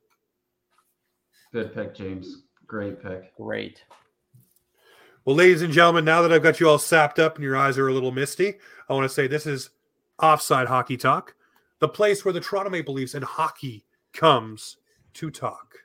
Good 1.53 1.75
pick, 1.75 1.95
James. 1.95 2.45
Great 2.67 3.03
pick. 3.03 3.37
great. 3.37 3.85
Well, 5.25 5.37
ladies 5.37 5.63
and 5.63 5.73
gentlemen, 5.73 6.05
now 6.05 6.21
that 6.23 6.33
I've 6.33 6.43
got 6.43 6.59
you 6.59 6.69
all 6.69 6.81
sapped 6.81 7.21
up 7.21 7.37
and 7.37 7.45
your 7.45 7.57
eyes 7.57 7.79
are 7.79 7.87
a 7.87 7.93
little 7.93 8.11
misty, 8.11 8.55
I 8.89 8.93
want 8.93 9.05
to 9.05 9.09
say 9.09 9.29
this 9.29 9.47
is 9.47 9.71
Offside 10.21 10.67
Hockey 10.67 10.97
Talk, 10.97 11.37
the 11.79 11.89
place 11.89 12.25
where 12.25 12.35
the 12.35 12.41
Toronto 12.41 12.71
Maple 12.71 12.95
Leafs 12.95 13.15
and 13.15 13.25
hockey 13.25 13.85
comes 14.13 14.79
to 15.15 15.31
talk. 15.31 15.77